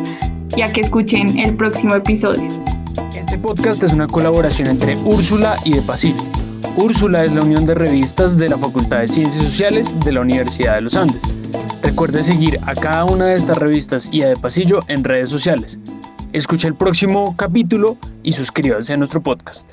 y 0.56 0.62
a 0.62 0.66
que 0.66 0.82
escuchen 0.82 1.38
el 1.40 1.56
próximo 1.56 1.96
episodio. 1.96 2.48
Este 3.16 3.38
podcast 3.38 3.84
es 3.84 3.94
una 3.94 4.08
colaboración 4.08 4.70
entre 4.70 4.98
Úrsula 5.00 5.56
y 5.66 5.74
De 5.74 5.82
Pasillo. 5.82 6.22
Úrsula 6.78 7.22
es 7.22 7.32
la 7.34 7.44
unión 7.44 7.66
de 7.66 7.76
revistas 7.76 8.38
de 8.38 8.50
la 8.50 8.58
Facultad 8.58 9.00
de 9.00 9.08
Ciencias 9.08 9.44
Sociales 9.44 10.00
de 10.00 10.12
la 10.12 10.22
Universidad 10.22 10.76
de 10.76 10.82
los 10.82 10.96
Andes. 10.96 11.22
Recuerde 11.82 12.24
seguir 12.24 12.60
a 12.66 12.74
cada 12.74 13.06
una 13.06 13.26
de 13.26 13.36
estas 13.36 13.58
revistas 13.58 14.10
y 14.12 14.22
a 14.22 14.30
De 14.30 14.38
Pasillo 14.38 14.80
en 14.88 15.04
redes 15.04 15.30
sociales. 15.30 15.78
Escuche 16.34 16.68
el 16.68 16.76
próximo 16.76 17.36
capítulo 17.38 17.98
y 18.24 18.34
suscríbase 18.34 18.94
a 18.94 18.98
nuestro 18.98 19.22
podcast. 19.22 19.68